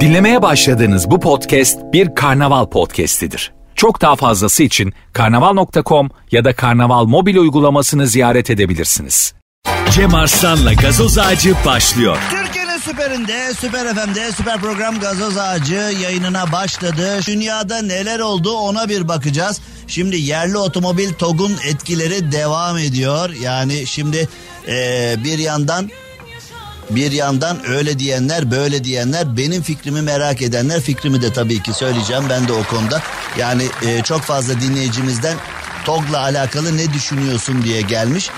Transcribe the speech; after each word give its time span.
Dinlemeye 0.00 0.42
başladığınız 0.42 1.10
bu 1.10 1.20
podcast 1.20 1.78
bir 1.92 2.14
karnaval 2.14 2.66
podcastidir. 2.66 3.52
Çok 3.74 4.00
daha 4.00 4.16
fazlası 4.16 4.62
için 4.62 4.92
karnaval.com 5.12 6.10
ya 6.30 6.44
da 6.44 6.54
karnaval 6.56 7.04
mobil 7.04 7.36
uygulamasını 7.36 8.06
ziyaret 8.06 8.50
edebilirsiniz. 8.50 9.34
Cem 9.90 10.14
Arslan'la 10.14 10.72
gazoz 10.72 11.18
ağacı 11.18 11.54
başlıyor. 11.66 12.18
Türkiye'nin 12.30 12.78
süperinde, 12.78 13.54
süper 13.54 13.94
FM'de, 13.94 14.32
süper 14.32 14.60
program 14.60 15.00
Gazoz 15.00 15.36
Ağacı 15.38 15.92
yayınına 16.02 16.52
başladı. 16.52 17.20
Dünyada 17.26 17.82
neler 17.82 18.20
oldu 18.20 18.52
ona 18.52 18.88
bir 18.88 19.08
bakacağız. 19.08 19.60
Şimdi 19.86 20.16
yerli 20.16 20.58
otomobil 20.58 21.12
TOG'un 21.12 21.56
etkileri 21.66 22.32
devam 22.32 22.78
ediyor. 22.78 23.30
Yani 23.42 23.86
şimdi 23.86 24.28
eee, 24.68 25.16
bir 25.24 25.38
yandan 25.38 25.90
bir 26.90 27.12
yandan 27.12 27.68
öyle 27.68 27.98
diyenler 27.98 28.50
böyle 28.50 28.84
diyenler 28.84 29.36
benim 29.36 29.62
fikrimi 29.62 30.02
merak 30.02 30.42
edenler 30.42 30.80
fikrimi 30.80 31.22
de 31.22 31.32
tabii 31.32 31.62
ki 31.62 31.72
söyleyeceğim 31.72 32.24
ben 32.30 32.48
de 32.48 32.52
o 32.52 32.62
konuda. 32.62 33.02
Yani 33.38 33.62
e, 33.86 34.02
çok 34.02 34.20
fazla 34.20 34.60
dinleyicimizden 34.60 35.36
TOG'la 35.84 36.20
alakalı 36.20 36.76
ne 36.76 36.92
düşünüyorsun 36.92 37.62
diye 37.62 37.80
gelmiş. 37.80 38.30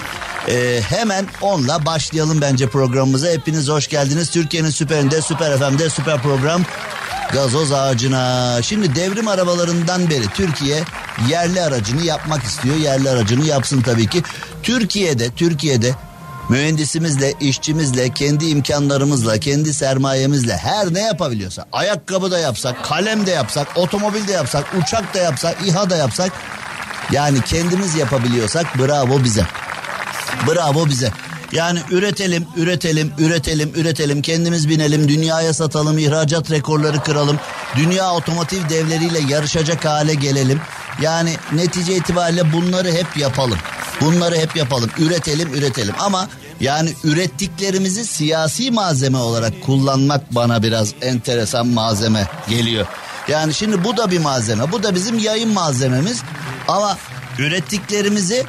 E, 0.48 0.80
hemen 0.88 1.26
onunla 1.40 1.86
başlayalım 1.86 2.40
bence 2.40 2.68
programımıza. 2.68 3.28
Hepiniz 3.28 3.68
hoş 3.68 3.88
geldiniz. 3.88 4.30
Türkiye'nin 4.30 4.70
süperinde, 4.70 5.22
süper 5.22 5.58
FM'de, 5.58 5.90
süper 5.90 6.22
program 6.22 6.62
gazoz 7.32 7.72
ağacına. 7.72 8.58
Şimdi 8.62 8.94
devrim 8.94 9.28
arabalarından 9.28 10.10
beri 10.10 10.26
Türkiye 10.34 10.82
yerli 11.28 11.62
aracını 11.62 12.02
yapmak 12.04 12.42
istiyor. 12.44 12.76
Yerli 12.76 13.10
aracını 13.10 13.46
yapsın 13.46 13.82
tabii 13.82 14.06
ki. 14.06 14.22
Türkiye'de, 14.62 15.30
Türkiye'de 15.30 15.94
mühendisimizle, 16.52 17.34
işçimizle, 17.40 18.10
kendi 18.14 18.46
imkanlarımızla, 18.46 19.38
kendi 19.38 19.74
sermayemizle 19.74 20.56
her 20.56 20.94
ne 20.94 21.00
yapabiliyorsa, 21.00 21.66
ayakkabı 21.72 22.30
da 22.30 22.38
yapsak, 22.38 22.84
kalem 22.84 23.26
de 23.26 23.30
yapsak, 23.30 23.68
otomobil 23.76 24.28
de 24.28 24.32
yapsak, 24.32 24.64
uçak 24.82 25.14
da 25.14 25.18
yapsak, 25.18 25.56
İHA 25.66 25.90
da 25.90 25.96
yapsak, 25.96 26.32
yani 27.12 27.40
kendimiz 27.40 27.94
yapabiliyorsak 27.94 28.78
bravo 28.78 29.24
bize. 29.24 29.46
Bravo 30.46 30.86
bize. 30.86 31.12
Yani 31.52 31.80
üretelim, 31.90 32.46
üretelim, 32.56 33.12
üretelim, 33.18 33.72
üretelim, 33.76 34.22
kendimiz 34.22 34.68
binelim, 34.68 35.08
dünyaya 35.08 35.54
satalım, 35.54 35.98
ihracat 35.98 36.50
rekorları 36.50 37.02
kıralım, 37.02 37.40
dünya 37.76 38.12
otomotiv 38.12 38.68
devleriyle 38.68 39.18
yarışacak 39.28 39.84
hale 39.84 40.14
gelelim. 40.14 40.60
Yani 41.02 41.36
netice 41.52 41.96
itibariyle 41.96 42.52
bunları 42.52 42.92
hep 42.92 43.16
yapalım. 43.16 43.58
Bunları 44.00 44.36
hep 44.36 44.56
yapalım. 44.56 44.90
Üretelim, 44.98 45.54
üretelim. 45.54 45.94
Ama 45.98 46.28
yani 46.62 46.90
ürettiklerimizi 47.04 48.04
siyasi 48.06 48.70
malzeme 48.70 49.18
olarak 49.18 49.62
kullanmak 49.62 50.34
bana 50.34 50.62
biraz 50.62 50.94
enteresan 51.00 51.66
malzeme 51.66 52.28
geliyor. 52.48 52.86
Yani 53.28 53.54
şimdi 53.54 53.84
bu 53.84 53.96
da 53.96 54.10
bir 54.10 54.18
malzeme. 54.18 54.72
Bu 54.72 54.82
da 54.82 54.94
bizim 54.94 55.18
yayın 55.18 55.52
malzememiz. 55.52 56.22
Ama 56.68 56.98
ürettiklerimizi 57.38 58.44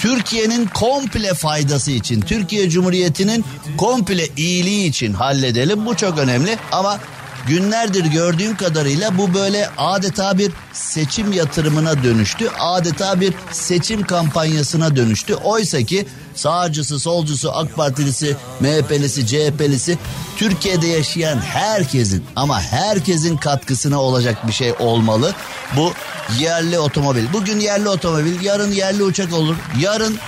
Türkiye'nin 0.00 0.66
komple 0.66 1.34
faydası 1.34 1.90
için, 1.90 2.20
Türkiye 2.20 2.70
Cumhuriyeti'nin 2.70 3.44
komple 3.78 4.28
iyiliği 4.36 4.88
için 4.88 5.12
halledelim. 5.12 5.86
Bu 5.86 5.96
çok 5.96 6.18
önemli 6.18 6.58
ama 6.72 6.98
günlerdir 7.46 8.04
gördüğüm 8.04 8.56
kadarıyla 8.56 9.18
bu 9.18 9.34
böyle 9.34 9.68
adeta 9.78 10.38
bir 10.38 10.52
seçim 10.72 11.32
yatırımına 11.32 12.02
dönüştü. 12.02 12.48
Adeta 12.58 13.20
bir 13.20 13.34
seçim 13.52 14.02
kampanyasına 14.02 14.96
dönüştü. 14.96 15.34
Oysa 15.34 15.82
ki 15.82 16.06
sağcısı, 16.34 17.00
solcusu, 17.00 17.52
AK 17.52 17.76
Partilisi, 17.76 18.36
MHP'lisi, 18.60 19.26
CHP'lisi 19.26 19.98
Türkiye'de 20.36 20.86
yaşayan 20.86 21.38
herkesin 21.40 22.24
ama 22.36 22.62
herkesin 22.62 23.36
katkısına 23.36 24.00
olacak 24.00 24.46
bir 24.46 24.52
şey 24.52 24.72
olmalı. 24.78 25.34
Bu 25.76 25.92
yerli 26.38 26.78
otomobil. 26.78 27.24
Bugün 27.32 27.60
yerli 27.60 27.88
otomobil, 27.88 28.44
yarın 28.44 28.72
yerli 28.72 29.02
uçak 29.02 29.32
olur. 29.32 29.56
Yarın 29.80 30.18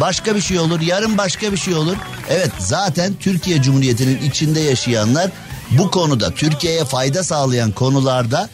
başka 0.00 0.34
bir 0.36 0.40
şey 0.40 0.58
olur, 0.58 0.80
yarın 0.80 1.18
başka 1.18 1.52
bir 1.52 1.56
şey 1.56 1.74
olur. 1.74 1.96
Evet 2.30 2.50
zaten 2.58 3.14
Türkiye 3.20 3.62
Cumhuriyeti'nin 3.62 4.22
içinde 4.22 4.60
yaşayanlar 4.60 5.30
bu 5.78 5.90
konuda 5.90 6.30
Türkiye'ye 6.30 6.84
fayda 6.84 7.24
sağlayan 7.24 7.72
konularda 7.72 8.48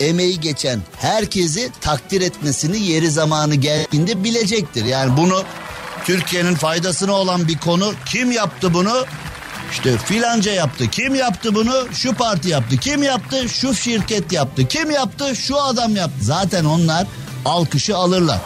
emeği 0.00 0.40
geçen 0.40 0.80
herkesi 0.96 1.70
takdir 1.80 2.20
etmesini 2.20 2.78
yeri 2.78 3.10
zamanı 3.10 3.54
geldiğinde 3.54 4.24
bilecektir. 4.24 4.84
Yani 4.84 5.16
bunu 5.16 5.42
Türkiye'nin 6.04 6.54
faydasına 6.54 7.12
olan 7.12 7.48
bir 7.48 7.58
konu 7.58 7.92
kim 8.06 8.32
yaptı 8.32 8.74
bunu? 8.74 9.04
İşte 9.72 9.98
filanca 9.98 10.52
yaptı. 10.52 10.90
Kim 10.90 11.14
yaptı 11.14 11.54
bunu? 11.54 11.86
Şu 11.92 12.14
parti 12.14 12.48
yaptı. 12.48 12.76
Kim 12.76 13.02
yaptı? 13.02 13.48
Şu 13.48 13.74
şirket 13.74 14.32
yaptı. 14.32 14.68
Kim 14.68 14.90
yaptı? 14.90 15.36
Şu 15.36 15.62
adam 15.62 15.96
yaptı. 15.96 16.24
Zaten 16.24 16.64
onlar 16.64 17.06
alkışı 17.44 17.96
alırlar 17.96 18.38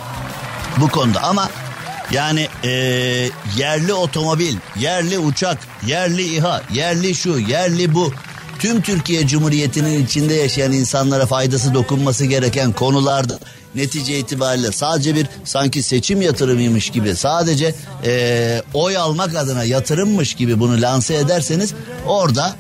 bu 0.77 0.89
konuda 0.89 1.23
ama 1.23 1.49
yani 2.13 2.49
eee, 2.65 3.31
yerli 3.57 3.95
otomobil, 3.95 4.57
yerli 4.81 5.19
uçak, 5.19 5.59
yerli 5.87 6.23
İHA, 6.37 6.63
yerli 6.73 7.15
şu, 7.15 7.39
yerli 7.39 7.95
bu. 7.95 8.13
Tüm 8.59 8.83
Türkiye 8.83 9.27
Cumhuriyeti'nin 9.27 10.05
içinde 10.05 10.35
yaşayan 10.35 10.73
insanlara 10.73 11.27
faydası 11.27 11.75
dokunması 11.75 12.25
gereken 12.25 12.73
konularda 12.73 13.39
netice 13.75 14.19
itibariyle 14.19 14.73
sadece 14.73 15.15
bir 15.15 15.27
sanki 15.45 15.83
seçim 15.83 16.23
yatırımıymış 16.23 16.91
gibi 16.91 17.17
sadece 17.17 17.75
eee, 18.05 18.63
oy 18.75 18.97
almak 18.97 19.37
adına 19.37 19.65
yatırımmış 19.65 20.35
gibi 20.35 20.61
bunu 20.61 20.83
lanse 20.83 21.15
ederseniz 21.15 21.75
orada 22.07 22.57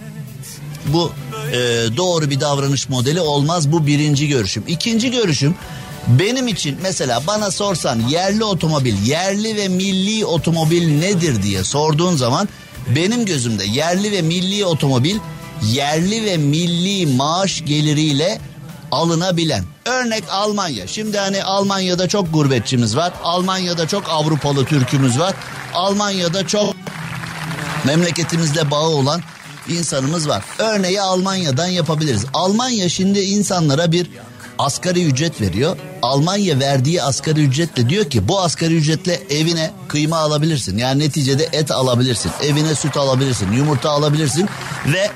bu 0.86 1.12
e, 1.52 1.56
doğru 1.96 2.30
bir 2.30 2.40
davranış 2.40 2.88
modeli 2.88 3.20
olmaz. 3.20 3.72
Bu 3.72 3.86
birinci 3.86 4.28
görüşüm. 4.28 4.64
İkinci 4.68 5.10
görüşüm 5.10 5.54
benim 6.08 6.48
için 6.48 6.78
mesela 6.82 7.22
bana 7.26 7.50
sorsan 7.50 8.00
yerli 8.00 8.44
otomobil, 8.44 9.06
yerli 9.06 9.56
ve 9.56 9.68
milli 9.68 10.24
otomobil 10.24 10.98
nedir 10.98 11.42
diye 11.42 11.64
sorduğun 11.64 12.16
zaman 12.16 12.48
benim 12.96 13.24
gözümde 13.24 13.64
yerli 13.64 14.12
ve 14.12 14.22
milli 14.22 14.64
otomobil 14.64 15.18
yerli 15.62 16.24
ve 16.24 16.36
milli 16.36 17.06
maaş 17.06 17.64
geliriyle 17.64 18.40
alınabilen. 18.92 19.64
Örnek 19.86 20.24
Almanya. 20.30 20.86
Şimdi 20.86 21.18
hani 21.18 21.44
Almanya'da 21.44 22.08
çok 22.08 22.32
gurbetçimiz 22.32 22.96
var. 22.96 23.12
Almanya'da 23.22 23.88
çok 23.88 24.08
Avrupalı 24.08 24.64
Türk'ümüz 24.64 25.18
var. 25.18 25.34
Almanya'da 25.74 26.46
çok 26.46 26.74
memleketimizle 27.84 28.70
bağı 28.70 28.88
olan 28.88 29.22
insanımız 29.68 30.28
var. 30.28 30.44
Örneği 30.58 31.00
Almanya'dan 31.00 31.66
yapabiliriz. 31.66 32.24
Almanya 32.34 32.88
şimdi 32.88 33.20
insanlara 33.20 33.92
bir 33.92 34.10
asgari 34.58 35.04
ücret 35.04 35.40
veriyor. 35.40 35.76
Almanya 36.02 36.60
verdiği 36.60 37.02
asgari 37.02 37.44
ücretle 37.44 37.88
diyor 37.88 38.10
ki 38.10 38.28
bu 38.28 38.40
asgari 38.40 38.76
ücretle 38.76 39.20
evine 39.30 39.70
kıyma 39.88 40.16
alabilirsin. 40.16 40.78
Yani 40.78 41.02
neticede 41.02 41.48
et 41.52 41.70
alabilirsin. 41.70 42.32
Evine 42.42 42.74
süt 42.74 42.96
alabilirsin. 42.96 43.52
Yumurta 43.52 43.90
alabilirsin. 43.90 44.48
Ve 44.86 45.10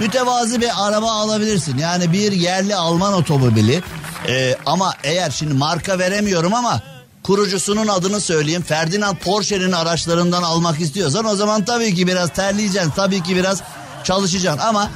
mütevazi 0.00 0.60
bir 0.60 0.86
araba 0.86 1.10
alabilirsin. 1.10 1.78
Yani 1.78 2.12
bir 2.12 2.32
yerli 2.32 2.74
Alman 2.74 3.12
otomobili. 3.12 3.82
Ee, 4.28 4.56
ama 4.66 4.94
eğer 5.04 5.30
şimdi 5.30 5.54
marka 5.54 5.98
veremiyorum 5.98 6.54
ama 6.54 6.82
kurucusunun 7.22 7.88
adını 7.88 8.20
söyleyeyim. 8.20 8.62
Ferdinand 8.62 9.16
Porsche'nin 9.16 9.72
araçlarından 9.72 10.42
almak 10.42 10.80
istiyorsan 10.80 11.24
o 11.24 11.36
zaman 11.36 11.64
tabii 11.64 11.94
ki 11.94 12.06
biraz 12.06 12.32
terleyeceksin. 12.32 12.92
Tabii 12.96 13.22
ki 13.22 13.36
biraz 13.36 13.62
çalışacaksın 14.04 14.66
ama 14.66 14.90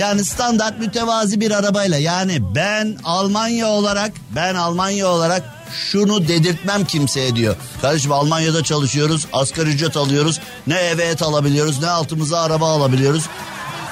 yani 0.00 0.24
standart 0.24 0.78
mütevazi 0.78 1.40
bir 1.40 1.50
arabayla 1.50 1.98
yani 1.98 2.54
ben 2.54 2.96
Almanya 3.04 3.66
olarak 3.68 4.12
ben 4.36 4.54
Almanya 4.54 5.08
olarak 5.08 5.42
şunu 5.72 6.28
dedirtmem 6.28 6.84
kimseye 6.84 7.36
diyor. 7.36 7.56
Kardeşim 7.82 8.12
Almanya'da 8.12 8.64
çalışıyoruz 8.64 9.26
asgari 9.32 9.70
ücret 9.70 9.96
alıyoruz 9.96 10.40
ne 10.66 10.74
eve 10.74 11.04
et 11.04 11.22
alabiliyoruz 11.22 11.82
ne 11.82 11.88
altımıza 11.88 12.40
araba 12.40 12.70
alabiliyoruz. 12.70 13.24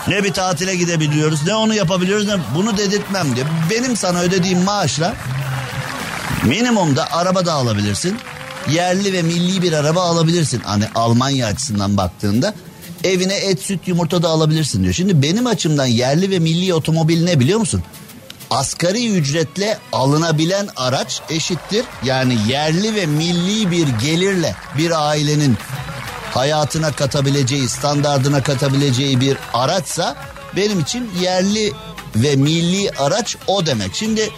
Ne 0.09 0.25
bir 0.25 0.33
tatile 0.33 0.77
gidebiliyoruz 0.77 1.47
ne 1.47 1.55
onu 1.55 1.75
yapabiliyoruz 1.75 2.27
ne 2.27 2.37
bunu 2.55 2.77
dedirtmem 2.77 3.37
diyor. 3.37 3.47
Benim 3.71 3.97
sana 3.97 4.21
ödediğim 4.21 4.63
maaşla 4.63 5.15
minimumda 6.45 7.13
araba 7.13 7.47
da 7.47 7.53
alabilirsin. 7.53 8.19
Yerli 8.71 9.13
ve 9.13 9.23
milli 9.23 9.63
bir 9.63 9.73
araba 9.73 10.03
alabilirsin. 10.03 10.61
Hani 10.61 10.85
Almanya 10.95 11.47
açısından 11.47 11.97
baktığında 11.97 12.55
evine 13.05 13.35
et 13.35 13.61
süt 13.61 13.89
yumurta 13.89 14.23
da 14.23 14.29
alabilirsin 14.29 14.83
diyor. 14.83 14.95
Şimdi 14.95 15.23
benim 15.23 15.47
açımdan 15.47 15.87
yerli 15.87 16.31
ve 16.31 16.39
milli 16.39 16.75
otomobil 16.75 17.25
ne 17.25 17.41
biliyor 17.41 17.59
musun? 17.59 17.83
Asgari 18.51 19.09
ücretle 19.09 19.79
alınabilen 19.93 20.69
araç 20.77 21.21
eşittir. 21.31 21.85
Yani 22.05 22.39
yerli 22.49 22.95
ve 22.95 23.07
milli 23.07 23.71
bir 23.71 23.87
gelirle 23.89 24.55
bir 24.79 25.09
ailenin 25.09 25.57
hayatına 26.35 26.93
katabileceği, 26.93 27.69
standardına 27.69 28.43
katabileceği 28.43 29.21
bir 29.21 29.37
araçsa 29.55 30.17
benim 30.57 30.81
için 30.81 31.11
yerli 31.21 31.73
ve 32.17 32.37
milli 32.37 32.91
araç 32.91 33.37
o 33.47 33.67
demek. 33.67 33.95
Şimdi 33.95 34.31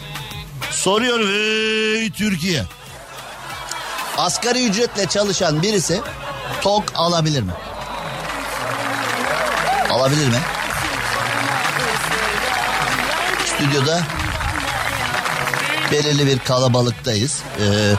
soruyorum 0.71 1.29
ey 1.31 2.11
Türkiye. 2.11 2.65
Asgari 4.19 4.67
ücretle 4.67 5.07
çalışan 5.07 5.63
birisi 5.63 6.01
tok 6.63 6.85
alabilir 6.95 7.43
mi? 7.43 7.53
Alabilir 9.91 10.29
mi? 10.29 10.39
Stüdyoda 13.47 14.01
belirli 15.93 16.27
bir 16.27 16.39
kalabalıktayız. 16.39 17.43
Ee, 17.61 17.95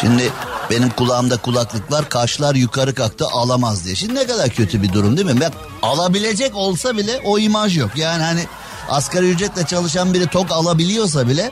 şimdi 0.00 0.32
benim 0.70 0.90
kulağımda 0.90 1.36
kulaklıklar 1.36 2.08
kaşlar 2.08 2.54
yukarı 2.54 2.94
kalktı 2.94 3.26
alamaz 3.26 3.84
diye. 3.84 3.94
Şimdi 3.94 4.14
ne 4.14 4.26
kadar 4.26 4.48
kötü 4.48 4.82
bir 4.82 4.92
durum 4.92 5.16
değil 5.16 5.26
mi? 5.26 5.40
Ben 5.40 5.52
alabilecek 5.82 6.56
olsa 6.56 6.96
bile 6.96 7.20
o 7.24 7.38
imaj 7.38 7.78
yok. 7.78 7.90
Yani 7.96 8.22
hani 8.22 8.46
asgari 8.88 9.30
ücretle 9.30 9.66
çalışan 9.66 10.14
biri 10.14 10.26
tok 10.26 10.52
alabiliyorsa 10.52 11.28
bile 11.28 11.50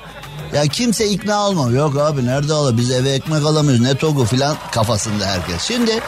ya 0.54 0.62
kimse 0.62 1.08
ikna 1.08 1.48
olmuyor. 1.48 1.70
Yok 1.70 1.96
abi 1.96 2.26
nerede 2.26 2.52
ala 2.52 2.76
biz 2.76 2.90
eve 2.90 3.10
ekmek 3.10 3.44
alamıyoruz 3.46 3.80
ne 3.80 3.94
togu 3.94 4.24
filan 4.24 4.56
kafasında 4.72 5.26
herkes. 5.26 5.62
Şimdi 5.62 6.00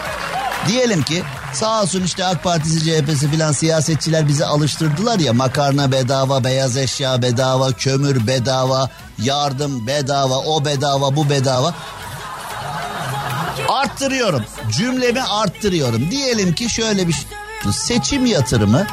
diyelim 0.68 1.02
ki 1.02 1.22
sağ 1.56 1.82
olsun 1.82 2.02
işte 2.02 2.24
AK 2.24 2.42
Partisi 2.42 2.80
CHP'si 2.80 3.30
filan 3.30 3.52
siyasetçiler 3.52 4.28
bizi 4.28 4.44
alıştırdılar 4.44 5.18
ya 5.18 5.32
makarna 5.32 5.92
bedava, 5.92 6.44
beyaz 6.44 6.76
eşya 6.76 7.22
bedava, 7.22 7.72
kömür 7.72 8.26
bedava, 8.26 8.90
yardım 9.22 9.86
bedava, 9.86 10.38
o 10.38 10.64
bedava, 10.64 11.16
bu 11.16 11.30
bedava. 11.30 11.74
Arttırıyorum. 13.68 14.44
Cümlemi 14.76 15.22
arttırıyorum. 15.22 16.10
Diyelim 16.10 16.54
ki 16.54 16.70
şöyle 16.70 17.08
bir 17.08 17.12
şey- 17.12 17.22
seçim 17.72 18.26
yatırımı 18.26 18.86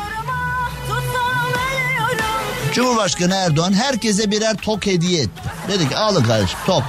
Cumhurbaşkanı 2.74 3.36
Erdoğan 3.36 3.74
herkese 3.74 4.32
birer 4.32 4.56
tok 4.58 4.86
hediye 4.86 5.22
etti. 5.22 5.42
Dedi 5.68 5.90
ki 5.90 5.98
alın 5.98 6.24
kardeşim 6.24 6.60
tok. 6.66 6.84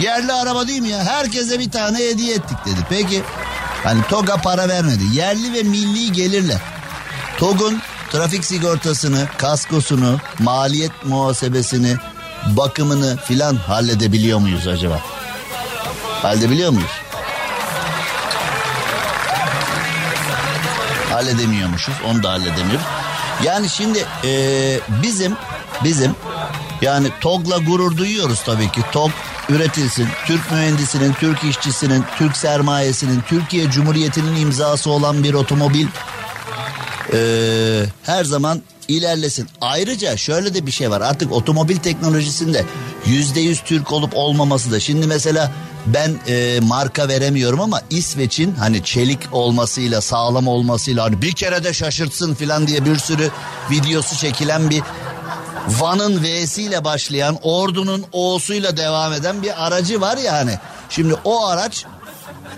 Yerli 0.00 0.32
araba 0.32 0.68
değil 0.68 0.80
mi 0.80 0.88
ya? 0.88 1.04
Herkese 1.04 1.58
bir 1.58 1.70
tane 1.70 1.98
hediye 1.98 2.34
ettik 2.34 2.56
dedi. 2.66 2.80
Peki 2.88 3.22
hani 3.84 4.02
TOG'a 4.02 4.36
para 4.36 4.68
vermedi. 4.68 5.04
Yerli 5.12 5.52
ve 5.52 5.62
milli 5.62 6.12
gelirle 6.12 6.60
TOG'un 7.38 7.82
trafik 8.12 8.44
sigortasını, 8.44 9.28
kaskosunu, 9.38 10.18
maliyet 10.38 11.04
muhasebesini, 11.04 11.96
bakımını 12.46 13.16
filan 13.16 13.56
halledebiliyor 13.56 14.38
muyuz 14.38 14.66
acaba? 14.66 15.00
Halledebiliyor 16.22 16.70
muyuz? 16.70 16.90
Halledemiyormuşuz. 21.10 21.94
Onu 22.10 22.22
da 22.22 22.30
halledemiyoruz. 22.30 22.86
Yani 23.44 23.68
şimdi 23.68 24.06
e, 24.24 24.30
bizim 25.02 25.36
bizim 25.84 26.14
yani 26.80 27.08
TOG'la 27.20 27.58
gurur 27.58 27.96
duyuyoruz 27.96 28.42
tabii 28.42 28.70
ki. 28.70 28.80
TOG 28.92 29.10
üretilsin. 29.52 30.08
Türk 30.26 30.50
mühendisinin, 30.52 31.12
Türk 31.12 31.44
işçisinin, 31.44 32.04
Türk 32.18 32.36
sermayesinin, 32.36 33.20
Türkiye 33.28 33.70
Cumhuriyeti'nin 33.70 34.36
imzası 34.36 34.90
olan 34.90 35.24
bir 35.24 35.34
otomobil 35.34 35.86
e, 37.12 37.18
her 38.02 38.24
zaman 38.24 38.62
ilerlesin. 38.88 39.48
Ayrıca 39.60 40.16
şöyle 40.16 40.54
de 40.54 40.66
bir 40.66 40.72
şey 40.72 40.90
var. 40.90 41.00
Artık 41.00 41.32
otomobil 41.32 41.76
teknolojisinde 41.76 42.64
yüzde 43.06 43.40
yüz 43.40 43.60
Türk 43.60 43.92
olup 43.92 44.10
olmaması 44.14 44.72
da. 44.72 44.80
Şimdi 44.80 45.06
mesela 45.06 45.52
ben 45.86 46.10
e, 46.28 46.60
marka 46.62 47.08
veremiyorum 47.08 47.60
ama 47.60 47.80
İsveç'in 47.90 48.54
hani 48.54 48.84
çelik 48.84 49.18
olmasıyla 49.32 50.00
sağlam 50.00 50.48
olmasıyla 50.48 51.04
hani 51.04 51.22
bir 51.22 51.32
kere 51.32 51.64
de 51.64 51.72
şaşırtsın 51.72 52.34
filan 52.34 52.66
diye 52.66 52.84
bir 52.84 52.96
sürü 52.96 53.30
videosu 53.70 54.16
çekilen 54.16 54.70
bir 54.70 54.82
Van'ın 55.68 56.22
V'siyle 56.22 56.84
başlayan 56.84 57.38
ordunun 57.42 58.04
O'suyla 58.12 58.76
devam 58.76 59.12
eden 59.12 59.42
bir 59.42 59.66
aracı 59.66 60.00
var 60.00 60.16
ya 60.16 60.32
hani. 60.32 60.58
Şimdi 60.90 61.14
o 61.24 61.46
araç 61.46 61.86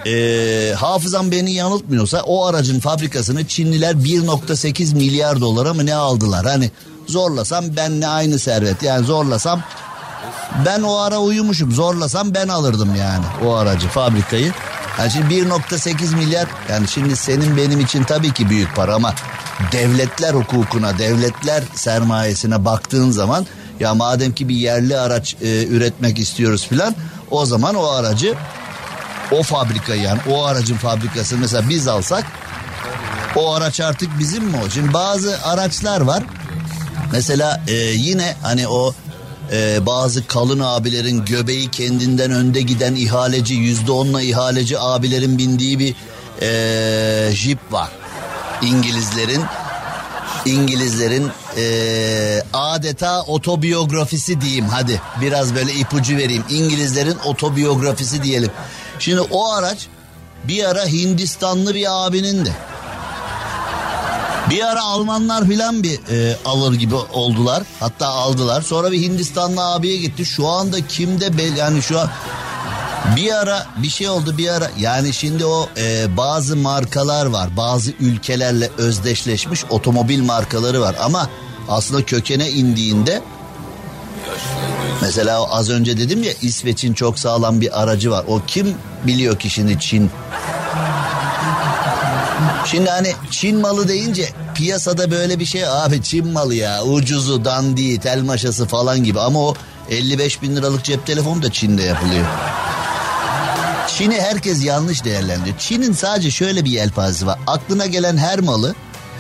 e, 0.06 0.74
hafızam 0.76 1.30
beni 1.30 1.52
yanıltmıyorsa 1.52 2.22
o 2.22 2.46
aracın 2.46 2.80
fabrikasını 2.80 3.46
Çinliler 3.46 3.94
1.8 3.94 4.94
milyar 4.94 5.40
dolara 5.40 5.74
mı 5.74 5.86
ne 5.86 5.94
aldılar? 5.94 6.46
Hani 6.46 6.70
zorlasam 7.06 7.76
benle 7.76 8.08
aynı 8.08 8.38
servet 8.38 8.82
yani 8.82 9.06
zorlasam 9.06 9.62
ben 10.66 10.82
o 10.82 10.96
ara 10.96 11.18
uyumuşum 11.18 11.72
zorlasam 11.72 12.34
ben 12.34 12.48
alırdım 12.48 12.94
yani 12.94 13.24
o 13.46 13.54
aracı 13.54 13.88
fabrikayı. 13.88 14.52
Yani 14.98 15.10
şimdi 15.10 15.34
1.8 15.34 16.16
milyar 16.16 16.46
yani 16.70 16.88
şimdi 16.88 17.16
senin 17.16 17.56
benim 17.56 17.80
için 17.80 18.04
tabii 18.04 18.32
ki 18.32 18.50
büyük 18.50 18.76
para 18.76 18.94
ama 18.94 19.14
devletler 19.72 20.34
hukukuna 20.34 20.98
devletler 20.98 21.62
sermayesine 21.74 22.64
baktığın 22.64 23.10
zaman 23.10 23.46
ya 23.80 23.94
madem 23.94 24.32
ki 24.32 24.48
bir 24.48 24.56
yerli 24.56 24.98
araç 24.98 25.36
e, 25.42 25.66
üretmek 25.66 26.18
istiyoruz 26.18 26.66
filan 26.66 26.94
o 27.30 27.46
zaman 27.46 27.74
o 27.74 27.86
aracı 27.86 28.34
o 29.32 29.42
fabrikayı 29.42 30.02
yani 30.02 30.20
o 30.30 30.44
aracın 30.44 30.76
fabrikasını 30.76 31.40
mesela 31.40 31.68
biz 31.68 31.88
alsak 31.88 32.24
o 33.36 33.54
araç 33.54 33.80
artık 33.80 34.18
bizim 34.18 34.44
mi 34.44 34.56
o? 34.66 34.70
Şimdi 34.70 34.92
bazı 34.92 35.38
araçlar 35.44 36.00
var 36.00 36.22
mesela 37.12 37.62
e, 37.68 37.74
yine 37.74 38.36
hani 38.42 38.68
o 38.68 38.94
e, 39.52 39.86
bazı 39.86 40.26
kalın 40.26 40.60
abilerin 40.60 41.24
göbeği 41.24 41.70
kendinden 41.70 42.30
önde 42.30 42.60
giden 42.60 42.94
ihaleci 42.94 43.54
yüzde 43.54 43.92
onla 43.92 44.22
ihaleci 44.22 44.78
abilerin 44.78 45.38
bindiği 45.38 45.78
bir 45.78 45.94
e, 46.42 47.32
jip 47.32 47.58
var. 47.72 47.88
İngilizlerin 48.66 49.42
İngilizlerin 50.44 51.30
e, 51.56 52.42
adeta 52.52 53.22
otobiyografisi 53.22 54.40
diyeyim 54.40 54.68
hadi 54.68 55.00
biraz 55.20 55.54
böyle 55.54 55.72
ipucu 55.72 56.16
vereyim 56.16 56.44
İngilizlerin 56.50 57.18
otobiyografisi 57.24 58.22
diyelim. 58.22 58.50
Şimdi 58.98 59.20
o 59.20 59.52
araç 59.52 59.86
bir 60.44 60.64
ara 60.64 60.86
Hindistanlı 60.86 61.74
bir 61.74 62.06
abinin 62.06 62.44
de 62.44 62.52
bir 64.50 64.64
ara 64.64 64.82
Almanlar 64.82 65.46
filan 65.46 65.82
bir 65.82 66.00
e, 66.10 66.36
alır 66.44 66.74
gibi 66.74 66.94
oldular. 66.94 67.62
Hatta 67.80 68.06
aldılar. 68.06 68.62
Sonra 68.62 68.92
bir 68.92 69.02
Hindistanlı 69.02 69.72
abiye 69.72 69.96
gitti. 69.96 70.24
Şu 70.24 70.48
anda 70.48 70.86
kimde 70.86 71.38
bel 71.38 71.56
yani 71.56 71.82
şu 71.82 72.00
an 72.00 72.10
bir 73.16 73.34
ara 73.34 73.66
bir 73.76 73.88
şey 73.88 74.08
oldu 74.08 74.38
bir 74.38 74.48
ara. 74.48 74.70
Yani 74.78 75.12
şimdi 75.12 75.46
o 75.46 75.68
e, 75.76 76.16
bazı 76.16 76.56
markalar 76.56 77.26
var. 77.26 77.56
Bazı 77.56 77.90
ülkelerle 78.00 78.70
özdeşleşmiş 78.78 79.64
otomobil 79.70 80.22
markaları 80.22 80.80
var. 80.80 80.96
Ama 81.00 81.28
aslında 81.68 82.04
kökene 82.04 82.50
indiğinde 82.50 83.22
mesela 85.02 85.50
az 85.50 85.70
önce 85.70 85.96
dedim 85.96 86.22
ya 86.22 86.32
İsveç'in 86.42 86.94
çok 86.94 87.18
sağlam 87.18 87.60
bir 87.60 87.82
aracı 87.82 88.10
var. 88.10 88.24
O 88.28 88.40
kim 88.46 88.74
biliyor 89.06 89.38
ki 89.38 89.50
şimdi 89.50 89.80
Çin? 89.80 90.10
Şimdi 92.66 92.90
hani 92.90 93.12
Çin 93.30 93.60
malı 93.60 93.88
deyince 93.88 94.28
piyasada 94.54 95.10
böyle 95.10 95.38
bir 95.38 95.44
şey 95.44 95.66
abi 95.66 96.02
Çin 96.02 96.28
malı 96.28 96.54
ya 96.54 96.84
ucuzu 96.84 97.44
dandiği 97.44 98.00
tel 98.00 98.22
maşası 98.22 98.66
falan 98.66 99.04
gibi. 99.04 99.20
Ama 99.20 99.38
o 99.38 99.54
55 99.90 100.42
bin 100.42 100.56
liralık 100.56 100.84
cep 100.84 101.06
telefonu 101.06 101.42
da 101.42 101.52
Çin'de 101.52 101.82
yapılıyor. 101.82 102.24
Çin'i 103.98 104.20
herkes 104.20 104.64
yanlış 104.64 105.04
değerlendiriyor. 105.04 105.58
Çin'in 105.58 105.92
sadece 105.92 106.30
şöyle 106.30 106.64
bir 106.64 106.70
yelpazesi 106.70 107.26
var. 107.26 107.38
Aklına 107.46 107.86
gelen 107.86 108.16
her 108.16 108.40
malı 108.40 108.74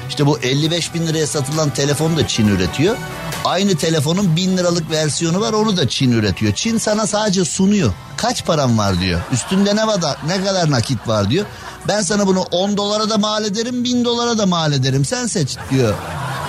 işte 0.08 0.26
bu 0.26 0.38
55 0.38 0.94
bin 0.94 1.06
liraya 1.06 1.26
satılan 1.26 1.70
telefonu 1.70 2.16
da 2.16 2.28
Çin 2.28 2.48
üretiyor. 2.48 2.96
Aynı 3.44 3.76
telefonun 3.76 4.36
bin 4.36 4.56
liralık 4.56 4.90
versiyonu 4.90 5.40
var 5.40 5.52
onu 5.52 5.76
da 5.76 5.88
Çin 5.88 6.12
üretiyor. 6.12 6.54
Çin 6.54 6.78
sana 6.78 7.06
sadece 7.06 7.44
sunuyor. 7.44 7.92
Kaç 8.16 8.44
param 8.44 8.78
var 8.78 9.00
diyor. 9.00 9.20
Üstünde 9.32 9.76
ne, 9.76 9.86
var, 9.86 10.00
ne 10.26 10.44
kadar 10.44 10.70
nakit 10.70 11.08
var 11.08 11.30
diyor. 11.30 11.46
Ben 11.88 12.02
sana 12.02 12.26
bunu 12.26 12.40
10 12.40 12.76
dolara 12.76 13.10
da 13.10 13.18
mal 13.18 13.44
ederim 13.44 13.84
1000 13.84 14.04
dolara 14.04 14.38
da 14.38 14.46
mal 14.46 14.72
ederim 14.72 15.04
sen 15.04 15.26
seç 15.26 15.56
diyor 15.70 15.94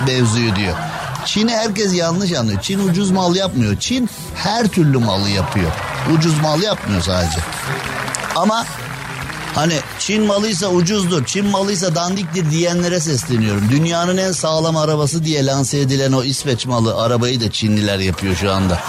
mevzuyu 0.07 0.55
diyor. 0.55 0.75
Çin'i 1.25 1.51
herkes 1.51 1.93
yanlış 1.93 2.31
anlıyor. 2.33 2.61
Çin 2.61 2.89
ucuz 2.89 3.11
mal 3.11 3.35
yapmıyor. 3.35 3.79
Çin 3.79 4.09
her 4.35 4.67
türlü 4.67 4.97
malı 4.97 5.29
yapıyor. 5.29 5.71
Ucuz 6.17 6.41
mal 6.41 6.61
yapmıyor 6.61 7.01
sadece. 7.01 7.39
Ama 8.35 8.65
hani 9.55 9.73
Çin 9.99 10.23
malıysa 10.23 10.67
ucuzdur, 10.67 11.25
Çin 11.25 11.45
malıysa 11.45 11.95
dandiktir 11.95 12.51
diyenlere 12.51 12.99
sesleniyorum. 12.99 13.69
Dünyanın 13.69 14.17
en 14.17 14.31
sağlam 14.31 14.77
arabası 14.77 15.23
diye 15.25 15.45
lanse 15.45 15.79
edilen 15.79 16.11
o 16.11 16.23
İsveç 16.23 16.65
malı 16.65 17.01
arabayı 17.03 17.41
da 17.41 17.51
Çinliler 17.51 17.99
yapıyor 17.99 18.35
şu 18.35 18.51
anda. 18.51 18.79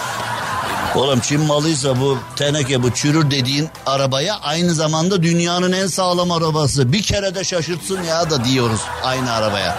Oğlum 0.94 1.20
Çin 1.20 1.40
malıysa 1.40 2.00
bu 2.00 2.18
teneke 2.36 2.82
bu 2.82 2.94
çürür 2.94 3.30
dediğin 3.30 3.68
arabaya 3.86 4.36
aynı 4.36 4.74
zamanda 4.74 5.22
dünyanın 5.22 5.72
en 5.72 5.86
sağlam 5.86 6.30
arabası. 6.30 6.92
Bir 6.92 7.02
kere 7.02 7.34
de 7.34 7.44
şaşırtsın 7.44 8.02
ya 8.02 8.30
da 8.30 8.44
diyoruz 8.44 8.80
aynı 9.04 9.32
arabaya. 9.32 9.78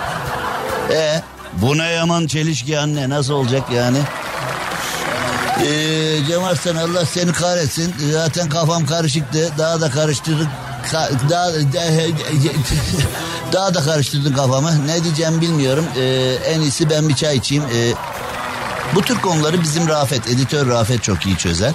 E 0.92 1.22
bu 1.54 1.78
ne 1.78 1.88
yaman 1.88 2.28
çelişki 2.28 2.80
anne 2.80 3.10
nasıl 3.10 3.34
olacak 3.34 3.64
yani? 3.72 3.98
Ee, 5.66 6.26
Cem 6.28 6.44
Arslan 6.44 6.76
Allah 6.76 7.06
seni 7.06 7.32
kahretsin. 7.32 7.94
Zaten 8.12 8.50
kafam 8.50 8.86
karışıktı. 8.86 9.50
Daha 9.58 9.82
da 9.82 9.90
karıştırdık. 9.92 10.48
Ka- 10.92 11.30
daha, 11.30 11.52
daha 13.54 13.74
da 13.74 13.82
karıştırdın 13.82 14.34
kafamı. 14.34 14.88
Ne 14.88 15.04
diyeceğim 15.04 15.42
bilmiyorum. 15.42 15.86
Ee, 15.98 16.38
en 16.46 16.62
iyisi 16.62 16.90
ben 16.90 17.10
bir 17.10 17.16
çay 17.16 17.38
içeyim. 17.38 17.64
Ee, 17.64 17.94
bu 18.96 19.02
tür 19.02 19.22
konuları 19.22 19.62
bizim 19.62 19.88
Rafet, 19.88 20.28
editör 20.28 20.68
Rafet 20.70 21.04
çok 21.04 21.26
iyi 21.26 21.38
çözer. 21.38 21.72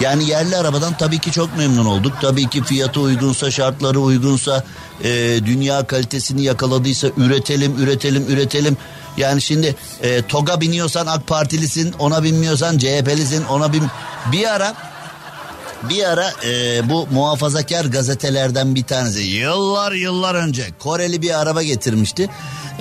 Yani 0.00 0.28
yerli 0.28 0.56
arabadan 0.56 0.96
tabii 0.96 1.18
ki 1.18 1.32
çok 1.32 1.56
memnun 1.56 1.84
olduk. 1.84 2.12
Tabii 2.20 2.48
ki 2.48 2.62
fiyatı 2.64 3.00
uygunsa, 3.00 3.50
şartları 3.50 4.00
uygunsa, 4.00 4.64
e, 5.04 5.08
dünya 5.46 5.86
kalitesini 5.86 6.42
yakaladıysa 6.42 7.08
üretelim, 7.16 7.78
üretelim, 7.78 8.26
üretelim. 8.28 8.76
Yani 9.16 9.42
şimdi 9.42 9.74
e, 10.02 10.22
TOG'a 10.22 10.60
biniyorsan 10.60 11.06
AK 11.06 11.26
Partilisin, 11.26 11.94
ona 11.98 12.22
binmiyorsan 12.22 12.78
CHP'lisin, 12.78 13.44
ona 13.44 13.72
bin... 13.72 13.82
Bir 14.32 14.54
ara 14.54 14.74
bir 15.88 16.04
ara 16.04 16.32
e, 16.44 16.88
bu 16.90 17.06
muhafazakar 17.10 17.84
gazetelerden 17.84 18.74
bir 18.74 18.82
tanesi 18.82 19.20
yıllar 19.20 19.92
yıllar 19.92 20.34
önce 20.34 20.66
Koreli 20.78 21.22
bir 21.22 21.40
araba 21.40 21.62
getirmişti. 21.62 22.30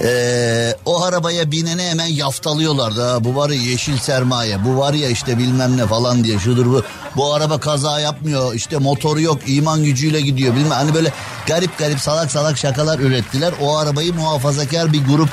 E, 0.04 0.76
o 0.86 1.04
arabaya 1.04 1.52
binene 1.52 1.90
hemen 1.90 2.06
yaftalıyorlardı. 2.06 3.02
Ha, 3.02 3.24
bu 3.24 3.36
var 3.36 3.50
ya 3.50 3.62
yeşil 3.62 3.98
sermaye 3.98 4.66
bu 4.66 4.78
var 4.78 4.94
ya 4.94 5.10
işte 5.10 5.38
bilmem 5.38 5.78
ne 5.78 5.88
falan 5.88 6.24
diye 6.24 6.40
şudur 6.40 6.66
bu. 6.66 6.84
Bu 7.16 7.34
araba 7.34 7.60
kaza 7.60 8.00
yapmıyor 8.00 8.54
işte 8.54 8.78
motoru 8.78 9.22
yok 9.22 9.40
iman 9.48 9.84
gücüyle 9.84 10.22
gidiyor 10.22 10.56
bilmem. 10.56 10.72
Hani 10.72 10.94
böyle 10.94 11.14
garip 11.48 11.78
garip 11.78 12.00
salak 12.00 12.32
salak 12.32 12.58
şakalar 12.58 13.00
ürettiler. 13.00 13.54
O 13.62 13.78
arabayı 13.78 14.14
muhafazakar 14.14 14.94
bir 14.94 15.06
grup 15.06 15.30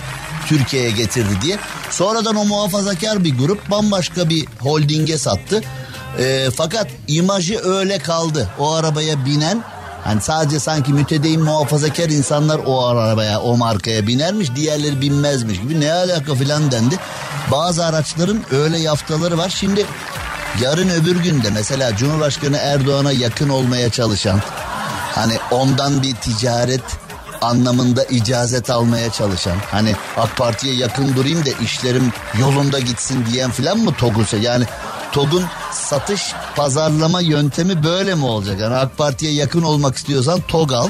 Türkiye'ye 0.49 0.91
getirdi 0.91 1.39
diye. 1.43 1.59
Sonradan 1.91 2.37
o 2.37 2.45
muhafazakar 2.45 3.25
bir 3.25 3.39
grup 3.39 3.71
bambaşka 3.71 4.29
bir 4.29 4.47
holdinge 4.59 5.19
sattı. 5.19 5.63
E, 6.19 6.49
fakat 6.57 6.89
imajı 7.09 7.61
öyle 7.65 7.99
kaldı. 7.99 8.49
O 8.59 8.75
arabaya 8.75 9.25
binen 9.25 9.65
Hani 10.05 10.21
sadece 10.21 10.61
sanki 10.61 10.93
mütedeyim 10.93 11.41
muhafazakar 11.41 12.09
insanlar 12.09 12.61
o 12.67 12.87
arabaya 12.87 13.41
o 13.41 13.57
markaya 13.57 14.07
binermiş 14.07 14.55
diğerleri 14.57 15.01
binmezmiş 15.01 15.61
gibi 15.61 15.81
ne 15.81 15.93
alaka 15.93 16.35
filan 16.35 16.71
dendi. 16.71 16.97
Bazı 17.53 17.87
araçların 17.87 18.43
öyle 18.51 18.79
yaftaları 18.79 19.39
var. 19.39 19.49
Şimdi 19.49 19.87
yarın 20.63 20.89
öbür 20.89 21.17
günde 21.17 21.51
mesela 21.51 21.97
Cumhurbaşkanı 21.97 22.57
Erdoğan'a 22.57 23.13
yakın 23.13 23.49
olmaya 23.49 23.91
çalışan 23.91 24.43
hani 25.15 25.39
ondan 25.51 26.03
bir 26.03 26.15
ticaret 26.15 26.83
anlamında 27.41 28.05
icazet 28.05 28.71
almaya 28.71 29.13
çalışan 29.13 29.57
hani 29.71 29.95
AK 30.17 30.37
Parti'ye 30.37 30.75
yakın 30.75 31.17
durayım 31.17 31.47
da 31.47 31.51
işlerim 31.65 32.13
yolunda 32.41 32.79
gitsin 32.79 33.27
diyen 33.33 33.51
filan 33.51 33.79
mı 33.79 33.95
TOG'u 33.95 34.37
yani 34.41 34.65
TOG'un 35.13 35.45
satış 35.73 36.23
pazarlama 36.57 37.21
yöntemi 37.21 37.85
böyle 37.85 38.15
mi 38.15 38.25
olacak? 38.25 38.61
Yani 38.61 38.75
AK 38.75 38.99
Parti'ye 38.99 39.33
yakın 39.33 39.63
olmak 39.63 39.97
istiyorsan 39.97 40.41
TOG 40.41 40.73
al. 40.73 40.89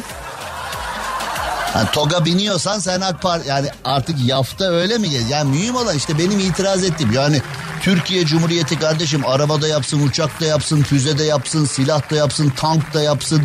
Yani 1.74 1.88
TOG'a 1.92 2.24
biniyorsan 2.24 2.78
sen 2.78 3.00
AK 3.00 3.22
Parti 3.22 3.48
yani 3.48 3.68
artık 3.84 4.16
yafta 4.24 4.64
öyle 4.64 4.98
mi? 4.98 5.08
Yani 5.30 5.50
mühim 5.50 5.76
olan 5.76 5.96
işte 5.96 6.18
benim 6.18 6.38
itiraz 6.38 6.84
ettiğim 6.84 7.12
yani 7.12 7.42
Türkiye 7.80 8.26
Cumhuriyeti 8.26 8.78
kardeşim 8.78 9.26
arabada 9.26 9.68
yapsın, 9.68 10.08
uçakta 10.08 10.44
yapsın, 10.44 10.82
füzede 10.82 11.24
yapsın, 11.24 11.64
silah 11.64 12.10
da 12.10 12.16
yapsın, 12.16 12.52
tank 12.56 12.94
da 12.94 13.02
yapsın. 13.02 13.42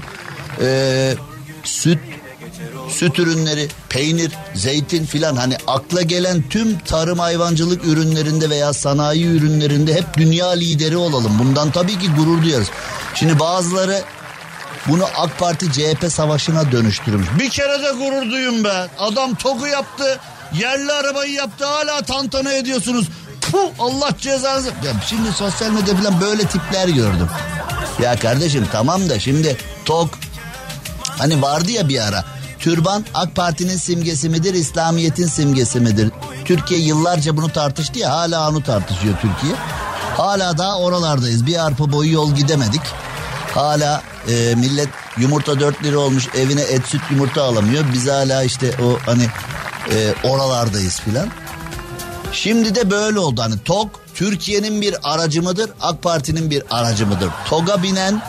Ee, 0.61 1.15
süt 1.63 1.99
süt 2.89 3.19
ürünleri, 3.19 3.67
peynir, 3.89 4.31
zeytin 4.55 5.05
filan 5.05 5.35
hani 5.35 5.57
akla 5.67 6.01
gelen 6.01 6.43
tüm 6.49 6.79
tarım 6.79 7.19
hayvancılık 7.19 7.85
ürünlerinde 7.85 8.49
veya 8.49 8.73
sanayi 8.73 9.25
ürünlerinde 9.25 9.93
hep 9.93 10.17
dünya 10.17 10.49
lideri 10.49 10.97
olalım. 10.97 11.39
Bundan 11.39 11.71
tabii 11.71 11.99
ki 11.99 12.11
gurur 12.17 12.43
duyarız. 12.43 12.67
Şimdi 13.15 13.39
bazıları 13.39 14.01
bunu 14.87 15.05
AK 15.17 15.39
Parti 15.39 15.71
CHP 15.71 16.11
savaşına 16.11 16.71
dönüştürmüş. 16.71 17.27
Bir 17.39 17.49
kere 17.49 17.83
de 17.83 17.91
gurur 17.91 18.31
duyun 18.31 18.63
be. 18.63 18.87
Adam 18.99 19.35
TOG'u 19.35 19.67
yaptı, 19.67 20.19
yerli 20.59 20.91
arabayı 20.91 21.33
yaptı 21.33 21.65
hala 21.65 22.01
tantana 22.01 22.53
ediyorsunuz. 22.53 23.07
Puh, 23.41 23.69
Allah 23.79 24.09
cezanızı. 24.21 24.67
Ya 24.67 24.93
şimdi 25.09 25.31
sosyal 25.31 25.69
medya 25.69 25.95
falan 25.95 26.21
böyle 26.21 26.43
tipler 26.43 26.87
gördüm. 26.87 27.27
Ya 28.01 28.15
kardeşim 28.15 28.67
tamam 28.71 29.09
da 29.09 29.19
şimdi 29.19 29.57
TOG 29.85 30.09
hani 31.17 31.41
vardı 31.41 31.71
ya 31.71 31.89
bir 31.89 32.07
ara 32.07 32.32
Türban 32.63 33.05
AK 33.13 33.35
Parti'nin 33.35 33.77
simgesi 33.77 34.29
midir, 34.29 34.53
İslamiyet'in 34.53 35.27
simgesi 35.27 35.79
midir? 35.79 36.11
Türkiye 36.45 36.79
yıllarca 36.79 37.37
bunu 37.37 37.49
tartıştı 37.49 37.99
ya 37.99 38.11
hala 38.11 38.49
onu 38.49 38.63
tartışıyor 38.63 39.15
Türkiye. 39.21 39.53
Hala 40.17 40.57
daha 40.57 40.79
oralardayız. 40.79 41.45
Bir 41.45 41.65
arpa 41.65 41.91
boyu 41.91 42.11
yol 42.11 42.35
gidemedik. 42.35 42.81
Hala 43.53 44.01
e, 44.27 44.55
millet 44.55 44.89
yumurta 45.17 45.59
4 45.59 45.83
lira 45.83 45.99
olmuş 45.99 46.27
evine 46.35 46.61
et 46.61 46.85
süt 46.85 47.01
yumurta 47.11 47.43
alamıyor. 47.43 47.83
Biz 47.93 48.07
hala 48.07 48.43
işte 48.43 48.75
o 48.83 48.97
hani 49.05 49.27
e, 49.91 50.13
oralardayız 50.23 50.99
filan. 50.99 51.29
Şimdi 52.31 52.75
de 52.75 52.91
böyle 52.91 53.19
oldu 53.19 53.41
hani 53.41 53.59
TOG 53.65 53.89
Türkiye'nin 54.13 54.81
bir 54.81 54.95
aracı 55.03 55.43
mıdır? 55.43 55.69
AK 55.81 56.03
Parti'nin 56.03 56.49
bir 56.49 56.63
aracı 56.71 57.07
mıdır? 57.07 57.29
TOG'a 57.49 57.83
binen 57.83 58.21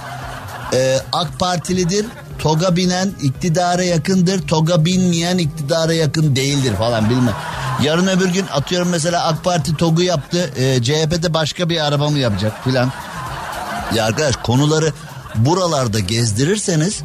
e, 0.73 0.99
AK 1.13 1.39
Partilidir 1.39 2.07
Toga 2.39 2.77
binen 2.77 3.13
iktidara 3.23 3.83
yakındır. 3.83 4.49
Toga 4.49 4.85
binmeyen 4.85 5.39
iktidara 5.39 5.93
yakın 5.93 6.37
değildir 6.37 6.75
falan 6.75 7.11
bilmem. 7.11 7.35
Yarın 7.83 8.07
öbür 8.07 8.29
gün 8.29 8.47
atıyorum 8.53 8.89
mesela 8.89 9.25
AK 9.25 9.45
Parti 9.45 9.77
TOG'u 9.77 10.03
yaptı. 10.03 10.51
E, 10.57 10.83
CHP'de 10.83 11.35
başka 11.35 11.69
bir 11.69 11.85
araba 11.87 12.11
mı 12.11 12.19
yapacak 12.19 12.65
filan. 12.65 12.93
Ya 13.95 14.05
arkadaş 14.05 14.37
konuları 14.37 14.93
buralarda 15.35 16.01
gezdirirseniz 16.01 17.03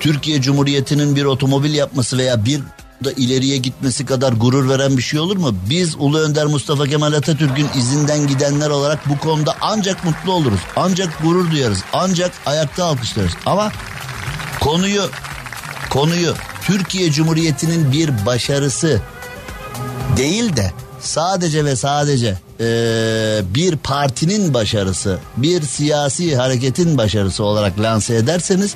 Türkiye 0.00 0.42
Cumhuriyeti'nin 0.42 1.16
bir 1.16 1.24
otomobil 1.24 1.74
yapması 1.74 2.18
veya 2.18 2.44
bir 2.44 2.60
da 3.04 3.12
ileriye 3.12 3.56
gitmesi 3.56 4.06
kadar 4.06 4.32
gurur 4.32 4.68
veren 4.68 4.96
bir 4.96 5.02
şey 5.02 5.20
olur 5.20 5.36
mu? 5.36 5.54
Biz 5.70 5.96
Ulu 5.98 6.18
Önder 6.18 6.46
Mustafa 6.46 6.84
Kemal 6.84 7.12
Atatürk'ün 7.12 7.68
izinden 7.74 8.26
gidenler 8.26 8.70
olarak 8.70 9.08
bu 9.08 9.18
konuda 9.18 9.54
ancak 9.60 10.04
mutlu 10.04 10.32
oluruz. 10.32 10.60
Ancak 10.76 11.22
gurur 11.22 11.50
duyarız. 11.50 11.78
Ancak 11.92 12.32
ayakta 12.46 12.84
alkışlarız. 12.84 13.32
Ama 13.46 13.72
Konuyu 14.66 15.10
konuyu 15.90 16.34
Türkiye 16.62 17.10
Cumhuriyeti'nin 17.12 17.92
bir 17.92 18.26
başarısı 18.26 19.00
değil 20.16 20.56
de 20.56 20.72
sadece 21.00 21.64
ve 21.64 21.76
sadece 21.76 22.38
e, 22.60 22.64
bir 23.54 23.76
partinin 23.76 24.54
başarısı, 24.54 25.18
bir 25.36 25.62
siyasi 25.62 26.36
hareketin 26.36 26.98
başarısı 26.98 27.44
olarak 27.44 27.80
lanse 27.80 28.14
ederseniz 28.14 28.74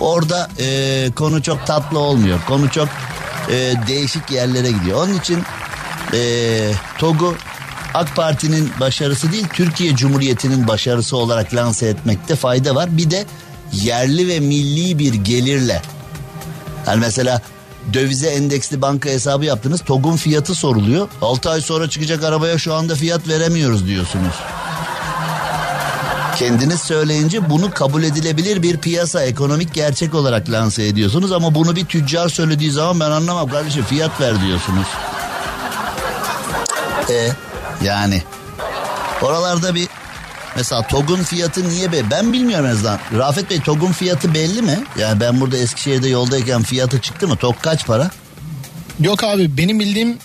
orada 0.00 0.48
e, 0.58 1.08
konu 1.16 1.42
çok 1.42 1.66
tatlı 1.66 1.98
olmuyor. 1.98 2.40
Konu 2.48 2.70
çok 2.70 2.88
e, 3.50 3.74
değişik 3.88 4.30
yerlere 4.30 4.70
gidiyor. 4.70 5.04
Onun 5.04 5.18
için 5.18 5.42
e, 6.14 6.20
TOG'u 6.98 7.34
AK 7.94 8.16
Parti'nin 8.16 8.70
başarısı 8.80 9.32
değil 9.32 9.46
Türkiye 9.52 9.96
Cumhuriyeti'nin 9.96 10.68
başarısı 10.68 11.16
olarak 11.16 11.54
lanse 11.54 11.86
etmekte 11.86 12.36
fayda 12.36 12.74
var. 12.74 12.96
Bir 12.96 13.10
de 13.10 13.26
yerli 13.82 14.28
ve 14.28 14.40
milli 14.40 14.98
bir 14.98 15.14
gelirle 15.14 15.82
yani 16.86 17.00
mesela 17.00 17.42
dövize 17.92 18.28
endeksli 18.28 18.82
banka 18.82 19.08
hesabı 19.08 19.44
yaptınız 19.44 19.80
TOG'un 19.80 20.16
fiyatı 20.16 20.54
soruluyor. 20.54 21.08
6 21.22 21.50
ay 21.50 21.60
sonra 21.60 21.90
çıkacak 21.90 22.24
arabaya 22.24 22.58
şu 22.58 22.74
anda 22.74 22.94
fiyat 22.94 23.28
veremiyoruz 23.28 23.86
diyorsunuz. 23.86 24.34
Kendiniz 26.36 26.80
söyleyince 26.80 27.50
bunu 27.50 27.70
kabul 27.70 28.02
edilebilir 28.02 28.62
bir 28.62 28.76
piyasa 28.76 29.22
ekonomik 29.22 29.74
gerçek 29.74 30.14
olarak 30.14 30.50
lanse 30.50 30.86
ediyorsunuz 30.86 31.32
ama 31.32 31.54
bunu 31.54 31.76
bir 31.76 31.84
tüccar 31.84 32.28
söylediği 32.28 32.70
zaman 32.70 33.00
ben 33.00 33.10
anlamam 33.10 33.50
kardeşim 33.50 33.84
fiyat 33.84 34.20
ver 34.20 34.40
diyorsunuz. 34.40 34.86
E 37.10 37.28
yani 37.84 38.22
oralarda 39.22 39.74
bir 39.74 39.88
Mesela 40.56 40.82
TOG'un 40.86 41.22
fiyatı 41.22 41.68
niye 41.68 41.92
be? 41.92 42.10
Ben 42.10 42.32
bilmiyorum 42.32 42.66
en 42.66 42.70
azından. 42.70 42.98
Rafet 43.18 43.50
Bey 43.50 43.60
TOG'un 43.60 43.92
fiyatı 43.92 44.34
belli 44.34 44.62
mi? 44.62 44.84
Yani 44.98 45.20
ben 45.20 45.40
burada 45.40 45.56
Eskişehir'de 45.56 46.08
yoldayken 46.08 46.62
fiyatı 46.62 47.00
çıktı 47.00 47.28
mı? 47.28 47.36
TOG 47.36 47.54
kaç 47.62 47.86
para? 47.86 48.10
Yok 49.00 49.24
abi 49.24 49.56
benim 49.56 49.80
bildiğim 49.80 50.18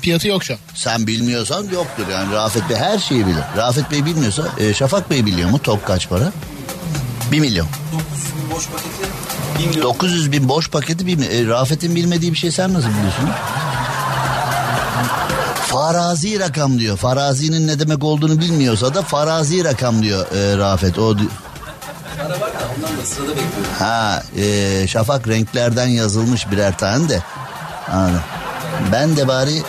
fiyatı 0.00 0.28
yok 0.28 0.44
şu 0.44 0.52
an. 0.52 0.58
Sen 0.74 1.06
bilmiyorsan 1.06 1.64
yoktur 1.72 2.04
yani 2.12 2.32
Rafet 2.34 2.68
Bey 2.70 2.76
her 2.76 2.98
şeyi 2.98 3.26
bilir. 3.26 3.42
Rafet 3.56 3.90
Bey 3.90 4.04
bilmiyorsa 4.04 4.48
e, 4.58 4.74
Şafak 4.74 5.10
Bey 5.10 5.26
biliyor 5.26 5.50
mu 5.50 5.58
TOG 5.58 5.84
kaç 5.86 6.08
para? 6.08 6.32
1 7.32 7.40
milyon. 7.40 7.66
900 7.92 8.34
bin 8.36 8.50
boş 8.50 8.68
paketi 8.68 8.88
1 9.58 9.66
milyon. 9.66 9.82
900 9.82 10.32
bin 10.32 10.48
boş 10.48 10.70
paketi 10.70 11.06
1 11.06 11.16
milyon. 11.16 11.32
E, 11.32 11.46
Rafet'in 11.46 11.94
bilmediği 11.94 12.32
bir 12.32 12.38
şey 12.38 12.50
sen 12.50 12.74
nasıl 12.74 12.88
biliyorsun? 12.88 13.28
Farazi 15.70 16.40
rakam 16.40 16.78
diyor. 16.78 16.96
Farazinin 16.96 17.66
ne 17.66 17.78
demek 17.78 18.04
olduğunu 18.04 18.40
bilmiyorsa 18.40 18.94
da 18.94 19.02
farazi 19.02 19.64
rakam 19.64 20.02
diyor 20.02 20.26
e, 20.32 20.58
Rafet. 20.58 20.98
O 20.98 21.16
Ha, 23.78 24.22
e, 24.36 24.86
şafak 24.88 25.28
renklerden 25.28 25.86
yazılmış 25.86 26.50
birer 26.50 26.78
tane 26.78 27.08
de. 27.08 27.22
Anladım. 27.92 28.20
Ben 28.92 29.16
de 29.16 29.28
bari 29.28 29.62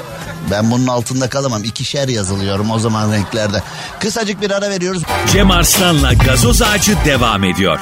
ben 0.52 0.72
bunun 0.72 0.88
altında 0.88 1.30
kalamam. 1.30 1.64
İkişer 1.64 2.08
yazılıyorum 2.08 2.72
o 2.72 2.80
zaman 2.80 3.12
renklerde. 3.12 3.64
Kısacık 4.00 4.42
bir 4.42 4.52
ara 4.52 4.70
veriyoruz. 4.70 5.04
Cem 5.34 5.52
Arslan'la 5.52 6.14
gazoz 6.14 6.62
ağacı 6.62 6.98
devam 7.06 7.44
ediyor. 7.44 7.80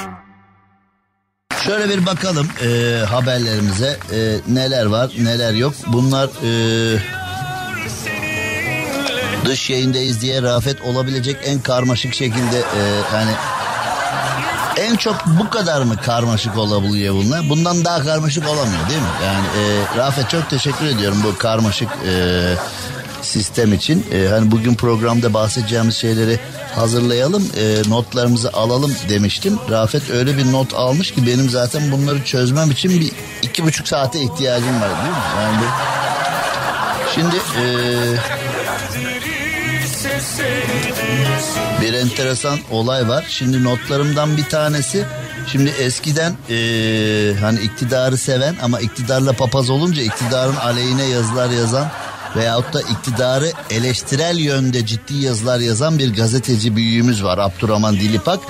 Şöyle 1.64 1.88
bir 1.88 2.06
bakalım 2.06 2.48
e, 2.62 2.98
haberlerimize 3.04 3.98
e, 4.12 4.36
neler 4.48 4.86
var 4.86 5.10
neler 5.18 5.52
yok. 5.52 5.74
Bunlar 5.86 6.26
e, 6.26 7.19
Dış 9.44 9.70
yayındayız 9.70 10.20
diye 10.20 10.42
Rafet 10.42 10.82
olabilecek 10.82 11.36
en 11.44 11.60
karmaşık 11.60 12.14
şekilde 12.14 12.58
e, 12.58 12.80
yani 13.14 13.30
en 14.76 14.96
çok 14.96 15.26
bu 15.26 15.50
kadar 15.50 15.82
mı 15.82 15.96
karmaşık 15.96 16.58
olabiliyor 16.58 17.14
bunlar? 17.14 17.48
Bundan 17.48 17.84
daha 17.84 18.02
karmaşık 18.02 18.48
olamıyor 18.48 18.88
değil 18.88 19.00
mi? 19.00 19.08
Yani 19.24 19.46
e, 19.46 19.96
Rafet 19.96 20.30
çok 20.30 20.50
teşekkür 20.50 20.86
ediyorum 20.86 21.18
bu 21.24 21.38
karmaşık 21.38 21.88
e, 22.06 22.54
sistem 23.22 23.72
için. 23.72 24.06
E, 24.12 24.28
hani 24.28 24.50
bugün 24.50 24.74
programda 24.74 25.34
bahsedeceğimiz 25.34 25.96
şeyleri 25.96 26.38
hazırlayalım, 26.74 27.46
e, 27.56 27.90
notlarımızı 27.90 28.52
alalım 28.52 28.94
demiştim. 29.08 29.58
Rafet 29.70 30.10
öyle 30.10 30.38
bir 30.38 30.52
not 30.52 30.74
almış 30.74 31.14
ki 31.14 31.26
benim 31.26 31.50
zaten 31.50 31.92
bunları 31.92 32.24
çözmem 32.24 32.70
için 32.70 33.00
bir 33.00 33.12
iki 33.42 33.64
buçuk 33.64 33.88
saate 33.88 34.20
ihtiyacım 34.20 34.80
var 34.80 34.88
değil 34.88 35.10
mi? 35.10 35.22
Yani 35.40 35.56
bu... 35.58 35.64
Şimdi 37.14 37.36
e, 37.36 37.64
bir 41.80 41.92
enteresan 41.92 42.58
olay 42.70 43.08
var. 43.08 43.26
Şimdi 43.28 43.64
notlarımdan 43.64 44.36
bir 44.36 44.44
tanesi 44.44 45.04
Şimdi 45.46 45.70
eskiden 45.70 46.36
e, 46.50 46.56
hani 47.40 47.60
iktidarı 47.60 48.16
seven 48.16 48.56
ama 48.62 48.80
iktidarla 48.80 49.32
papaz 49.32 49.70
olunca 49.70 50.02
iktidarın 50.02 50.56
aleyhine 50.56 51.04
yazılar 51.04 51.50
yazan 51.50 51.86
veyahut 52.36 52.72
da 52.72 52.80
iktidarı 52.80 53.52
eleştirel 53.70 54.38
yönde 54.38 54.86
ciddi 54.86 55.16
yazılar 55.16 55.58
yazan 55.58 55.98
bir 55.98 56.14
gazeteci 56.14 56.76
büyüğümüz 56.76 57.24
var 57.24 57.38
Abdurrahman 57.38 57.94
Dilipak. 57.94 58.40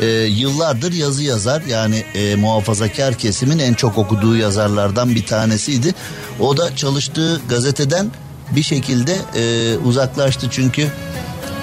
E, 0.00 0.06
yıllardır 0.06 0.92
yazı 0.92 1.22
yazar 1.22 1.62
yani 1.62 2.04
e, 2.14 2.36
muhafazakar 2.36 3.14
kesimin 3.14 3.58
en 3.58 3.74
çok 3.74 3.98
okuduğu 3.98 4.36
yazarlardan 4.36 5.14
bir 5.14 5.26
tanesiydi. 5.26 5.94
O 6.40 6.56
da 6.56 6.76
çalıştığı 6.76 7.40
gazeteden 7.48 8.10
bir 8.56 8.62
şekilde 8.62 9.18
e, 9.34 9.76
uzaklaştı. 9.78 10.48
Çünkü 10.50 10.88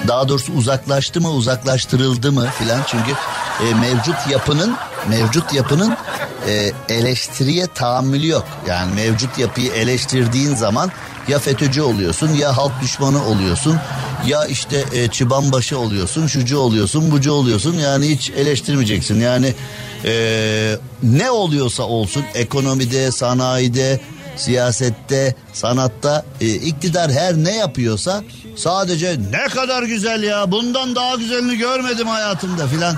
daha 0.08 0.28
doğrusu 0.28 0.52
uzaklaştı 0.52 1.20
mı 1.20 1.30
uzaklaştırıldı 1.30 2.32
mı 2.32 2.48
filan. 2.58 2.80
Çünkü 2.86 3.10
e, 3.62 3.74
mevcut 3.74 4.16
yapının 4.30 4.76
mevcut 5.08 5.54
yapının 5.54 5.96
e, 6.48 6.72
eleştiriye 6.88 7.66
tahammülü 7.66 8.26
yok. 8.26 8.44
Yani 8.68 8.94
mevcut 8.94 9.38
yapıyı 9.38 9.72
eleştirdiğin 9.72 10.54
zaman 10.54 10.92
ya 11.28 11.38
FETÖ'cü 11.38 11.82
oluyorsun 11.82 12.28
ya 12.28 12.56
halk 12.56 12.72
düşmanı 12.82 13.26
oluyorsun 13.26 13.76
ya 14.26 14.46
işte 14.46 14.84
e, 14.92 15.08
çıbanbaşı 15.08 15.78
oluyorsun 15.78 16.26
şucu 16.26 16.58
oluyorsun 16.58 17.10
bucu 17.10 17.32
oluyorsun. 17.32 17.74
Yani 17.74 18.08
hiç 18.08 18.30
eleştirmeyeceksin. 18.30 19.20
Yani 19.20 19.54
e, 20.04 20.76
ne 21.02 21.30
oluyorsa 21.30 21.82
olsun 21.82 22.24
ekonomide 22.34 23.10
sanayide 23.10 24.00
siyasette 24.36 25.34
sanatta 25.52 26.24
e, 26.40 26.46
iktidar 26.46 27.10
her 27.12 27.34
ne 27.34 27.56
yapıyorsa 27.56 28.22
sadece 28.56 29.16
ne 29.30 29.48
kadar 29.48 29.82
güzel 29.82 30.22
ya 30.22 30.50
bundan 30.50 30.94
daha 30.94 31.14
güzelini 31.14 31.58
görmedim 31.58 32.06
hayatımda 32.06 32.66
filan 32.66 32.96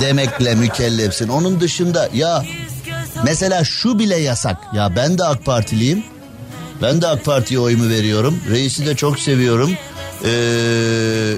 demekle 0.00 0.54
mükellefsin 0.54 1.28
onun 1.28 1.60
dışında 1.60 2.08
ya 2.14 2.44
mesela 3.24 3.64
şu 3.64 3.98
bile 3.98 4.16
yasak 4.16 4.56
ya 4.74 4.96
ben 4.96 5.18
de 5.18 5.24
AK 5.24 5.44
Partiliyim 5.44 6.04
ben 6.82 7.02
de 7.02 7.06
AK 7.06 7.24
Parti'ye 7.24 7.60
oyumu 7.60 7.88
veriyorum. 7.88 8.40
Reisi 8.50 8.86
de 8.86 8.96
çok 8.96 9.18
seviyorum. 9.18 9.76
Ee, 10.24 11.34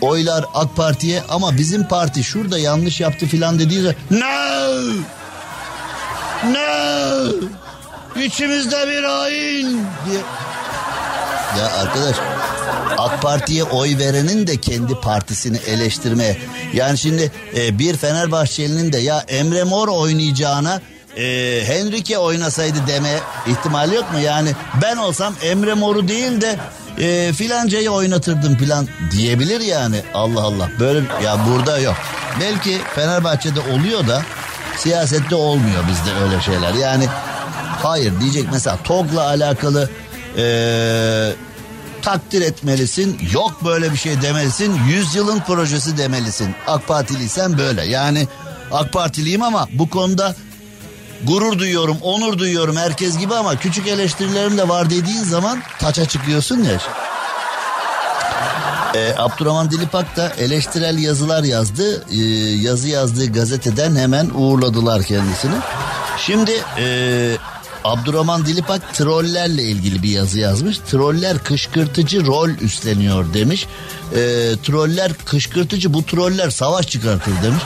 oylar 0.00 0.44
AK 0.54 0.76
Parti'ye 0.76 1.22
ama 1.28 1.56
bizim 1.56 1.88
parti 1.88 2.24
şurada 2.24 2.58
yanlış 2.58 3.00
yaptı 3.00 3.26
filan 3.26 3.58
dediği 3.58 3.80
zaman 3.82 3.96
no 4.10 4.28
no 6.52 7.32
içimizde 8.20 8.88
bir 8.88 9.04
hain 9.04 9.86
diye. 10.06 10.20
Ya 11.58 11.66
arkadaş 11.80 12.16
AK 12.98 13.22
Parti'ye 13.22 13.64
oy 13.64 13.98
verenin 13.98 14.46
de 14.46 14.56
kendi 14.56 14.94
partisini 14.94 15.56
eleştirmeye. 15.56 16.36
Yani 16.72 16.98
şimdi 16.98 17.32
e, 17.56 17.78
bir 17.78 17.96
Fenerbahçelinin 17.96 18.92
de 18.92 18.98
ya 18.98 19.24
Emre 19.28 19.64
Mor 19.64 19.88
oynayacağına 19.88 20.80
e, 21.16 21.22
Henrique 21.66 22.18
oynasaydı 22.18 22.78
deme 22.86 23.20
ihtimali 23.46 23.94
yok 23.94 24.12
mu? 24.12 24.18
Yani 24.18 24.50
ben 24.82 24.96
olsam 24.96 25.34
Emre 25.42 25.74
Mor'u 25.74 26.08
değil 26.08 26.40
de 26.40 26.58
e, 26.98 27.32
filancayı 27.32 27.90
oynatırdım 27.90 28.56
filan 28.56 28.88
diyebilir 29.10 29.60
yani. 29.60 30.02
Allah 30.14 30.42
Allah 30.42 30.70
böyle 30.80 30.98
ya 31.24 31.38
burada 31.46 31.78
yok. 31.78 31.96
Belki 32.40 32.78
Fenerbahçe'de 32.94 33.60
oluyor 33.60 34.08
da 34.08 34.22
siyasette 34.76 35.34
olmuyor 35.34 35.84
bizde 35.88 36.24
öyle 36.24 36.40
şeyler. 36.40 36.74
Yani 36.74 37.08
hayır 37.82 38.20
diyecek 38.20 38.46
mesela 38.52 38.78
TOG'la 38.84 39.26
alakalı 39.26 39.90
e, 40.36 40.44
takdir 42.02 42.42
etmelisin. 42.42 43.20
Yok 43.32 43.64
böyle 43.64 43.92
bir 43.92 43.96
şey 43.96 44.22
demelisin. 44.22 44.80
Yüzyılın 44.88 45.40
projesi 45.40 45.98
demelisin. 45.98 46.54
AK 46.66 46.88
Partiliysen 46.88 47.58
böyle. 47.58 47.84
Yani 47.84 48.28
AK 48.72 48.92
Partiliyim 48.92 49.42
ama 49.42 49.68
bu 49.72 49.90
konuda 49.90 50.34
gurur 51.24 51.58
duyuyorum, 51.58 51.96
onur 52.02 52.38
duyuyorum 52.38 52.76
herkes 52.76 53.18
gibi 53.18 53.34
ama 53.34 53.56
küçük 53.56 53.86
eleştirilerim 53.86 54.58
de 54.58 54.68
var 54.68 54.90
dediğin 54.90 55.24
zaman 55.24 55.62
taça 55.78 56.04
çıkıyorsun 56.04 56.62
ya. 56.64 56.78
Ee, 58.94 59.14
Abdurrahman 59.18 59.70
Dilipak 59.70 60.16
da 60.16 60.32
eleştirel 60.38 60.98
yazılar 60.98 61.44
yazdı. 61.44 62.04
Ee, 62.10 62.16
yazı 62.60 62.88
yazdığı 62.88 63.32
gazeteden 63.32 63.96
hemen 63.96 64.30
uğurladılar 64.34 65.02
kendisini. 65.02 65.54
Şimdi 66.18 66.52
e, 66.78 67.36
Abdurrahman 67.88 68.46
Dilipak 68.46 68.94
trollerle 68.94 69.62
ilgili 69.62 70.02
bir 70.02 70.08
yazı 70.08 70.38
yazmış. 70.38 70.78
Troller 70.78 71.38
kışkırtıcı 71.38 72.26
rol 72.26 72.48
üstleniyor 72.48 73.34
demiş. 73.34 73.66
E, 74.12 74.16
troller 74.62 75.12
kışkırtıcı 75.24 75.94
bu 75.94 76.02
troller 76.02 76.50
savaş 76.50 76.88
çıkartır 76.88 77.42
demiş. 77.42 77.62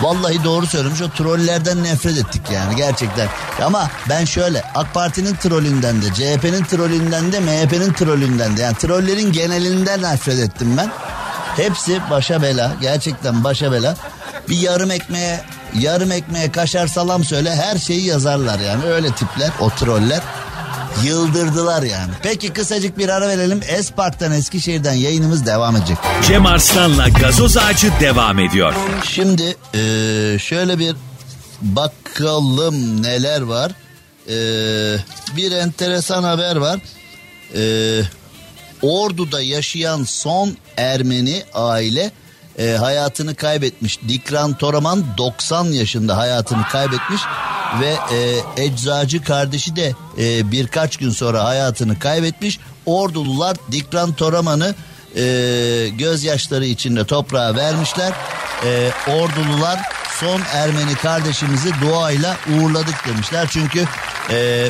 Vallahi 0.00 0.44
doğru 0.44 0.66
söylemiş 0.66 1.02
o 1.02 1.10
trollerden 1.10 1.84
nefret 1.84 2.18
ettik 2.18 2.42
yani 2.52 2.76
gerçekten. 2.76 3.28
Ama 3.62 3.90
ben 4.08 4.24
şöyle 4.24 4.62
AK 4.74 4.94
Parti'nin 4.94 5.34
trollünden 5.34 6.02
de 6.02 6.06
CHP'nin 6.14 6.64
trollünden 6.64 7.32
de 7.32 7.40
MHP'nin 7.40 7.92
trollünden 7.92 8.56
de 8.56 8.62
yani 8.62 8.76
trollerin 8.76 9.32
genelinden 9.32 10.02
nefret 10.02 10.38
ettim 10.38 10.76
ben. 10.76 10.90
Hepsi 11.56 12.00
başa 12.10 12.42
bela 12.42 12.72
gerçekten 12.80 13.44
başa 13.44 13.72
bela. 13.72 13.96
Bir 14.48 14.58
yarım 14.58 14.90
ekmeğe 14.90 15.40
yarım 15.80 16.12
ekmeğe 16.12 16.52
kaşar 16.52 16.86
salam 16.86 17.24
söyle 17.24 17.54
her 17.54 17.78
şeyi 17.78 18.04
yazarlar 18.06 18.58
yani 18.58 18.84
öyle 18.84 19.12
tipler 19.12 19.50
o 19.60 19.70
troller. 19.70 20.20
Yıldırdılar 21.04 21.82
yani. 21.82 22.12
Peki 22.22 22.52
kısacık 22.52 22.98
bir 22.98 23.08
ara 23.08 23.28
verelim. 23.28 23.60
Espark'tan 23.68 24.32
Eskişehir'den 24.32 24.92
yayınımız 24.92 25.46
devam 25.46 25.76
edecek. 25.76 25.96
Cem 26.26 26.46
Arslan'la 26.46 27.08
gazoz 27.08 27.56
ağacı 27.56 27.92
devam 28.00 28.38
ediyor. 28.38 28.74
Şimdi 29.04 29.56
e, 29.74 29.80
şöyle 30.38 30.78
bir 30.78 30.96
bakalım 31.62 33.02
neler 33.02 33.40
var. 33.40 33.72
E, 34.28 34.36
bir 35.36 35.52
enteresan 35.52 36.22
haber 36.24 36.56
var. 36.56 36.80
E, 37.54 38.02
Ordu'da 38.82 39.40
yaşayan 39.42 40.04
son 40.04 40.56
Ermeni 40.76 41.42
aile 41.54 42.10
e, 42.58 42.76
hayatını 42.76 43.34
kaybetmiş. 43.34 43.98
Dikran 44.08 44.54
Toraman 44.54 45.04
90 45.18 45.64
yaşında 45.64 46.16
hayatını 46.16 46.62
kaybetmiş 46.62 47.22
ve 47.80 47.96
e, 48.16 48.40
eczacı 48.64 49.24
kardeşi 49.24 49.76
de 49.76 49.94
e, 50.18 50.52
birkaç 50.52 50.96
gün 50.96 51.10
sonra 51.10 51.44
hayatını 51.44 51.98
kaybetmiş. 51.98 52.58
Ordulular 52.86 53.56
Dikran 53.72 54.12
Toraman'ı 54.12 54.74
e, 55.16 55.88
gözyaşları 55.88 56.66
içinde 56.66 57.04
toprağa 57.04 57.56
vermişler. 57.56 58.12
E, 58.64 58.90
ordulular 59.08 59.80
son 60.20 60.40
Ermeni 60.52 60.94
kardeşimizi 60.94 61.70
duayla 61.80 62.36
uğurladık 62.48 63.06
demişler. 63.06 63.48
Çünkü 63.50 63.84
e, 64.30 64.68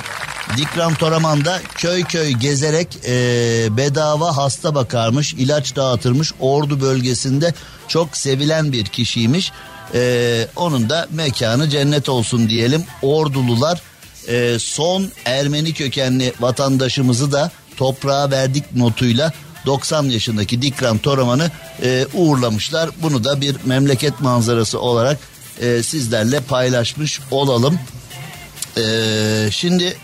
Dikram 0.57 0.95
Toraman'da 0.95 1.61
köy 1.75 2.05
köy 2.05 2.31
gezerek 2.31 2.89
e, 3.07 3.77
bedava 3.77 4.37
hasta 4.37 4.75
bakarmış, 4.75 5.35
ilaç 5.35 5.77
dağıtırmış. 5.77 6.33
Ordu 6.41 6.81
bölgesinde 6.81 7.55
çok 7.89 8.17
sevilen 8.17 8.73
bir 8.73 8.85
kişiymiş. 8.85 9.53
E, 9.95 10.49
onun 10.57 10.91
da 10.91 11.07
mekanı 11.11 11.71
cennet 11.71 12.09
olsun 12.09 12.49
diyelim. 12.49 12.85
Ordulular 13.03 13.83
e, 14.29 14.59
son 14.59 15.09
Ermeni 15.25 15.73
kökenli 15.73 16.33
vatandaşımızı 16.41 17.33
da 17.33 17.51
toprağa 17.77 18.31
verdik 18.31 18.77
notuyla 18.77 19.33
90 19.67 20.05
yaşındaki 20.05 20.63
Dikran 20.63 20.99
Toraman'ı 20.99 21.51
e, 21.83 22.07
uğurlamışlar. 22.15 22.91
Bunu 23.03 23.25
da 23.25 23.41
bir 23.41 23.57
memleket 23.65 24.21
manzarası 24.21 24.81
olarak 24.81 25.19
e, 25.61 25.83
sizlerle 25.83 26.41
paylaşmış 26.41 27.21
olalım. 27.31 27.79
E, 28.77 28.85
şimdi 29.51 29.97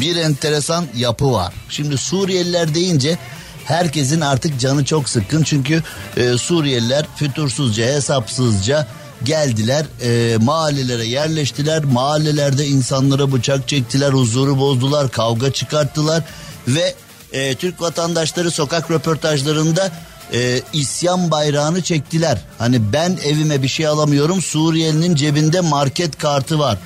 bir 0.00 0.16
enteresan 0.16 0.84
yapı 0.96 1.32
var. 1.32 1.54
Şimdi 1.68 1.98
Suriyeliler 1.98 2.74
deyince 2.74 3.18
herkesin 3.64 4.20
artık 4.20 4.60
canı 4.60 4.84
çok 4.84 5.08
sıkkın 5.08 5.42
çünkü 5.42 5.82
e, 6.16 6.38
Suriyeliler 6.38 7.06
fütursuzca 7.16 7.86
hesapsızca 7.86 8.86
geldiler 9.24 9.86
e, 10.02 10.36
mahallelere 10.36 11.04
yerleştiler 11.04 11.84
mahallelerde 11.84 12.66
insanlara 12.66 13.32
bıçak 13.32 13.68
çektiler 13.68 14.12
huzuru 14.12 14.58
bozdular 14.58 15.10
kavga 15.10 15.52
çıkarttılar 15.52 16.22
ve 16.68 16.94
e, 17.32 17.54
Türk 17.54 17.80
vatandaşları 17.80 18.50
sokak 18.50 18.90
röportajlarında 18.90 19.90
e, 20.32 20.60
isyan 20.72 21.30
bayrağını 21.30 21.82
çektiler. 21.82 22.38
Hani 22.58 22.92
ben 22.92 23.18
evime 23.24 23.62
bir 23.62 23.68
şey 23.68 23.86
alamıyorum 23.86 24.42
Suriyelinin 24.42 25.14
cebinde 25.14 25.60
market 25.60 26.18
kartı 26.18 26.58
var. 26.58 26.78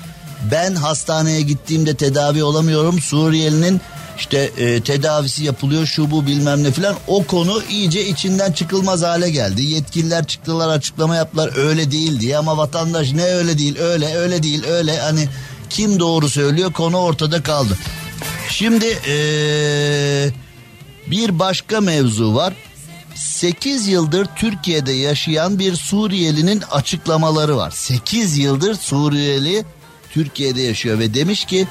Ben 0.52 0.74
hastaneye 0.74 1.40
gittiğimde 1.40 1.94
tedavi 1.94 2.44
olamıyorum 2.44 3.00
Suriyelinin 3.00 3.80
işte 4.18 4.50
e, 4.58 4.80
tedavisi 4.80 5.44
yapılıyor 5.44 5.86
şu 5.86 6.10
bu 6.10 6.26
bilmem 6.26 6.62
ne 6.62 6.72
filan 6.72 6.96
o 7.06 7.24
konu 7.24 7.62
iyice 7.70 8.06
içinden 8.06 8.52
çıkılmaz 8.52 9.02
hale 9.02 9.30
geldi. 9.30 9.62
Yetkililer 9.62 10.26
çıktılar 10.26 10.68
açıklama 10.68 11.16
yaptılar 11.16 11.56
öyle 11.56 11.90
değil 11.90 12.20
diye 12.20 12.38
ama 12.38 12.56
vatandaş 12.56 13.12
ne 13.12 13.24
öyle 13.24 13.58
değil 13.58 13.78
öyle 13.78 14.16
öyle 14.16 14.42
değil 14.42 14.64
öyle 14.64 14.98
hani 14.98 15.28
kim 15.70 16.00
doğru 16.00 16.28
söylüyor 16.28 16.72
konu 16.72 16.98
ortada 16.98 17.42
kaldı. 17.42 17.78
Şimdi 18.48 18.98
ee, 19.08 20.28
bir 21.06 21.38
başka 21.38 21.80
mevzu 21.80 22.34
var. 22.34 22.54
8 23.14 23.88
yıldır 23.88 24.26
Türkiye'de 24.36 24.92
yaşayan 24.92 25.58
bir 25.58 25.74
Suriyelinin 25.74 26.62
açıklamaları 26.70 27.56
var. 27.56 27.70
8 27.70 28.38
yıldır 28.38 28.74
Suriyeli 28.74 29.64
Türkiye'de 30.16 30.62
yaşıyor 30.62 30.98
ve 30.98 31.14
demiş 31.14 31.44
ki 31.44 31.66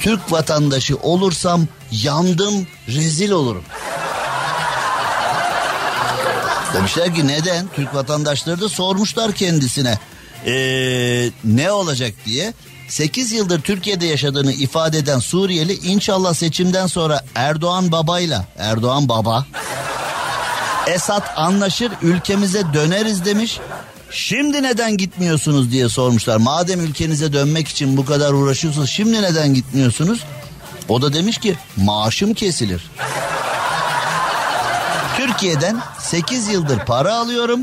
Türk 0.00 0.32
vatandaşı 0.32 0.96
olursam 0.96 1.66
yandım 1.90 2.66
rezil 2.88 3.30
olurum. 3.30 3.64
Demişler 6.74 7.14
ki 7.14 7.26
neden? 7.26 7.66
Türk 7.74 7.94
vatandaşları 7.94 8.60
da 8.60 8.68
sormuşlar 8.68 9.32
kendisine. 9.32 9.98
Ee, 10.46 11.30
ne 11.44 11.72
olacak 11.72 12.12
diye. 12.26 12.52
8 12.88 13.32
yıldır 13.32 13.60
Türkiye'de 13.60 14.06
yaşadığını 14.06 14.52
ifade 14.52 14.98
eden 14.98 15.18
Suriyeli 15.18 15.74
inşallah 15.74 16.34
seçimden 16.34 16.86
sonra 16.86 17.24
Erdoğan 17.34 17.92
babayla 17.92 18.44
Erdoğan 18.58 19.08
baba 19.08 19.46
Esat 20.86 21.32
anlaşır 21.36 21.92
ülkemize 22.02 22.62
döneriz 22.74 23.24
demiş. 23.24 23.60
Şimdi 24.10 24.62
neden 24.62 24.96
gitmiyorsunuz 24.96 25.72
diye 25.72 25.88
sormuşlar. 25.88 26.36
Madem 26.36 26.80
ülkenize 26.80 27.32
dönmek 27.32 27.68
için 27.68 27.96
bu 27.96 28.04
kadar 28.04 28.32
uğraşıyorsunuz 28.32 28.90
şimdi 28.90 29.22
neden 29.22 29.54
gitmiyorsunuz? 29.54 30.24
O 30.88 31.02
da 31.02 31.12
demiş 31.12 31.38
ki 31.38 31.56
maaşım 31.76 32.34
kesilir. 32.34 32.90
Türkiye'den 35.16 35.80
8 35.98 36.48
yıldır 36.48 36.78
para 36.78 37.14
alıyorum. 37.14 37.60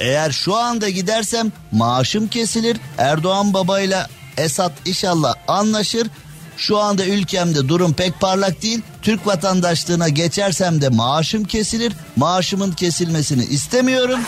Eğer 0.00 0.30
şu 0.30 0.56
anda 0.56 0.88
gidersem 0.88 1.52
maaşım 1.72 2.28
kesilir. 2.28 2.76
Erdoğan 2.98 3.54
babayla 3.54 4.08
Esat 4.36 4.72
inşallah 4.84 5.34
anlaşır. 5.48 6.08
Şu 6.56 6.78
anda 6.78 7.04
ülkemde 7.04 7.68
durum 7.68 7.92
pek 7.92 8.20
parlak 8.20 8.62
değil. 8.62 8.82
Türk 9.02 9.26
vatandaşlığına 9.26 10.08
geçersem 10.08 10.80
de 10.80 10.88
maaşım 10.88 11.44
kesilir. 11.44 11.92
Maaşımın 12.16 12.72
kesilmesini 12.72 13.44
istemiyorum. 13.44 14.20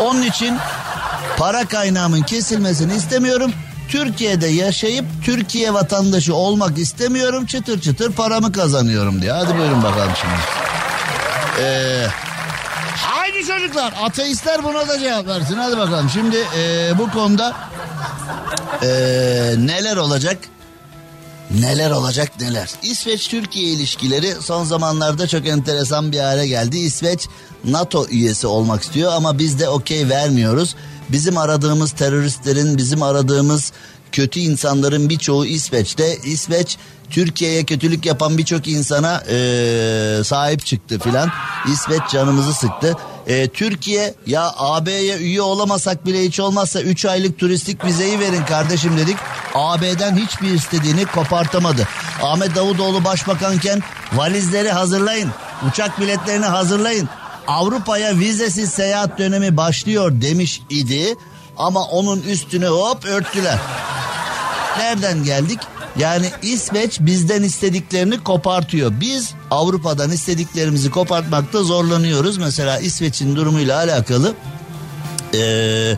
Onun 0.00 0.22
için 0.22 0.58
para 1.38 1.64
kaynağımın 1.64 2.22
kesilmesini 2.22 2.94
istemiyorum. 2.94 3.52
Türkiye'de 3.88 4.46
yaşayıp 4.46 5.04
Türkiye 5.24 5.74
vatandaşı 5.74 6.34
olmak 6.34 6.78
istemiyorum. 6.78 7.46
Çıtır 7.46 7.80
çıtır 7.80 8.12
paramı 8.12 8.52
kazanıyorum 8.52 9.22
diye. 9.22 9.32
Hadi 9.32 9.58
buyurun 9.58 9.82
bakalım 9.82 10.12
şimdi. 10.20 10.34
Ee, 11.60 12.06
haydi 12.96 13.46
çocuklar 13.46 13.94
ateistler 14.02 14.64
buna 14.64 14.88
da 14.88 14.98
cevap 14.98 15.26
versin. 15.26 15.54
Hadi 15.54 15.78
bakalım 15.78 16.10
şimdi 16.10 16.36
e, 16.58 16.92
bu 16.98 17.10
konuda 17.10 17.56
e, 18.82 18.88
neler 19.58 19.96
olacak? 19.96 20.38
Neler 21.50 21.90
olacak 21.90 22.28
neler. 22.40 22.70
İsveç-Türkiye 22.82 23.72
ilişkileri 23.72 24.34
son 24.40 24.64
zamanlarda 24.64 25.28
çok 25.28 25.46
enteresan 25.46 26.12
bir 26.12 26.18
hale 26.18 26.46
geldi. 26.46 26.78
İsveç 26.78 27.28
NATO 27.64 28.06
üyesi 28.08 28.46
olmak 28.46 28.82
istiyor 28.82 29.12
ama 29.12 29.38
biz 29.38 29.58
de 29.60 29.68
okey 29.68 30.08
vermiyoruz. 30.08 30.76
Bizim 31.08 31.38
aradığımız 31.38 31.92
teröristlerin, 31.92 32.76
bizim 32.76 33.02
aradığımız 33.02 33.72
kötü 34.12 34.40
insanların 34.40 35.08
birçoğu 35.08 35.46
İsveç'te. 35.46 36.16
İsveç 36.16 36.78
Türkiye'ye 37.10 37.64
kötülük 37.64 38.06
yapan 38.06 38.38
birçok 38.38 38.68
insana 38.68 39.22
ee, 39.28 40.20
sahip 40.24 40.66
çıktı 40.66 40.98
filan. 40.98 41.30
İsveç 41.72 42.00
canımızı 42.12 42.54
sıktı. 42.54 42.96
E, 43.26 43.48
Türkiye 43.48 44.14
ya 44.26 44.52
AB'ye 44.56 45.18
üye 45.18 45.42
olamasak 45.42 46.06
bile 46.06 46.24
hiç 46.24 46.40
olmazsa 46.40 46.80
3 46.80 47.04
aylık 47.04 47.38
turistik 47.38 47.84
vizeyi 47.84 48.20
verin 48.20 48.44
kardeşim 48.44 48.98
dedik. 48.98 49.16
AB'den 49.54 50.16
hiçbir 50.16 50.50
istediğini 50.50 51.04
kopartamadı. 51.04 51.88
Ahmet 52.22 52.56
Davutoğlu 52.56 53.04
başbakanken 53.04 53.82
valizleri 54.12 54.70
hazırlayın. 54.70 55.30
Uçak 55.68 56.00
biletlerini 56.00 56.46
hazırlayın. 56.46 57.08
Avrupa'ya 57.50 58.18
vizesiz 58.18 58.70
seyahat 58.70 59.18
dönemi 59.18 59.56
başlıyor 59.56 60.12
demiş 60.20 60.62
idi. 60.70 61.16
Ama 61.58 61.84
onun 61.84 62.22
üstüne 62.22 62.66
hop 62.66 63.04
örttüler. 63.04 63.58
Nereden 64.78 65.24
geldik? 65.24 65.60
Yani 65.98 66.30
İsveç 66.42 67.00
bizden 67.00 67.42
istediklerini 67.42 68.24
kopartıyor. 68.24 68.92
Biz 69.00 69.34
Avrupa'dan 69.50 70.10
istediklerimizi 70.10 70.90
kopartmakta 70.90 71.62
zorlanıyoruz. 71.62 72.38
Mesela 72.38 72.78
İsveç'in 72.78 73.36
durumuyla 73.36 73.76
alakalı 73.76 74.34
ee, 75.34 75.94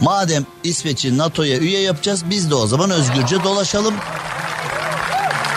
madem 0.00 0.46
İsveç'i 0.64 1.18
NATO'ya 1.18 1.58
üye 1.58 1.80
yapacağız 1.80 2.24
biz 2.30 2.50
de 2.50 2.54
o 2.54 2.66
zaman 2.66 2.90
özgürce 2.90 3.44
dolaşalım. 3.44 3.94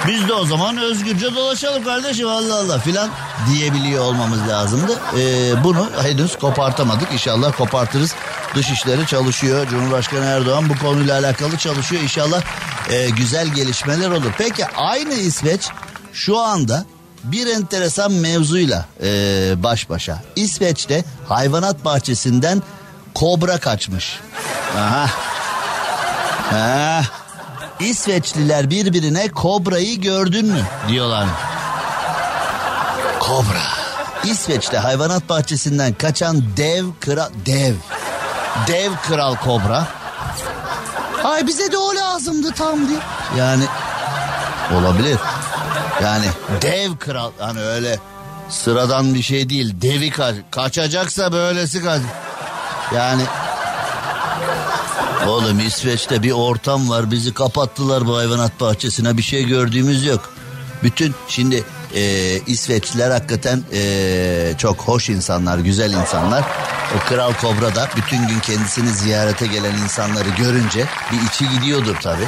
Biz 0.08 0.28
de 0.28 0.34
o 0.34 0.46
zaman 0.46 0.78
özgürce 0.78 1.36
dolaşalım 1.36 1.84
kardeşim 1.84 2.28
Allah 2.28 2.60
Allah 2.60 2.80
filan 2.80 3.10
diyebiliyor 3.50 4.04
olmamız 4.04 4.48
lazımdı. 4.48 5.00
Ee, 5.18 5.64
bunu 5.64 5.90
henüz 6.02 6.38
kopartamadık. 6.38 7.12
İnşallah 7.14 7.58
kopartırız. 7.58 8.16
Dışişleri 8.56 9.08
çalışıyor. 9.08 9.68
Cumhurbaşkanı 9.68 10.26
Erdoğan 10.26 10.70
bu 10.70 10.78
konuyla 10.78 11.20
alakalı 11.20 11.58
çalışıyor. 11.58 12.02
İnşallah 12.02 12.42
e, 12.90 13.10
güzel 13.10 13.48
gelişmeler 13.48 14.10
olur. 14.10 14.32
Peki 14.38 14.66
aynı 14.68 15.14
İsveç 15.14 15.62
şu 16.14 16.40
anda 16.40 16.86
bir 17.24 17.48
enteresan 17.48 18.12
mevzuyla 18.12 18.86
e, 19.04 19.10
baş 19.64 19.90
başa. 19.90 20.24
İsveç'te 20.36 21.04
hayvanat 21.28 21.86
bahçesinden 21.86 22.64
kobra 23.14 23.58
kaçmış. 23.58 24.20
Aha. 24.78 25.10
Ha. 26.52 27.02
İsveçliler 27.80 28.70
birbirine 28.70 29.28
kobrayı 29.28 30.02
gördün 30.02 30.46
mü 30.46 30.62
diyorlar. 30.88 31.28
Kobra. 33.20 33.64
İsveç'te 34.24 34.78
hayvanat 34.78 35.30
bahçesinden 35.30 35.94
kaçan 35.94 36.44
dev 36.58 36.86
kral 37.02 37.30
dev 37.46 37.74
dev 38.68 38.92
kral 39.08 39.36
kobra. 39.36 39.88
Ay 41.24 41.48
bize 41.48 41.72
de 41.72 41.78
o 41.78 41.96
lazımdı 41.96 42.52
tam 42.52 42.88
diye. 42.88 43.00
Yani 43.38 43.64
olabilir. 44.76 45.18
Yani 46.04 46.26
dev 46.62 46.98
kral 46.98 47.32
hani 47.40 47.62
öyle 47.62 48.00
sıradan 48.50 49.14
bir 49.14 49.22
şey 49.22 49.50
değil. 49.50 49.76
Devi 49.82 50.10
kaç, 50.10 50.36
kaçacaksa 50.52 51.32
böylesi 51.32 51.84
kaç. 51.84 52.02
Yani 52.96 53.24
Oğlum 55.28 55.60
İsveç'te 55.60 56.24
bir 56.24 56.32
ortam 56.32 56.90
var 56.90 57.12
bizi 57.12 57.34
kapattılar 57.34 58.08
bu 58.08 58.18
hayvanat 58.18 58.60
bahçesine 58.60 59.18
bir 59.18 59.22
şey 59.22 59.44
gördüğümüz 59.44 60.06
yok. 60.06 60.30
Bütün 60.84 61.16
şimdi 61.28 61.64
e, 61.96 62.32
İsveçliler 62.48 63.12
hakikaten 63.12 63.64
e, 63.74 64.54
çok 64.58 64.78
hoş 64.78 65.10
insanlar 65.10 65.58
güzel 65.58 65.94
insanlar. 65.94 66.44
O 66.96 67.10
Kral 67.10 67.34
Kobra 67.34 67.76
da 67.76 67.90
bütün 67.98 68.28
gün 68.28 68.40
kendisini 68.40 68.90
ziyarete 68.90 69.48
gelen 69.48 69.78
insanları 69.78 70.30
görünce 70.38 70.86
bir 71.12 71.28
içi 71.30 71.50
gidiyordur 71.50 71.96
tabii. 72.02 72.28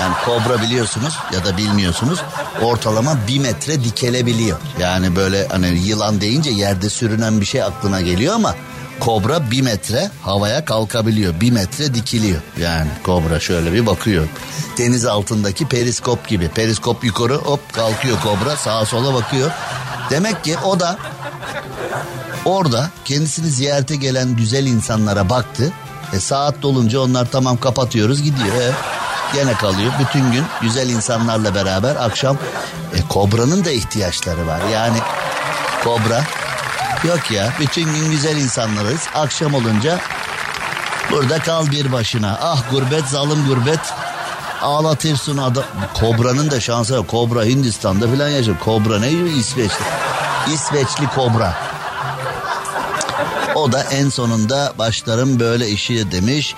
Yani 0.00 0.14
kobra 0.24 0.62
biliyorsunuz 0.62 1.18
ya 1.34 1.44
da 1.44 1.56
bilmiyorsunuz 1.56 2.22
ortalama 2.62 3.18
bir 3.28 3.38
metre 3.38 3.84
dikelebiliyor. 3.84 4.58
Yani 4.80 5.16
böyle 5.16 5.48
hani 5.48 5.66
yılan 5.66 6.20
deyince 6.20 6.50
yerde 6.50 6.90
sürünen 6.90 7.40
bir 7.40 7.46
şey 7.46 7.62
aklına 7.62 8.00
geliyor 8.00 8.34
ama 8.34 8.54
kobra 9.00 9.50
bir 9.50 9.62
metre 9.62 10.10
havaya 10.22 10.64
kalkabiliyor. 10.64 11.40
Bir 11.40 11.50
metre 11.50 11.94
dikiliyor. 11.94 12.40
Yani 12.60 12.88
kobra 13.02 13.40
şöyle 13.40 13.72
bir 13.72 13.86
bakıyor. 13.86 14.28
Deniz 14.78 15.06
altındaki 15.06 15.68
periskop 15.68 16.28
gibi. 16.28 16.48
Periskop 16.48 17.04
yukarı 17.04 17.34
hop 17.34 17.72
kalkıyor 17.72 18.18
kobra 18.20 18.56
sağa 18.56 18.86
sola 18.86 19.14
bakıyor. 19.14 19.50
Demek 20.10 20.44
ki 20.44 20.56
o 20.64 20.80
da 20.80 20.98
orada 22.44 22.90
kendisini 23.04 23.46
ziyarete 23.46 23.96
gelen 23.96 24.36
güzel 24.36 24.66
insanlara 24.66 25.30
baktı. 25.30 25.72
E 26.12 26.20
saat 26.20 26.62
dolunca 26.62 27.00
onlar 27.00 27.30
tamam 27.30 27.56
kapatıyoruz 27.56 28.22
gidiyor. 28.22 28.54
E, 28.54 28.72
gene 29.34 29.52
kalıyor. 29.52 29.92
Bütün 30.00 30.32
gün 30.32 30.44
güzel 30.62 30.88
insanlarla 30.88 31.54
beraber 31.54 31.96
akşam 31.96 32.36
e, 32.94 33.08
kobranın 33.08 33.64
da 33.64 33.70
ihtiyaçları 33.70 34.46
var. 34.46 34.60
Yani 34.72 34.98
kobra 35.84 36.24
Yok 37.08 37.30
ya 37.30 37.52
bütün 37.60 37.84
gün 37.84 38.10
güzel 38.10 38.36
insanlarız. 38.36 39.00
Akşam 39.14 39.54
olunca 39.54 40.00
burada 41.10 41.38
kal 41.38 41.70
bir 41.70 41.92
başına. 41.92 42.38
Ah 42.42 42.70
gurbet 42.70 43.04
zalim 43.04 43.46
gurbet. 43.46 43.80
Ağlatırsın 44.62 45.36
adam. 45.38 45.64
Kobra'nın 45.94 46.50
da 46.50 46.60
şansı 46.60 46.98
var. 46.98 47.06
Kobra 47.06 47.44
Hindistan'da 47.44 48.08
falan 48.08 48.28
yaşıyor. 48.28 48.56
Kobra 48.58 48.98
ne 48.98 49.10
İsveçli. 49.10 49.84
İsveçli 50.54 51.06
kobra. 51.14 51.54
O 53.54 53.72
da 53.72 53.82
en 53.82 54.08
sonunda 54.08 54.72
başlarım 54.78 55.40
böyle 55.40 55.68
işi 55.68 56.12
demiş. 56.12 56.54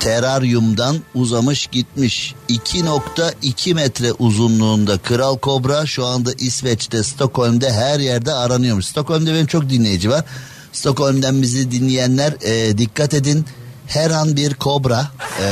Teraryumdan 0.00 0.98
uzamış 1.14 1.66
gitmiş. 1.66 2.34
2.2 2.48 3.74
metre 3.74 4.12
uzunluğunda 4.12 4.98
kral 4.98 5.38
kobra 5.38 5.86
şu 5.86 6.06
anda 6.06 6.32
İsveç'te 6.38 7.02
Stockholm'de 7.02 7.72
her 7.72 8.00
yerde 8.00 8.32
aranıyormuş. 8.32 8.86
Stockholm'de 8.86 9.34
benim 9.34 9.46
çok 9.46 9.70
dinleyici 9.70 10.10
var. 10.10 10.24
Stockholm'den 10.72 11.42
bizi 11.42 11.70
dinleyenler 11.70 12.34
e, 12.40 12.78
dikkat 12.78 13.14
edin. 13.14 13.46
Her 13.86 14.10
an 14.10 14.36
bir 14.36 14.54
kobra. 14.54 15.06
E, 15.42 15.48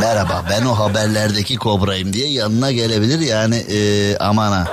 merhaba 0.00 0.44
ben 0.50 0.64
o 0.64 0.78
haberlerdeki 0.78 1.56
kobrayım 1.56 2.12
diye 2.12 2.28
yanına 2.30 2.72
gelebilir 2.72 3.20
yani 3.20 3.56
e, 3.56 4.16
aman 4.18 4.52
ha. 4.52 4.64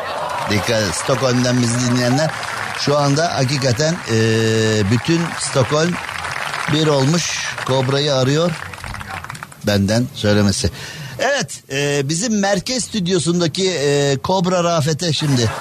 Dikkat 0.49 0.81
et. 0.81 0.95
Stockholm'den 0.95 1.61
bizi 1.61 1.91
dinleyenler 1.91 2.31
şu 2.79 2.97
anda 2.97 3.35
hakikaten 3.35 3.95
e, 4.11 4.17
bütün 4.91 5.21
Stockholm 5.39 5.93
bir 6.73 6.87
olmuş 6.87 7.55
kobrayı 7.67 8.15
arıyor 8.15 8.51
benden 9.67 10.07
söylemesi. 10.13 10.69
Evet 11.19 11.63
e, 11.71 12.09
bizim 12.09 12.39
merkez 12.39 12.83
stüdyosundaki 12.83 13.71
e, 13.71 14.17
Kobra 14.23 14.63
Rafet'e 14.63 15.13
şimdi. 15.13 15.51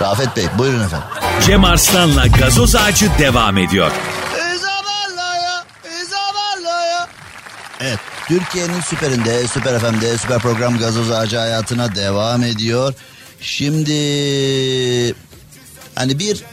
Rafet 0.00 0.36
Bey 0.36 0.44
buyurun 0.58 0.82
efendim. 0.84 1.08
Cem 1.46 1.64
Arslan'la 1.64 2.26
gazoz 2.26 2.76
ağacı 2.76 3.10
devam 3.18 3.58
ediyor. 3.58 3.90
Evet 7.80 7.98
Türkiye'nin 8.28 8.80
süperinde 8.80 9.48
süper 9.48 9.78
FM'de 9.78 10.18
süper 10.18 10.38
program 10.38 10.78
gazoz 10.78 11.10
ağacı 11.10 11.36
hayatına 11.36 11.94
devam 11.94 12.42
ediyor. 12.42 12.94
Şimdi 13.40 13.94
hani 15.94 16.18
bir 16.18 16.44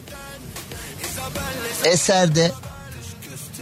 eserde 1.84 2.52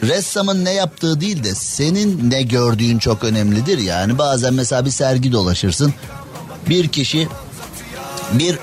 ressamın 0.03 0.65
ne 0.65 0.71
yaptığı 0.71 1.21
değil 1.21 1.43
de 1.43 1.55
senin 1.55 2.31
ne 2.31 2.41
gördüğün 2.41 2.97
çok 2.97 3.23
önemlidir. 3.23 3.77
Yani 3.77 4.17
bazen 4.17 4.53
mesela 4.53 4.85
bir 4.85 4.91
sergi 4.91 5.31
dolaşırsın. 5.31 5.93
Bir 6.69 6.87
kişi 6.87 7.27
bir 8.33 8.59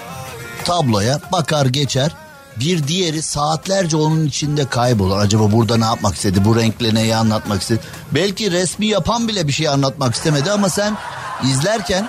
tabloya 0.65 1.21
bakar 1.33 1.67
geçer. 1.67 2.13
Bir 2.57 2.89
diğeri 2.89 3.23
saatlerce 3.23 3.97
onun 3.97 4.27
içinde 4.27 4.67
kaybolur. 4.67 5.19
Acaba 5.19 5.53
burada 5.53 5.77
ne 5.77 5.85
yapmak 5.85 6.15
istedi? 6.15 6.45
Bu 6.45 6.57
renkle 6.57 6.95
neyi 6.95 7.17
anlatmak 7.17 7.63
istedi? 7.63 7.81
Belki 8.13 8.51
resmi 8.51 8.87
yapan 8.87 9.29
bile 9.29 9.49
bir 9.49 9.53
şey 9.53 9.69
anlatmak 9.69 10.15
istemedi 10.15 10.51
ama 10.51 10.69
sen 10.69 10.97
izlerken 11.45 12.09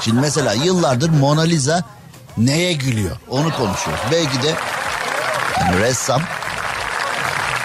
şimdi 0.00 0.20
mesela 0.20 0.52
yıllardır 0.52 1.08
Mona 1.08 1.42
Lisa 1.42 1.84
neye 2.36 2.72
gülüyor? 2.72 3.16
Onu 3.28 3.56
konuşuyoruz. 3.56 4.04
Belki 4.12 4.42
de 4.42 4.54
yani 5.60 5.80
ressam 5.80 6.22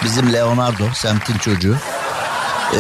bizim 0.05 0.33
Leonardo 0.33 0.83
semtin 0.93 1.37
çocuğu. 1.37 1.75
Ee, 2.73 2.79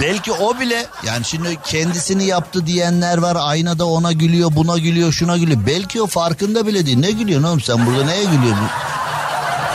belki 0.00 0.32
o 0.32 0.60
bile 0.60 0.86
yani 1.06 1.24
şimdi 1.24 1.58
kendisini 1.64 2.24
yaptı 2.24 2.66
diyenler 2.66 3.18
var 3.18 3.36
aynada 3.40 3.86
ona 3.86 4.12
gülüyor 4.12 4.50
buna 4.56 4.78
gülüyor 4.78 5.12
şuna 5.12 5.36
gülüyor. 5.36 5.60
Belki 5.66 6.02
o 6.02 6.06
farkında 6.06 6.66
bile 6.66 6.86
değil. 6.86 6.98
Ne 6.98 7.10
gülüyorsun 7.10 7.48
oğlum 7.48 7.60
sen 7.60 7.86
burada 7.86 8.04
neye 8.04 8.24
gülüyorsun? 8.24 8.66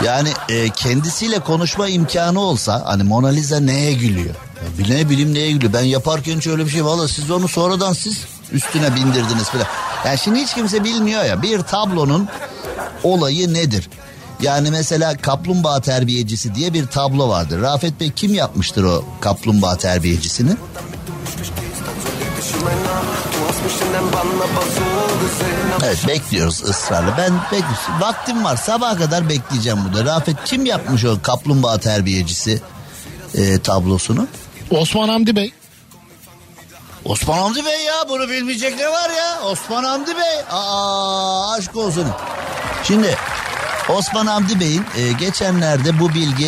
Yani 0.04 0.30
e, 0.50 0.70
kendisiyle 0.70 1.40
konuşma 1.40 1.88
imkanı 1.88 2.40
olsa 2.40 2.82
hani 2.86 3.04
Mona 3.04 3.28
Lisa 3.28 3.60
neye 3.60 3.94
gülüyor? 3.94 4.36
Ya, 4.80 4.96
ne 4.96 5.10
bileyim 5.10 5.34
neye 5.34 5.52
gülüyor? 5.52 5.74
Ben 5.74 5.84
yaparken 5.84 6.40
şöyle 6.40 6.66
bir 6.66 6.70
şey 6.70 6.86
valla 6.86 7.08
siz 7.08 7.32
onu 7.32 7.48
sonradan 7.48 7.94
siz 7.94 8.26
üstüne 8.52 8.96
bindirdiniz 8.96 9.50
falan. 9.50 9.68
Yani 10.06 10.18
şimdi 10.18 10.40
hiç 10.40 10.54
kimse 10.54 10.84
bilmiyor 10.84 11.24
ya 11.24 11.42
bir 11.42 11.60
tablonun 11.60 12.28
olayı 13.04 13.54
nedir 13.54 13.90
yani 14.42 14.72
mesela 14.72 15.18
kaplumbağa 15.18 15.82
terbiyecisi 15.82 16.56
diye 16.56 16.74
bir 16.74 16.88
tablo 16.88 17.30
vardır. 17.30 17.62
Rafet 17.62 18.00
Bey 18.00 18.12
kim 18.16 18.34
yapmıştır 18.34 18.84
o 18.84 19.06
kaplumbağa 19.22 19.76
terbiyecisini? 19.78 20.52
Evet 25.84 26.08
bekliyoruz 26.08 26.64
ısrarla. 26.64 27.18
Ben 27.18 27.34
bekliyorum. 27.52 28.02
Vaktim 28.02 28.44
var 28.44 28.56
sabaha 28.56 28.98
kadar 28.98 29.30
bekleyeceğim 29.30 29.80
burada. 29.86 30.16
Rafet 30.16 30.36
kim 30.46 30.66
yapmış 30.66 31.06
o 31.06 31.22
kaplumbağa 31.22 31.78
terbiyecisi 31.78 32.62
e, 33.36 33.60
tablosunu? 33.60 34.28
Osman 34.72 35.10
Hamdi 35.10 35.36
Bey. 35.36 35.54
Osman 37.06 37.38
Hamdi 37.38 37.66
Bey 37.66 37.84
ya 37.86 38.10
bunu 38.10 38.30
bilmeyecek 38.30 38.78
ne 38.78 38.90
var 38.90 39.10
ya? 39.10 39.42
Osman 39.42 39.84
Hamdi 39.84 40.18
Bey. 40.18 40.44
Aa 40.52 41.52
aşk 41.52 41.76
olsun. 41.76 42.08
Şimdi 42.84 43.18
Osman 43.90 44.28
Hamdi 44.28 44.60
Bey'in 44.60 44.86
e, 44.98 45.12
geçenlerde 45.12 46.00
bu 46.00 46.10
bilgi 46.10 46.48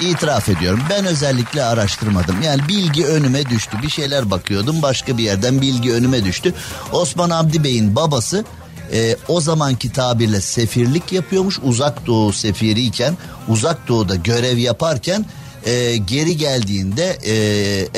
itiraf 0.00 0.48
ediyorum. 0.48 0.80
Ben 0.90 1.04
özellikle 1.04 1.64
araştırmadım. 1.64 2.42
Yani 2.42 2.68
bilgi 2.68 3.06
önüme 3.06 3.46
düştü. 3.46 3.76
Bir 3.82 3.88
şeyler 3.88 4.30
bakıyordum 4.30 4.82
başka 4.82 5.18
bir 5.18 5.22
yerden 5.22 5.60
bilgi 5.60 5.92
önüme 5.92 6.24
düştü. 6.24 6.54
Osman 6.92 7.30
Hamdi 7.30 7.64
Bey'in 7.64 7.96
babası 7.96 8.44
e, 8.92 9.16
o 9.28 9.40
zamanki 9.40 9.92
tabirle 9.92 10.40
sefirlik 10.40 11.12
yapıyormuş. 11.12 11.58
Uzak 11.62 12.06
Doğu 12.06 12.32
sefiriyken 12.32 13.16
uzak 13.48 13.88
doğuda 13.88 14.14
görev 14.14 14.58
yaparken 14.58 15.26
e, 15.66 15.96
geri 15.96 16.36
geldiğinde 16.36 17.18
e, 17.22 17.34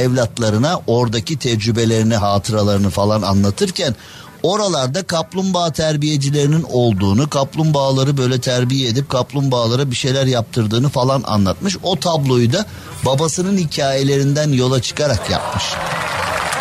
evlatlarına 0.02 0.80
oradaki 0.86 1.38
tecrübelerini 1.38 2.16
hatıralarını 2.16 2.90
falan 2.90 3.22
anlatırken 3.22 3.94
oralarda 4.42 5.02
kaplumbağa 5.02 5.72
terbiyecilerinin 5.72 6.62
olduğunu, 6.62 7.30
kaplumbağaları 7.30 8.16
böyle 8.16 8.40
terbiye 8.40 8.88
edip 8.88 9.10
kaplumbağalara 9.10 9.90
bir 9.90 9.96
şeyler 9.96 10.26
yaptırdığını 10.26 10.88
falan 10.88 11.22
anlatmış. 11.26 11.76
O 11.82 12.00
tabloyu 12.00 12.52
da 12.52 12.66
babasının 13.06 13.58
hikayelerinden 13.58 14.52
yola 14.52 14.82
çıkarak 14.82 15.30
yapmış. 15.30 15.64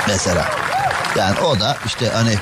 Mesela. 0.08 0.46
Yani 1.18 1.40
o 1.40 1.60
da 1.60 1.78
işte 1.86 2.10
hani 2.14 2.36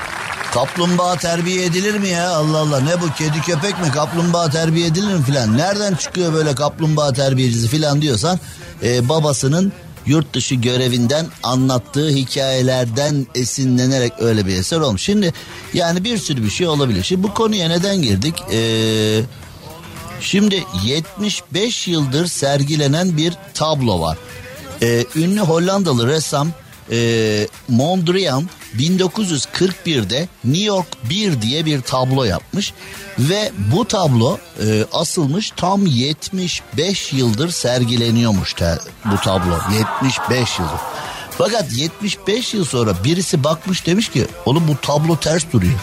kaplumbağa 0.54 1.16
terbiye 1.16 1.64
edilir 1.64 1.94
mi 1.98 2.08
ya? 2.08 2.30
Allah 2.30 2.58
Allah 2.58 2.80
ne 2.80 3.00
bu 3.00 3.12
kedi 3.12 3.40
köpek 3.40 3.80
mi 3.80 3.90
kaplumbağa 3.94 4.50
terbiye 4.50 4.86
edilir 4.86 5.14
mi 5.14 5.22
filan? 5.22 5.58
Nereden 5.58 5.94
çıkıyor 5.94 6.32
böyle 6.32 6.54
kaplumbağa 6.54 7.12
terbiyecisi 7.12 7.68
filan 7.68 8.02
diyorsan 8.02 8.38
e, 8.82 9.08
babasının 9.08 9.72
yurt 10.06 10.34
dışı 10.34 10.54
görevinden 10.54 11.26
anlattığı 11.42 12.08
hikayelerden 12.08 13.26
esinlenerek 13.34 14.12
öyle 14.18 14.46
bir 14.46 14.54
eser 14.54 14.80
olmuş. 14.80 15.02
Şimdi 15.02 15.32
yani 15.74 16.04
bir 16.04 16.18
sürü 16.18 16.42
bir 16.44 16.50
şey 16.50 16.66
olabilir. 16.66 17.02
Şimdi 17.02 17.22
bu 17.22 17.34
konuya 17.34 17.68
neden 17.68 18.02
girdik? 18.02 18.34
Ee, 18.52 19.20
şimdi 20.20 20.64
75 20.84 21.88
yıldır 21.88 22.26
sergilenen 22.26 23.16
bir 23.16 23.34
tablo 23.54 24.00
var. 24.00 24.18
Ee, 24.82 25.04
ünlü 25.16 25.40
Hollandalı 25.40 26.06
ressam 26.06 26.48
e, 26.90 27.48
Mondrian 27.68 28.48
1941'de 28.78 30.28
New 30.44 30.64
York 30.64 30.86
1 31.10 31.42
diye 31.42 31.66
bir 31.66 31.80
tablo 31.80 32.24
yapmış 32.24 32.72
ve 33.18 33.52
bu 33.72 33.88
tablo 33.88 34.38
e, 34.62 34.84
asılmış 34.92 35.50
tam 35.56 35.86
75 35.86 37.12
yıldır 37.12 37.50
sergileniyormuş 37.50 38.54
te, 38.54 38.78
bu 39.04 39.16
tablo 39.16 39.58
75 39.78 40.58
yıldır. 40.58 40.80
Fakat 41.38 41.72
75 41.72 42.54
yıl 42.54 42.64
sonra 42.64 43.04
birisi 43.04 43.44
bakmış 43.44 43.86
demiş 43.86 44.08
ki 44.08 44.26
oğlum 44.46 44.68
bu 44.68 44.76
tablo 44.76 45.16
ters 45.16 45.44
duruyor. 45.52 45.78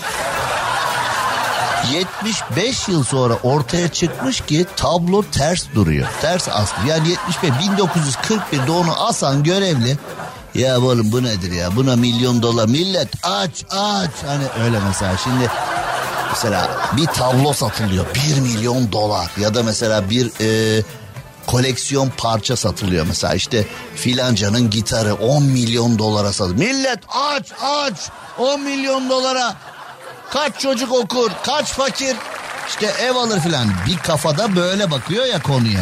75 1.93 2.87
yıl 2.87 3.03
sonra 3.03 3.33
ortaya 3.43 3.87
çıkmış 3.87 4.41
ki 4.41 4.65
tablo 4.75 5.23
ters 5.31 5.65
duruyor. 5.75 6.07
Ters 6.21 6.49
aslı. 6.49 6.87
Yani 6.87 7.09
75 7.09 7.51
1941'de 7.51 8.71
onu 8.71 9.05
asan 9.07 9.43
görevli 9.43 9.97
ya 10.57 10.79
oğlum 10.79 11.11
bu 11.11 11.23
nedir 11.23 11.51
ya? 11.51 11.75
Buna 11.75 11.95
milyon 11.95 12.41
dolar 12.41 12.67
millet 12.67 13.09
aç 13.23 13.63
aç. 13.71 14.11
Hani 14.25 14.43
öyle 14.65 14.79
mesela 14.87 15.17
şimdi 15.17 15.51
mesela 16.29 16.69
bir 16.97 17.05
tablo 17.05 17.53
satılıyor. 17.53 18.05
Bir 18.15 18.41
milyon 18.41 18.91
dolar 18.91 19.31
ya 19.37 19.53
da 19.53 19.63
mesela 19.63 20.09
bir 20.09 20.31
e, 20.41 20.83
koleksiyon 21.47 22.11
parça 22.17 22.55
satılıyor. 22.55 23.05
Mesela 23.07 23.33
işte 23.33 23.65
filancanın 23.95 24.69
gitarı 24.69 25.13
10 25.13 25.43
milyon 25.43 25.99
dolara 25.99 26.33
satılıyor. 26.33 26.59
Millet 26.59 26.99
aç 27.09 27.51
aç 27.63 27.95
10 28.37 28.61
milyon 28.61 29.09
dolara. 29.09 29.55
Kaç 30.29 30.59
çocuk 30.59 30.93
okur, 30.93 31.31
kaç 31.45 31.73
fakir 31.73 32.15
işte 32.69 32.85
ev 32.85 33.15
alır 33.15 33.39
filan. 33.39 33.67
Bir 33.87 33.97
kafada 33.97 34.55
böyle 34.55 34.91
bakıyor 34.91 35.25
ya 35.25 35.41
konuya. 35.41 35.81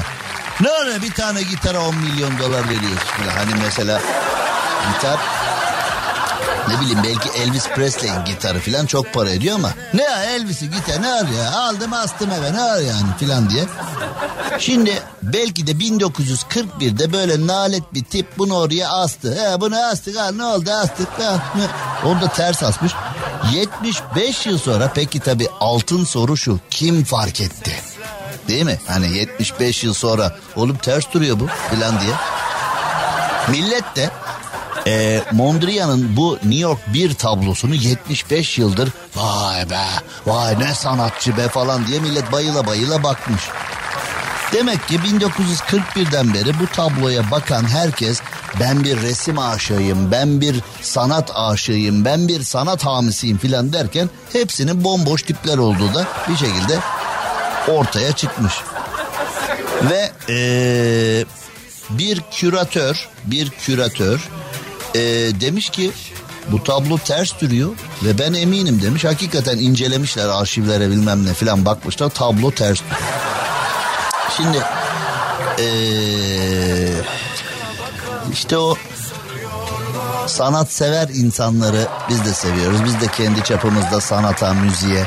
Ne 0.62 0.70
öyle 0.70 1.02
bir 1.02 1.12
tane 1.14 1.42
gitara 1.42 1.82
10 1.82 1.96
milyon 1.96 2.40
dolar 2.40 2.70
veriyorsun. 2.70 3.28
Hani 3.38 3.52
mesela 3.64 4.02
gitar 4.94 5.20
Ne 6.68 6.82
bileyim 6.82 7.00
belki 7.04 7.30
Elvis 7.30 7.68
Presley'in 7.68 8.26
gitarı 8.26 8.60
falan 8.60 8.86
çok 8.86 9.14
para 9.14 9.30
ediyor 9.30 9.56
ama 9.56 9.72
ne 9.94 10.04
ya 10.04 10.24
Elvis'i 10.24 10.72
gitar 10.72 11.02
ne 11.02 11.12
var 11.12 11.26
ya 11.40 11.52
aldım 11.52 11.94
astım 11.94 12.32
eve 12.32 12.54
ne 12.54 12.64
var 12.64 12.80
yani 12.80 13.08
filan 13.20 13.50
diye. 13.50 13.64
Şimdi 14.60 15.04
belki 15.24 15.68
de 15.68 15.72
1941'de 15.72 17.14
böyle 17.14 17.48
nalet 17.48 17.94
bir 17.94 18.04
tip 18.04 18.38
bunu 18.38 18.58
oraya 18.58 18.90
astı. 18.90 19.36
He 19.36 19.62
bunu 19.62 19.86
astık 19.86 20.20
ha 20.20 20.32
ne 20.32 20.44
oldu 20.44 20.72
astık 20.72 21.08
ha. 21.20 21.40
Orada 22.06 22.28
ters 22.28 22.64
asmış. 22.64 22.92
75 23.54 24.46
yıl 24.46 24.58
sonra 24.58 24.92
peki 24.96 25.20
tabi 25.20 25.48
altın 25.60 26.04
soru 26.04 26.38
şu 26.38 26.60
kim 26.70 27.04
fark 27.04 27.42
etti? 27.42 27.72
Değil 28.48 28.66
mi? 28.66 28.80
Hani 28.88 29.18
75 29.18 29.84
yıl 29.84 29.94
sonra 29.94 30.36
oğlum 30.56 30.78
ters 30.78 31.06
duruyor 31.14 31.40
bu 31.40 31.48
filan 31.70 32.00
diye. 32.02 32.14
Millet 33.48 33.96
de 33.96 34.10
e, 34.88 35.22
Mondrian'ın 35.32 36.18
bu 36.18 36.36
New 36.36 36.60
York 36.60 36.80
bir 36.94 37.14
tablosunu 37.14 37.76
75 37.76 38.58
yıldır 38.58 38.90
vay 39.16 39.70
be 39.70 39.86
vay 40.26 40.60
ne 40.60 40.74
sanatçı 40.74 41.38
be 41.38 41.48
falan 41.48 41.88
diye 41.88 42.00
millet 42.00 42.32
bayıla 42.32 42.68
bayıla 42.68 43.04
bakmış. 43.04 43.42
Demek 44.54 44.88
ki 44.88 44.96
1941'den 44.96 46.34
beri 46.34 46.60
bu 46.60 46.68
tabloya 46.68 47.32
bakan 47.32 47.64
herkes 47.64 48.22
ben 48.60 48.84
bir 48.84 49.02
resim 49.02 49.40
aşığıyım, 49.40 50.12
ben 50.12 50.42
bir 50.42 50.62
sanat 50.82 51.32
aşığıyım, 51.36 52.06
ben 52.06 52.28
bir 52.28 52.44
sanat 52.44 52.86
hamisiyim 52.86 53.38
filan 53.38 53.74
derken 53.74 54.10
hepsinin 54.34 54.84
bomboş 54.84 55.24
tipler 55.24 55.58
olduğu 55.58 55.94
da 55.94 56.08
bir 56.30 56.36
şekilde 56.38 56.80
ortaya 57.68 58.12
çıkmış. 58.12 58.54
Ve 59.90 60.12
ee, 60.30 61.26
bir 61.90 62.22
küratör, 62.32 63.10
bir 63.26 63.50
küratör 63.50 64.30
ee, 64.96 65.42
demiş 65.42 65.70
ki 65.70 65.92
bu 66.52 66.64
tablo 66.64 66.98
ters 66.98 67.42
duruyor 67.42 67.70
ve 68.04 68.20
ben 68.20 68.34
eminim 68.34 68.82
demiş. 68.82 69.06
Hakikaten 69.06 69.58
incelemişler 69.58 70.28
arşivlere 70.28 70.90
bilmem 70.90 71.26
ne 71.26 71.34
filan 71.34 71.66
bakmışlar 71.66 72.10
tablo 72.10 72.52
ters. 72.52 72.82
Şimdi 74.38 74.58
ee, 75.60 76.90
işte 78.34 78.58
o 78.58 78.76
sanatsever 80.28 81.10
insanları 81.10 81.88
biz 82.10 82.26
de 82.26 82.34
seviyoruz. 82.34 82.84
Biz 82.86 83.02
de 83.02 83.08
kendi 83.08 83.44
çapımızda 83.44 84.02
sanata, 84.02 84.54
müziğe, 84.54 85.06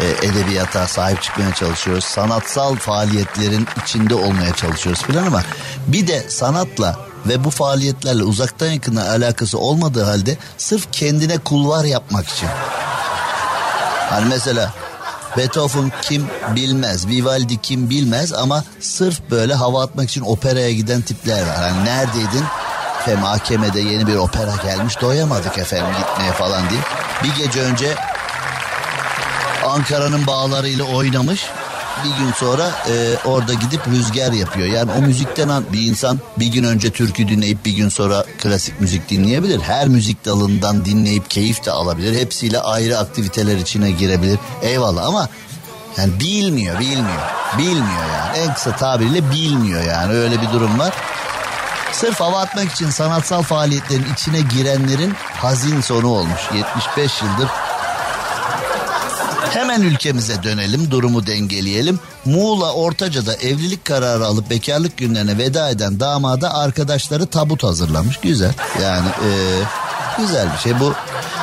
e, 0.00 0.26
edebiyata 0.26 0.86
sahip 0.86 1.22
çıkmaya 1.22 1.54
çalışıyoruz. 1.54 2.04
Sanatsal 2.04 2.76
faaliyetlerin 2.76 3.66
içinde 3.82 4.14
olmaya 4.14 4.54
çalışıyoruz 4.54 5.02
filan 5.02 5.26
ama 5.26 5.42
bir 5.86 6.06
de 6.06 6.30
sanatla 6.30 7.13
ve 7.26 7.44
bu 7.44 7.50
faaliyetlerle 7.50 8.22
uzaktan 8.22 8.66
yakına 8.66 9.10
alakası 9.10 9.58
olmadığı 9.58 10.04
halde 10.04 10.36
sırf 10.58 10.92
kendine 10.92 11.38
kulvar 11.38 11.84
yapmak 11.84 12.28
için. 12.28 12.48
Hani 14.10 14.26
mesela 14.28 14.72
Beethoven 15.36 15.92
kim 16.02 16.26
bilmez, 16.56 17.06
Vivaldi 17.06 17.60
kim 17.62 17.90
bilmez 17.90 18.32
ama 18.32 18.64
sırf 18.80 19.30
böyle 19.30 19.54
hava 19.54 19.82
atmak 19.82 20.10
için 20.10 20.22
operaya 20.22 20.72
giden 20.72 21.02
tipler 21.02 21.42
var. 21.42 21.56
Hani 21.56 21.84
neredeydin? 21.84 22.44
Efendim 23.00 23.24
AKM'de 23.24 23.80
yeni 23.80 24.06
bir 24.06 24.16
opera 24.16 24.54
gelmiş 24.64 25.00
doyamadık 25.00 25.58
efendim 25.58 25.94
gitmeye 25.98 26.32
falan 26.32 26.70
diye. 26.70 26.80
Bir 27.24 27.44
gece 27.44 27.60
önce 27.62 27.94
Ankara'nın 29.68 30.26
bağlarıyla 30.26 30.84
oynamış. 30.84 31.46
Bir 32.04 32.24
gün 32.24 32.32
sonra 32.32 32.70
e, 32.88 33.16
orada 33.24 33.54
gidip 33.54 33.88
rüzgar 33.88 34.32
yapıyor. 34.32 34.68
Yani 34.68 34.90
o 34.98 35.02
müzikten 35.02 35.48
bir 35.72 35.82
insan 35.82 36.20
bir 36.38 36.46
gün 36.46 36.64
önce 36.64 36.90
türkü 36.90 37.28
dinleyip 37.28 37.64
bir 37.64 37.72
gün 37.72 37.88
sonra 37.88 38.24
klasik 38.38 38.80
müzik 38.80 39.10
dinleyebilir. 39.10 39.60
Her 39.60 39.88
müzik 39.88 40.24
dalından 40.24 40.84
dinleyip 40.84 41.30
keyif 41.30 41.64
de 41.64 41.70
alabilir. 41.70 42.20
Hepsiyle 42.20 42.60
ayrı 42.60 42.98
aktiviteler 42.98 43.56
içine 43.56 43.90
girebilir. 43.90 44.38
Eyvallah 44.62 45.06
ama 45.06 45.28
yani 45.96 46.20
bilmiyor, 46.20 46.80
bilmiyor. 46.80 47.22
Bilmiyor 47.58 48.04
yani. 48.12 48.38
En 48.38 48.54
kısa 48.54 48.76
tabiriyle 48.76 49.30
bilmiyor 49.30 49.82
yani. 49.82 50.12
Öyle 50.12 50.42
bir 50.42 50.52
durum 50.52 50.78
var. 50.78 50.94
Sırf 51.92 52.20
hava 52.20 52.40
atmak 52.40 52.72
için 52.72 52.90
sanatsal 52.90 53.42
faaliyetlerin 53.42 54.12
içine 54.12 54.40
girenlerin 54.40 55.14
hazin 55.36 55.80
sonu 55.80 56.08
olmuş. 56.08 56.40
75 56.54 57.22
yıldır 57.22 57.48
Hemen 59.54 59.82
ülkemize 59.82 60.42
dönelim, 60.42 60.90
durumu 60.90 61.26
dengeleyelim. 61.26 62.00
Muğla 62.24 62.72
Ortaca'da 62.72 63.34
evlilik 63.34 63.84
kararı 63.84 64.26
alıp 64.26 64.50
bekarlık 64.50 64.96
günlerine 64.96 65.38
veda 65.38 65.70
eden 65.70 66.00
damada 66.00 66.54
arkadaşları 66.54 67.26
tabut 67.26 67.62
hazırlamış. 67.62 68.16
Güzel. 68.16 68.52
Yani 68.82 69.08
e, 69.08 69.30
güzel 70.18 70.52
bir 70.52 70.58
şey. 70.58 70.80
Bu 70.80 70.94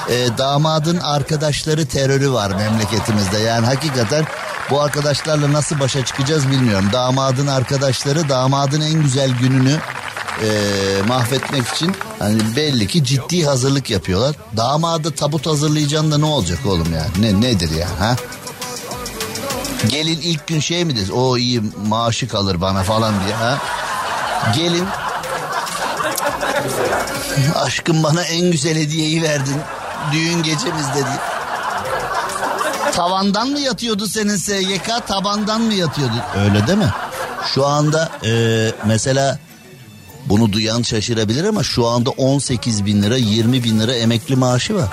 e, 0.10 0.38
damadın 0.38 0.98
arkadaşları 0.98 1.86
terörü 1.86 2.32
var 2.32 2.52
memleketimizde. 2.52 3.38
Yani 3.40 3.66
hakikaten 3.66 4.26
bu 4.72 4.82
arkadaşlarla 4.82 5.54
nasıl 5.54 5.80
başa 5.80 6.06
çıkacağız 6.06 6.50
bilmiyorum. 6.50 6.90
Damadın 6.94 7.48
arkadaşları 7.48 8.30
damadın 8.30 8.82
en 8.82 9.02
güzel 9.02 9.30
gününü 9.30 9.80
e, 10.42 10.48
mahvetmek 11.08 11.68
için 11.68 11.96
hani 12.20 12.56
belli 12.56 12.88
ki 12.88 13.04
ciddi 13.04 13.46
hazırlık 13.46 13.90
yapıyorlar. 13.90 14.36
Damada 14.58 15.12
tabut 15.12 15.48
hazırlayacaksın 15.48 16.12
da 16.12 16.18
ne 16.18 16.26
olacak 16.26 16.60
oğlum 16.66 16.94
ya? 16.94 17.06
Ne 17.20 17.42
nedir 17.42 17.72
ya 17.72 17.88
ha? 18.00 18.16
Gelin 19.90 20.20
ilk 20.22 20.48
gün 20.48 20.60
şey 20.60 20.86
mi 20.86 20.96
deriz? 20.96 21.12
O 21.12 21.38
iyi 21.38 21.62
maaşı 21.88 22.28
kalır 22.28 22.62
bana 22.62 22.84
falan 22.84 23.14
diye 23.26 23.36
ha? 23.36 23.58
Gelin 24.56 24.86
aşkım 27.56 28.04
bana 28.04 28.24
en 28.24 28.52
güzel 28.52 28.78
hediyeyi 28.78 29.24
verdin. 29.24 29.58
Düğün 30.12 30.44
gecemizde 30.44 30.94
diye. 30.96 31.20
Tavandan 32.94 33.48
mı 33.48 33.60
yatıyordu 33.60 34.08
senin 34.08 34.36
SGK? 34.36 35.08
Tabandan 35.08 35.62
mı 35.62 35.74
yatıyordu? 35.74 36.14
Öyle 36.38 36.68
değil 36.68 36.78
mi? 36.78 36.94
Şu 37.54 37.66
anda 37.66 38.10
e, 38.26 38.32
mesela 38.86 39.40
bunu 40.26 40.54
duyan 40.54 40.82
şaşırabilir 40.82 41.44
ama 41.44 41.64
şu 41.64 41.88
anda 41.88 42.10
18 42.10 42.86
bin 42.86 43.04
lira 43.04 43.18
20 43.18 43.64
bin 43.64 43.80
lira 43.80 43.94
emekli 43.94 44.36
maaşı 44.36 44.76
var. 44.76 44.90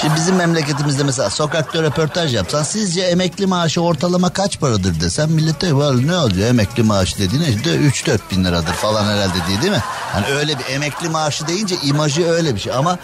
Şimdi 0.00 0.16
bizim 0.16 0.36
memleketimizde 0.36 1.04
mesela 1.04 1.30
sokakta 1.30 1.82
röportaj 1.82 2.34
yapsan 2.34 2.62
sizce 2.62 3.00
emekli 3.00 3.46
maaşı 3.46 3.80
ortalama 3.80 4.30
kaç 4.30 4.60
paradır 4.60 5.00
desem 5.00 5.30
millete 5.30 5.66
ne 6.06 6.16
oluyor 6.16 6.48
emekli 6.48 6.82
maaşı 6.82 7.18
dediğine 7.18 7.48
işte 7.48 7.70
3-4 7.70 8.18
bin 8.30 8.44
liradır 8.44 8.72
falan 8.72 9.04
herhalde 9.04 9.46
diye 9.48 9.62
değil 9.62 9.72
mi? 9.72 9.82
Hani 10.12 10.26
öyle 10.26 10.58
bir 10.58 10.74
emekli 10.74 11.08
maaşı 11.08 11.46
deyince 11.46 11.76
imajı 11.84 12.26
öyle 12.26 12.54
bir 12.54 12.60
şey 12.60 12.72
ama 12.72 12.98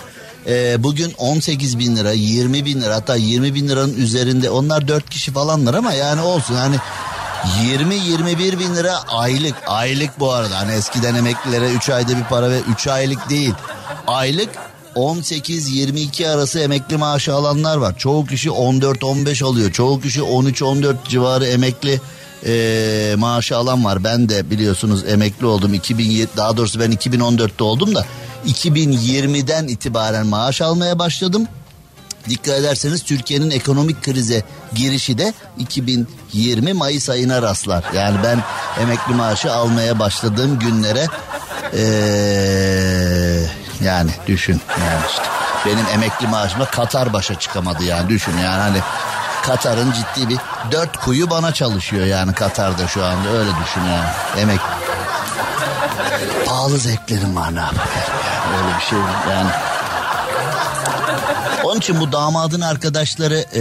e, 0.47 0.83
bugün 0.83 1.15
18 1.19 1.79
bin 1.79 1.97
lira 1.97 2.13
20 2.13 2.65
bin 2.65 2.81
lira 2.81 2.95
hatta 2.95 3.17
20 3.17 3.55
bin 3.55 3.69
liranın 3.69 3.95
üzerinde 3.95 4.51
onlar 4.51 4.89
4 4.89 5.11
kişi 5.11 5.33
falanlar 5.33 5.75
ama 5.75 5.93
yani 5.93 6.21
olsun 6.21 6.55
hani 6.55 6.77
20-21 7.45 8.59
bin 8.59 8.77
lira 8.77 9.03
aylık. 9.09 9.55
Aylık 9.67 10.21
bu 10.21 10.33
arada. 10.33 10.59
Hani 10.59 10.73
eskiden 10.73 11.15
emeklilere 11.15 11.71
3 11.71 11.91
ayda 11.91 12.17
bir 12.17 12.25
para 12.25 12.51
ve 12.51 12.61
3 12.61 12.87
aylık 12.87 13.31
değil. 13.31 13.55
Aylık 14.07 14.51
18-22 14.97 16.29
arası 16.29 16.61
emekli 16.61 16.97
maaşı 16.97 17.35
alanlar 17.35 17.77
var. 17.77 17.95
Çoğu 17.99 18.27
kişi 18.27 18.49
14-15 18.49 19.45
alıyor. 19.45 19.73
Çoğu 19.73 20.01
kişi 20.01 20.21
13-14 20.21 20.95
civarı 21.09 21.47
emekli 21.47 22.01
e, 22.47 23.15
maaşı 23.19 23.57
alan 23.57 23.85
var. 23.85 24.05
Ben 24.05 24.29
de 24.29 24.51
biliyorsunuz 24.51 25.05
emekli 25.09 25.47
oldum. 25.47 25.75
2007 25.75 26.31
daha 26.37 26.57
doğrusu 26.57 26.81
ben 26.81 26.93
2014'te 26.93 27.65
oldum 27.65 27.95
da 27.95 28.05
2020'den 28.47 29.69
itibaren 29.69 30.27
maaş 30.27 30.61
almaya 30.61 30.99
başladım. 30.99 31.49
Dikkat 32.29 32.59
ederseniz 32.59 33.03
Türkiye'nin 33.03 33.51
ekonomik 33.51 34.03
krize 34.03 34.43
girişi 34.75 35.19
de 35.19 35.35
2020 35.59 36.73
Mayıs 36.73 37.11
ayına 37.11 37.43
rastlar. 37.43 37.85
Yani 37.95 38.17
ben 38.25 38.39
emekli 38.83 39.15
maaşı 39.15 39.53
almaya 39.53 39.99
başladığım 39.99 40.59
günlere 40.59 41.07
ee, 41.75 41.81
yani 43.85 44.11
düşün. 44.27 44.61
Yani 44.81 45.01
işte 45.11 45.23
benim 45.67 45.87
emekli 45.95 46.27
maaşıma 46.27 46.65
Katar 46.65 47.13
başa 47.13 47.35
çıkamadı 47.35 47.85
yani 47.85 48.09
düşün. 48.09 48.39
Yani 48.39 48.61
hani 48.61 48.79
Katar'ın 49.43 49.93
ciddi 49.93 50.29
bir 50.29 50.39
dört 50.73 50.97
kuyu 50.97 51.31
bana 51.31 51.55
çalışıyor 51.55 52.07
yani 52.07 52.33
Katar'da 52.33 52.87
şu 52.87 53.05
anda 53.05 53.29
öyle 53.29 53.51
düşün 53.65 53.81
yani. 53.81 54.09
Emek 54.39 54.61
pahalı 56.47 56.79
zevklerim 56.79 57.37
var 57.37 57.55
ne 57.55 57.61
yapayım? 57.61 57.83
Yani 58.27 58.57
öyle 58.57 58.77
bir 58.79 58.85
şey 58.85 58.99
yani 59.31 59.51
onun 61.65 61.79
için 61.79 62.01
bu 62.01 62.13
damadın 62.13 62.61
arkadaşları 62.61 63.45
e, 63.55 63.61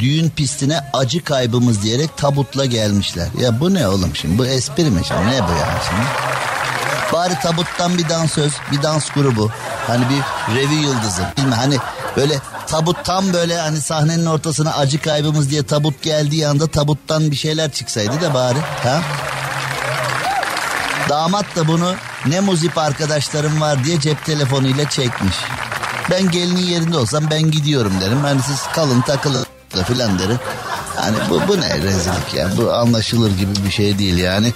düğün 0.00 0.30
pistine 0.30 0.80
acı 0.92 1.24
kaybımız 1.24 1.82
diyerek 1.82 2.16
tabutla 2.16 2.64
gelmişler. 2.64 3.28
Ya 3.40 3.60
bu 3.60 3.74
ne 3.74 3.88
oğlum 3.88 4.16
şimdi? 4.16 4.38
Bu 4.38 4.46
espri 4.46 4.84
mi 4.84 5.00
şimdi? 5.08 5.20
Ne 5.20 5.48
bu 5.48 5.52
yani 5.52 5.80
şimdi? 5.88 6.06
Bari 7.12 7.34
tabuttan 7.42 7.98
bir 7.98 8.08
dansöz, 8.08 8.52
bir 8.72 8.82
dans 8.82 9.10
grubu. 9.10 9.50
Hani 9.86 10.04
bir 10.10 10.54
revi 10.56 10.74
yıldızı. 10.74 11.22
Bilmem 11.38 11.58
hani 11.58 11.76
böyle 12.16 12.38
tabut 12.66 13.04
tam 13.04 13.32
böyle 13.32 13.58
hani 13.58 13.80
sahnenin 13.80 14.26
ortasına 14.26 14.76
acı 14.76 15.00
kaybımız 15.00 15.50
diye 15.50 15.62
tabut 15.62 16.02
geldiği 16.02 16.48
anda 16.48 16.66
tabuttan 16.66 17.30
bir 17.30 17.36
şeyler 17.36 17.70
çıksaydı 17.70 18.20
da 18.20 18.34
bari. 18.34 18.58
Ha? 18.82 19.00
Damat 21.08 21.56
da 21.56 21.68
bunu 21.68 21.94
ne 22.26 22.40
muzip 22.40 22.78
arkadaşlarım 22.78 23.60
var 23.60 23.84
diye 23.84 24.00
cep 24.00 24.24
telefonuyla 24.24 24.88
çekmiş. 24.88 25.36
Ben 26.10 26.30
gelinin 26.30 26.66
yerinde 26.66 26.96
olsam 26.96 27.24
ben 27.30 27.50
gidiyorum 27.50 27.92
derim. 28.00 28.20
Hani 28.20 28.42
siz 28.42 28.62
kalın 28.72 29.00
takılın 29.00 29.46
da 29.76 29.84
filan 29.84 30.18
derim. 30.18 30.38
Hani 30.96 31.16
bu, 31.30 31.40
bu 31.48 31.60
ne 31.60 31.78
rezillik 31.82 32.34
ya. 32.34 32.50
Bu 32.56 32.72
anlaşılır 32.72 33.30
gibi 33.30 33.50
bir 33.66 33.70
şey 33.70 33.98
değil 33.98 34.18
yani. 34.18 34.52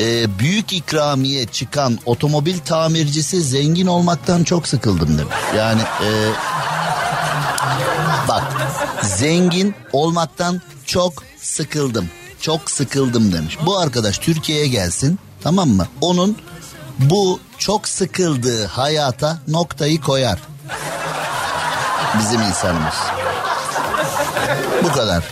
Ee, 0.00 0.38
büyük 0.38 0.72
ikramiye 0.72 1.46
çıkan 1.46 1.98
otomobil 2.06 2.58
tamircisi 2.58 3.42
zengin 3.42 3.86
olmaktan 3.86 4.44
çok 4.44 4.68
sıkıldım 4.68 5.18
demiş. 5.18 5.34
Yani 5.56 5.80
e, 5.82 6.08
bak 8.28 8.44
zengin 9.02 9.74
olmaktan 9.92 10.62
çok 10.84 11.12
sıkıldım. 11.40 12.08
Çok 12.40 12.70
sıkıldım 12.70 13.32
demiş. 13.32 13.58
Bu 13.66 13.78
arkadaş 13.78 14.18
Türkiye'ye 14.18 14.66
gelsin 14.68 15.18
tamam 15.42 15.68
mı? 15.68 15.86
Onun 16.00 16.36
bu 16.98 17.40
çok 17.58 17.88
sıkıldığı 17.88 18.66
hayata 18.66 19.38
noktayı 19.48 20.00
koyar. 20.00 20.38
Bizim 22.18 22.42
insanımız. 22.42 22.94
Bu 24.82 24.92
kadar 24.92 25.24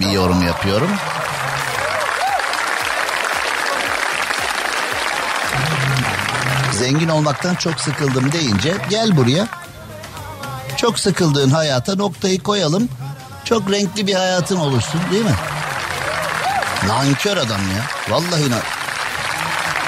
bir 0.00 0.10
yorum 0.10 0.42
yapıyorum. 0.42 0.90
Zengin 6.72 7.08
olmaktan 7.08 7.54
çok 7.54 7.80
sıkıldım 7.80 8.32
deyince 8.32 8.74
gel 8.90 9.16
buraya. 9.16 9.46
Çok 10.76 10.98
sıkıldığın 10.98 11.50
hayata 11.50 11.94
noktayı 11.94 12.42
koyalım. 12.42 12.88
Çok 13.44 13.70
renkli 13.70 14.06
bir 14.06 14.14
hayatın 14.14 14.56
oluşsun 14.56 15.00
değil 15.10 15.24
mi? 15.24 15.34
Nankör 16.86 17.36
adam 17.36 17.60
ya. 17.60 17.82
Vallahi 18.08 18.50
na 18.50 18.58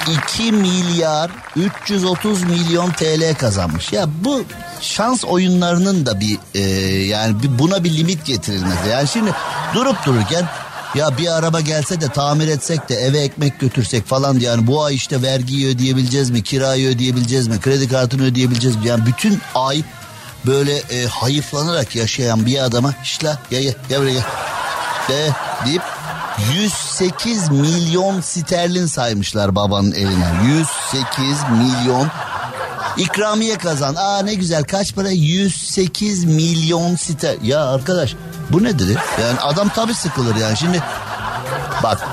2 0.06 0.52
milyar 0.52 1.30
330 1.56 2.42
milyon 2.42 2.90
TL 2.90 3.34
kazanmış. 3.34 3.92
Ya 3.92 4.06
bu 4.24 4.44
şans 4.80 5.24
oyunlarının 5.24 6.06
da 6.06 6.20
bir 6.20 6.38
e, 6.54 6.60
yani 7.06 7.36
buna 7.58 7.84
bir 7.84 7.96
limit 7.96 8.26
getirilmesi. 8.26 8.88
Yani 8.88 9.08
şimdi 9.08 9.32
durup 9.74 10.06
dururken 10.06 10.48
ya 10.94 11.18
bir 11.18 11.36
araba 11.38 11.60
gelse 11.60 12.00
de 12.00 12.08
tamir 12.08 12.48
etsek 12.48 12.88
de 12.88 12.94
eve 12.94 13.18
ekmek 13.18 13.60
götürsek 13.60 14.06
falan 14.06 14.40
diye 14.40 14.50
yani 14.50 14.66
bu 14.66 14.84
ay 14.84 14.94
işte 14.94 15.22
vergiyi 15.22 15.68
ödeyebileceğiz 15.68 16.30
mi, 16.30 16.42
kirayı 16.42 16.88
ödeyebileceğiz 16.88 17.48
mi, 17.48 17.60
kredi 17.60 17.88
kartını 17.88 18.24
ödeyebileceğiz 18.24 18.76
mi? 18.76 18.86
Yani 18.86 19.06
bütün 19.06 19.40
ay 19.54 19.82
böyle 20.46 20.76
e, 20.76 21.06
hayıflanarak 21.06 21.96
yaşayan 21.96 22.46
bir 22.46 22.64
adama 22.64 22.94
işte 23.02 23.38
gel 23.50 23.62
gel 23.62 23.74
gel 23.88 24.00
buraya. 24.00 24.24
De, 25.08 25.30
deyip 25.66 25.82
108 26.54 27.50
milyon 27.50 28.20
sterlin 28.20 28.86
saymışlar 28.86 29.54
babanın 29.54 29.92
eline. 29.92 30.28
108 30.44 31.38
milyon 31.50 32.08
İkramiye 32.96 33.58
kazan. 33.58 33.94
Aa 33.94 34.22
ne 34.22 34.34
güzel 34.34 34.64
kaç 34.64 34.94
para? 34.94 35.10
108 35.10 36.24
milyon 36.24 36.96
ster. 36.96 37.36
Ya 37.42 37.64
arkadaş 37.64 38.14
bu 38.50 38.64
nedir? 38.64 38.98
Yani 39.22 39.40
adam 39.40 39.68
tabii 39.68 39.94
sıkılır 39.94 40.36
yani. 40.36 40.56
Şimdi 40.56 40.82
bak 41.82 42.08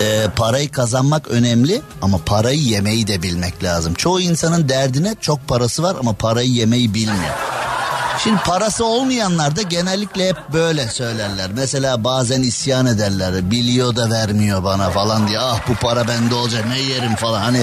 e, 0.00 0.26
parayı 0.36 0.72
kazanmak 0.72 1.28
önemli 1.28 1.82
ama 2.02 2.18
parayı 2.26 2.60
yemeyi 2.60 3.06
de 3.06 3.22
bilmek 3.22 3.64
lazım. 3.64 3.94
Çoğu 3.94 4.20
insanın 4.20 4.68
derdine 4.68 5.14
çok 5.20 5.48
parası 5.48 5.82
var 5.82 5.96
ama 6.00 6.12
parayı 6.12 6.50
yemeyi 6.50 6.94
bilmiyor. 6.94 7.34
Şimdi 8.24 8.42
parası 8.42 8.84
olmayanlar 8.84 9.56
da 9.56 9.62
genellikle 9.62 10.28
hep 10.28 10.36
böyle 10.52 10.88
söylerler. 10.88 11.50
Mesela 11.54 12.04
bazen 12.04 12.42
isyan 12.42 12.86
ederler. 12.86 13.50
Biliyor 13.50 13.96
da 13.96 14.10
vermiyor 14.10 14.64
bana 14.64 14.90
falan 14.90 15.28
diye. 15.28 15.38
Ah 15.38 15.60
bu 15.68 15.74
para 15.74 16.08
bende 16.08 16.34
olacak 16.34 16.64
ne 16.68 16.78
yerim 16.80 17.16
falan. 17.16 17.42
Hani 17.42 17.62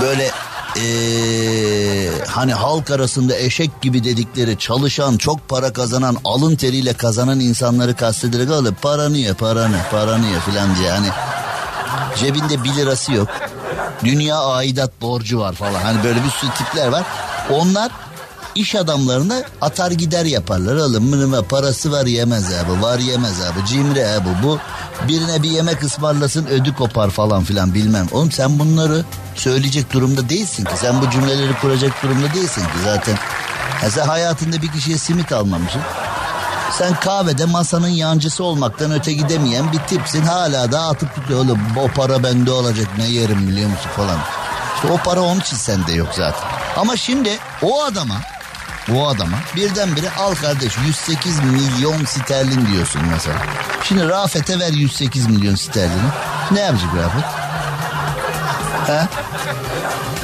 böyle 0.00 0.30
ee, 0.76 2.08
hani 2.26 2.54
halk 2.54 2.90
arasında 2.90 3.36
eşek 3.36 3.82
gibi 3.82 4.04
dedikleri 4.04 4.58
çalışan 4.58 5.16
çok 5.16 5.48
para 5.48 5.72
kazanan 5.72 6.16
alın 6.24 6.56
teriyle 6.56 6.92
kazanan 6.92 7.40
insanları 7.40 7.96
kastederek 7.96 8.50
alıp 8.50 8.82
paranı 8.82 9.16
ye 9.16 9.34
paranı 9.34 9.76
paranı 9.90 10.26
ye 10.26 10.40
filan 10.40 10.76
diye. 10.76 10.90
Hani 10.90 11.08
cebinde 12.16 12.64
bir 12.64 12.74
lirası 12.74 13.12
yok. 13.12 13.28
Dünya 14.04 14.38
aidat 14.38 15.02
borcu 15.02 15.38
var 15.40 15.52
falan. 15.52 15.80
Hani 15.82 16.04
böyle 16.04 16.24
bir 16.24 16.30
sürü 16.30 16.50
tipler 16.50 16.88
var. 16.88 17.02
Onlar 17.50 17.92
iş 18.54 18.74
adamlarına 18.74 19.42
atar 19.60 19.90
gider 19.90 20.24
yaparlar. 20.24 20.76
Oğlum 20.76 21.08
mınıma 21.08 21.42
parası 21.42 21.92
var 21.92 22.06
yemez 22.06 22.44
abi. 22.52 22.82
Var 22.82 22.98
yemez 22.98 23.40
abi. 23.40 23.66
Cimri 23.68 24.06
abi 24.06 24.28
bu. 24.42 24.58
Birine 25.08 25.42
bir 25.42 25.50
yemek 25.50 25.82
ısmarlasın 25.82 26.46
ödü 26.46 26.74
kopar 26.74 27.10
falan 27.10 27.44
filan 27.44 27.74
bilmem. 27.74 28.06
Oğlum 28.12 28.32
sen 28.32 28.58
bunları 28.58 29.04
söyleyecek 29.34 29.92
durumda 29.92 30.28
değilsin 30.28 30.64
ki. 30.64 30.72
Sen 30.76 31.02
bu 31.02 31.10
cümleleri 31.10 31.54
kuracak 31.60 32.02
durumda 32.02 32.34
değilsin 32.34 32.62
ki 32.62 32.78
zaten. 32.84 33.18
Ya 33.82 33.90
sen 33.90 34.06
hayatında 34.06 34.62
bir 34.62 34.72
kişiye 34.72 34.98
simit 34.98 35.32
almamışsın. 35.32 35.82
Sen 36.78 37.00
kahvede 37.00 37.44
masanın 37.44 37.88
yancısı 37.88 38.44
olmaktan 38.44 38.92
öte 38.92 39.12
gidemeyen 39.12 39.72
bir 39.72 39.78
tipsin. 39.78 40.22
Hala 40.22 40.72
da 40.72 40.80
atıp 40.80 41.14
tutuyor. 41.14 41.40
Oğlum 41.44 41.58
o 41.76 41.88
para 41.88 42.22
bende 42.22 42.50
olacak 42.50 42.86
ne 42.98 43.06
yerim 43.06 43.48
biliyor 43.48 43.70
musun 43.70 43.90
falan. 43.96 44.18
İşte 44.74 44.92
o 44.92 44.96
para 44.96 45.20
onun 45.20 45.40
için 45.40 45.56
sende 45.56 45.92
yok 45.92 46.08
zaten. 46.16 46.48
Ama 46.76 46.96
şimdi 46.96 47.38
o 47.62 47.82
adama 47.84 48.14
o 48.96 49.08
adama 49.08 49.36
birdenbire 49.56 50.10
al 50.10 50.34
kardeş 50.34 50.78
108 50.86 51.40
milyon 51.40 52.04
sterlin 52.04 52.66
diyorsun 52.66 53.02
mesela. 53.10 53.36
Şimdi 53.84 54.08
Rafet'e 54.08 54.58
ver 54.58 54.72
108 54.72 55.26
milyon 55.26 55.54
sterlini. 55.54 56.10
Ne 56.50 56.60
yapacak 56.60 56.88
Rafet? 56.96 57.24
He? 58.86 59.08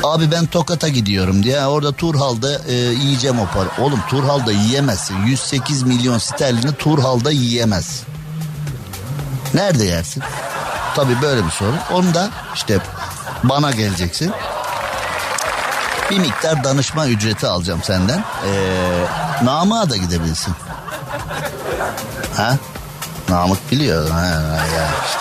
Abi 0.03 0.31
ben 0.31 0.47
Tokat'a 0.47 0.89
gidiyorum 0.89 1.43
diye 1.43 1.67
orada 1.67 1.93
Turhal'da 1.93 2.61
e, 2.69 2.75
yiyeceğim 2.75 3.41
o 3.41 3.47
para. 3.47 3.85
Oğlum 3.85 4.01
Turhal'da 4.11 4.53
yiyemezsin. 4.53 5.27
108 5.27 5.83
milyon 5.83 6.19
sterlini 6.19 6.73
Turhal'da 6.73 7.31
yiyemez. 7.31 8.03
Nerede 9.55 9.85
yersin? 9.85 10.23
Tabii 10.97 11.23
böyle 11.23 11.45
bir 11.45 11.51
soru. 11.51 11.75
Onu 11.93 12.15
da 12.15 12.31
işte 12.55 12.79
bana 13.45 13.71
geleceksin. 13.71 14.33
Bir 16.11 16.19
miktar 16.19 16.65
danışma 16.65 17.07
ücreti 17.09 17.47
alacağım 17.47 17.81
senden. 17.83 18.19
Ee, 18.19 19.45
Namık'a 19.45 19.91
da 19.91 19.97
gidebilirsin. 19.97 20.55
Ha? 22.37 22.57
Namık 23.29 23.71
biliyor. 23.73 24.11
Ha, 24.11 24.25
ya 24.77 24.89
işte. 25.07 25.21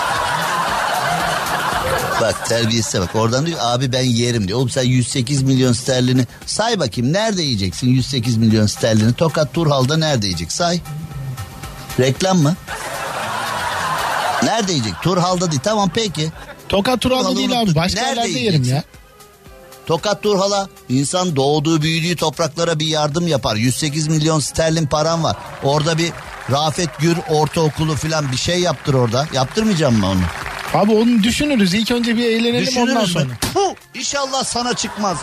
Bak 2.21 2.45
terbiyesize 2.49 3.01
bak 3.01 3.15
oradan 3.15 3.45
diyor 3.45 3.59
abi 3.61 3.91
ben 3.93 4.03
yerim 4.03 4.47
diyor. 4.47 4.59
Oğlum 4.59 4.69
sen 4.69 4.83
108 4.83 5.41
milyon 5.43 5.73
sterlini 5.73 6.27
say 6.45 6.79
bakayım 6.79 7.13
nerede 7.13 7.41
yiyeceksin 7.41 7.87
108 7.87 8.37
milyon 8.37 8.65
sterlini? 8.65 9.13
Tokat 9.13 9.53
Turhal'da 9.53 9.97
nerede 9.97 10.25
yiyecek 10.25 10.51
say. 10.51 10.79
Reklam 11.99 12.37
mı? 12.37 12.55
Nerede 14.43 14.71
yiyecek? 14.71 14.93
Turhal'da 15.01 15.51
değil 15.51 15.61
tamam 15.63 15.89
peki. 15.93 16.31
Tokat 16.69 17.01
Turhal'da 17.01 17.35
değil 17.37 17.61
abi 17.61 17.75
başka 17.75 18.01
Nerede 18.01 18.09
yerlerde 18.19 18.39
yerim 18.39 18.63
yiyeceksin? 18.63 18.75
ya. 18.75 18.83
Tokat 19.85 20.23
Turhal'a 20.23 20.67
insan 20.89 21.35
doğduğu 21.35 21.81
büyüdüğü 21.81 22.15
topraklara 22.15 22.79
bir 22.79 22.87
yardım 22.87 23.27
yapar. 23.27 23.55
108 23.55 24.07
milyon 24.07 24.39
sterlin 24.39 24.85
param 24.87 25.23
var. 25.23 25.35
Orada 25.63 25.97
bir 25.97 26.11
Rafet 26.51 26.99
Gür 26.99 27.17
ortaokulu 27.29 27.95
falan 27.95 28.31
bir 28.31 28.37
şey 28.37 28.59
yaptır 28.59 28.93
orada. 28.93 29.27
Yaptırmayacağım 29.33 29.99
mı 29.99 30.07
onu? 30.07 30.19
Abi 30.81 30.91
onu 30.91 31.23
düşünürüz. 31.23 31.73
İlk 31.73 31.91
önce 31.91 32.17
bir 32.17 32.25
eğlenelim 32.25 32.77
ondan 32.77 32.95
Düşünürüz 32.95 33.11
sonra. 33.13 33.25
mü? 33.25 33.31
Puh, 33.53 33.73
İnşallah 33.93 34.43
sana 34.43 34.73
çıkmaz. 34.73 35.17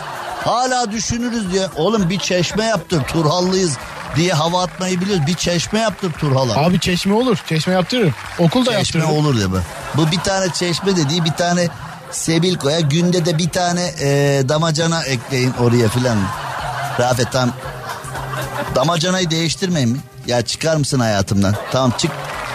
Hala 0.45 0.91
düşünürüz 0.91 1.51
diye. 1.51 1.67
Oğlum 1.75 2.09
bir 2.09 2.19
çeşme 2.19 2.65
yaptır 2.65 3.03
Turhallıyız 3.03 3.77
diye 4.15 4.33
hava 4.33 4.63
atmayı 4.63 5.01
biliyoruz. 5.01 5.27
Bir 5.27 5.33
çeşme 5.33 5.79
yaptır 5.79 6.11
Turhal'a. 6.11 6.55
Abi 6.65 6.79
çeşme 6.79 7.13
olur. 7.13 7.37
Çeşme 7.49 7.73
yaptırırım. 7.73 8.13
Okul 8.39 8.65
da 8.65 8.71
Çeşme 8.71 8.99
yaptırırım. 8.99 9.09
olur 9.25 9.39
de 9.41 9.51
bu. 9.51 9.57
Bu 9.97 10.11
bir 10.11 10.19
tane 10.19 10.53
çeşme 10.53 10.95
dediği 10.95 11.25
bir 11.25 11.31
tane 11.31 11.67
sebil 12.15 12.55
koya. 12.55 12.79
Günde 12.79 13.25
de 13.25 13.37
bir 13.37 13.49
tane 13.49 13.91
e, 14.01 14.41
damacana 14.49 15.03
ekleyin 15.03 15.53
oraya 15.59 15.89
filan. 15.89 16.17
Rafet 16.99 17.31
tam 17.31 17.53
damacanayı 18.75 19.29
değiştirmeyin 19.29 19.89
mi? 19.89 19.97
Ya 20.27 20.41
çıkar 20.41 20.75
mısın 20.75 20.99
hayatımdan? 20.99 21.55
Tamam 21.71 21.93
çık. 21.97 22.11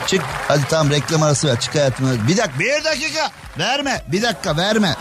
Çık. 0.06 0.20
Hadi 0.48 0.62
tamam 0.68 0.90
reklam 0.90 1.22
arası 1.22 1.48
ver. 1.48 1.60
Çık 1.60 1.74
hayatımdan. 1.74 2.28
Bir 2.28 2.36
dakika. 2.36 2.58
Bir 2.58 2.84
dakika. 2.84 3.30
Verme. 3.58 4.02
Bir 4.12 4.22
dakika 4.22 4.56
verme. 4.56 4.96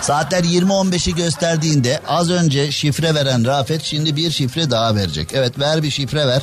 Saatler 0.00 0.44
20.15'i 0.44 1.14
gösterdiğinde 1.14 2.00
az 2.08 2.30
önce 2.30 2.72
şifre 2.72 3.14
veren 3.14 3.44
Rafet 3.44 3.82
şimdi 3.82 4.16
bir 4.16 4.30
şifre 4.30 4.70
daha 4.70 4.94
verecek. 4.94 5.28
Evet 5.34 5.58
ver 5.58 5.82
bir 5.82 5.90
şifre 5.90 6.26
ver. 6.26 6.42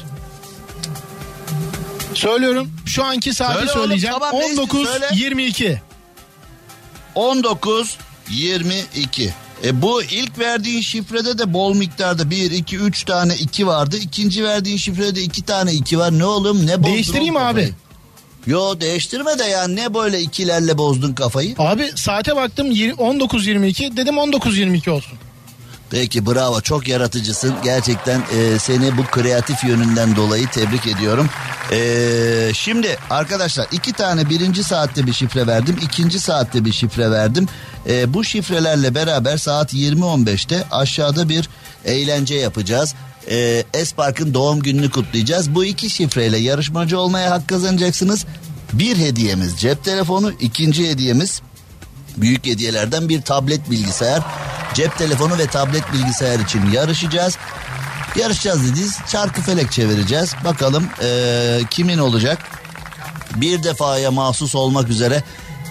Söylüyorum. 2.13 2.71
Şu 2.85 3.03
anki 3.03 3.33
saati 3.33 3.53
Söyle 3.57 3.71
oğlum, 3.71 3.81
söyleyeceğim. 3.81 4.15
tamam, 4.19 4.31
neyse, 4.39 4.61
19 4.61 4.87
söyle. 4.89 5.09
22. 7.15 7.19
19 7.19 7.97
22. 8.29 9.33
E 9.63 9.81
bu 9.81 10.03
ilk 10.03 10.39
verdiğin 10.39 10.81
şifrede 10.81 11.37
de 11.37 11.53
bol 11.53 11.75
miktarda 11.75 12.29
1 12.29 12.51
2 12.51 12.77
3 12.77 13.03
tane 13.03 13.35
2 13.35 13.67
vardı. 13.67 13.97
İkinci 14.01 14.43
verdiğin 14.43 14.77
şifrede 14.77 15.21
2 15.21 15.41
tane 15.41 15.73
2 15.73 15.97
var. 15.99 16.19
Ne 16.19 16.25
oğlum 16.25 16.65
ne 16.67 16.79
bozdun 16.79 16.93
Değiştireyim 16.93 17.35
oğlum 17.35 17.45
abi. 17.47 17.53
kafayı? 17.53 17.73
Yo 18.47 18.79
değiştirme 18.81 19.39
de 19.39 19.43
ya 19.43 19.67
ne 19.67 19.93
böyle 19.93 20.21
ikilerle 20.21 20.77
bozdun 20.77 21.13
kafayı. 21.13 21.55
Abi 21.57 21.91
saate 21.95 22.35
baktım 22.35 22.71
yir- 22.71 22.93
19 22.97 23.47
22 23.47 23.97
dedim 23.97 24.17
19 24.17 24.57
22 24.57 24.91
olsun. 24.91 25.17
Peki 25.93 26.25
bravo 26.25 26.61
çok 26.61 26.87
yaratıcısın. 26.87 27.55
Gerçekten 27.63 28.19
e, 28.19 28.59
seni 28.59 28.97
bu 28.97 29.03
kreatif 29.03 29.63
yönünden 29.63 30.15
dolayı 30.15 30.47
tebrik 30.47 30.87
ediyorum. 30.87 31.29
E, 31.71 32.51
şimdi 32.53 32.97
arkadaşlar 33.09 33.67
iki 33.71 33.93
tane 33.93 34.29
birinci 34.29 34.63
saatte 34.63 35.07
bir 35.07 35.13
şifre 35.13 35.47
verdim. 35.47 35.77
ikinci 35.81 36.19
saatte 36.19 36.65
bir 36.65 36.71
şifre 36.71 37.11
verdim. 37.11 37.47
E, 37.89 38.13
bu 38.13 38.23
şifrelerle 38.23 38.95
beraber 38.95 39.37
saat 39.37 39.73
20.15'te 39.73 40.63
aşağıda 40.71 41.29
bir 41.29 41.49
eğlence 41.85 42.35
yapacağız. 42.35 42.95
E, 43.29 43.63
Espark'ın 43.73 44.33
doğum 44.33 44.59
gününü 44.59 44.89
kutlayacağız. 44.89 45.55
Bu 45.55 45.65
iki 45.65 45.89
şifreyle 45.89 46.37
yarışmacı 46.37 46.99
olmaya 46.99 47.31
hak 47.31 47.47
kazanacaksınız. 47.47 48.25
Bir 48.73 48.97
hediyemiz 48.97 49.59
cep 49.59 49.83
telefonu, 49.83 50.31
ikinci 50.39 50.89
hediyemiz 50.89 51.41
büyük 52.17 52.45
hediyelerden 52.45 53.09
bir 53.09 53.21
tablet 53.21 53.71
bilgisayar. 53.71 54.23
Cep 54.73 54.97
telefonu 54.97 55.37
ve 55.37 55.47
tablet 55.47 55.93
bilgisayar 55.93 56.39
için 56.39 56.71
yarışacağız. 56.71 57.37
Yarışacağız 58.15 58.71
dediğiz 58.71 58.99
çarkı 59.11 59.41
felek 59.41 59.71
çevireceğiz. 59.71 60.35
Bakalım 60.45 60.87
ee, 61.03 61.59
kimin 61.69 61.97
olacak? 61.97 62.37
Bir 63.35 63.63
defaya 63.63 64.11
mahsus 64.11 64.55
olmak 64.55 64.89
üzere 64.89 65.23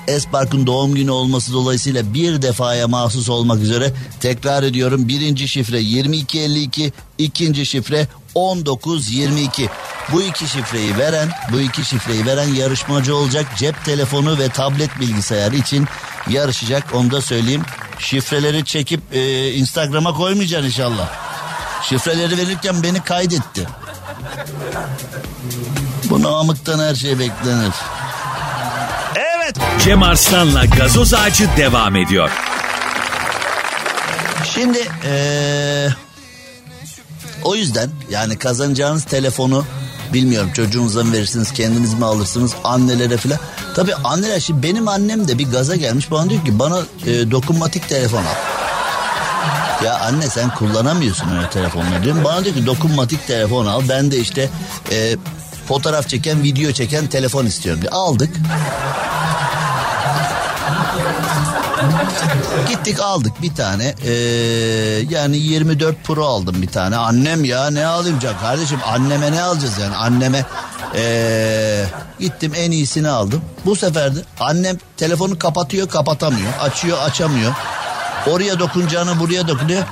Espark'ın 0.09 0.66
doğum 0.66 0.94
günü 0.94 1.11
olması 1.11 1.53
dolayısıyla 1.53 2.14
bir 2.14 2.42
defaya 2.42 2.88
mahsus 2.88 3.28
olmak 3.28 3.61
üzere 3.61 3.92
tekrar 4.20 4.62
ediyorum. 4.62 5.09
Birinci 5.09 5.48
şifre 5.48 5.80
2252, 5.80 6.92
ikinci 7.18 7.66
şifre 7.66 8.09
1922. 8.36 9.68
Bu 10.12 10.22
iki 10.22 10.48
şifreyi 10.48 10.98
veren, 10.98 11.30
bu 11.53 11.61
iki 11.61 11.84
şifreyi 11.84 12.26
veren 12.26 12.48
yarışmacı 12.48 13.16
olacak. 13.16 13.46
Cep 13.57 13.84
telefonu 13.84 14.38
ve 14.38 14.48
tablet 14.48 15.00
bilgisayarı 15.00 15.57
için 15.57 15.88
yarışacak. 16.28 16.94
Onu 16.94 17.10
da 17.10 17.20
söyleyeyim. 17.20 17.62
Şifreleri 17.98 18.64
çekip 18.64 19.00
e, 19.12 19.52
Instagram'a 19.52 20.14
koymayacaksın 20.14 20.66
inşallah. 20.66 21.08
Şifreleri 21.82 22.38
verirken 22.38 22.82
beni 22.82 23.04
kaydetti. 23.04 23.66
Bu 26.10 26.22
namıktan 26.22 26.78
her 26.78 26.94
şey 26.94 27.18
beklenir. 27.18 27.72
Evet. 29.16 29.56
Cem 29.84 30.02
Arslan'la 30.02 30.64
gazoz 30.64 31.14
ağacı 31.14 31.48
devam 31.56 31.96
ediyor. 31.96 32.30
Şimdi 34.54 34.88
ee, 35.04 35.88
o 37.44 37.54
yüzden 37.54 37.90
yani 38.10 38.38
kazanacağınız 38.38 39.04
telefonu 39.04 39.64
bilmiyorum 40.12 40.50
çocuğunuza 40.52 41.04
mı 41.04 41.12
verirsiniz 41.12 41.52
kendiniz 41.52 41.94
mi 41.94 42.04
alırsınız 42.04 42.54
annelere 42.64 43.16
falan. 43.16 43.38
Tabii 43.74 43.94
anneler 43.94 44.40
şimdi 44.40 44.62
benim 44.62 44.88
annem 44.88 45.28
de 45.28 45.38
bir 45.38 45.50
gaza 45.50 45.76
gelmiş 45.76 46.10
bana 46.10 46.30
diyor 46.30 46.44
ki 46.44 46.58
bana 46.58 46.78
e, 47.06 47.30
dokunmatik 47.30 47.88
telefon 47.88 48.18
al. 48.24 48.62
Ya 49.84 49.98
anne 50.00 50.28
sen 50.28 50.54
kullanamıyorsun 50.54 51.36
öyle 51.36 51.50
telefonla 51.50 52.02
diyorum. 52.02 52.24
Bana 52.24 52.44
diyor 52.44 52.56
ki 52.56 52.66
dokunmatik 52.66 53.26
telefon 53.26 53.66
al. 53.66 53.82
Ben 53.88 54.10
de 54.10 54.18
işte 54.18 54.48
e, 54.92 55.16
fotoğraf 55.68 56.08
çeken, 56.08 56.42
video 56.42 56.72
çeken 56.72 57.06
telefon 57.06 57.46
istiyorum 57.46 57.82
diye. 57.82 57.90
Aldık. 57.90 58.30
Gittik 62.68 63.00
aldık 63.00 63.42
bir 63.42 63.54
tane. 63.54 63.94
Ee, 64.04 64.12
yani 65.10 65.36
24 65.36 66.04
Pro 66.04 66.24
aldım 66.24 66.62
bir 66.62 66.66
tane. 66.66 66.96
Annem 66.96 67.44
ya 67.44 67.70
ne 67.70 67.86
alayım 67.86 68.18
kardeşim 68.40 68.78
anneme 68.86 69.32
ne 69.32 69.42
alacağız 69.42 69.78
yani 69.78 69.96
anneme 69.96 70.44
ee, 70.95 71.84
gittim 72.20 72.53
en 72.57 72.70
iyisini 72.70 73.09
aldım. 73.09 73.43
Bu 73.66 73.76
sefer 73.76 74.16
de 74.16 74.18
annem 74.40 74.76
telefonu 74.97 75.38
kapatıyor 75.38 75.88
kapatamıyor. 75.88 76.53
Açıyor 76.61 76.99
açamıyor. 76.99 77.53
Oraya 78.26 78.59
dokunacağını 78.59 79.20
buraya 79.20 79.49
dokunuyor. 79.49 79.82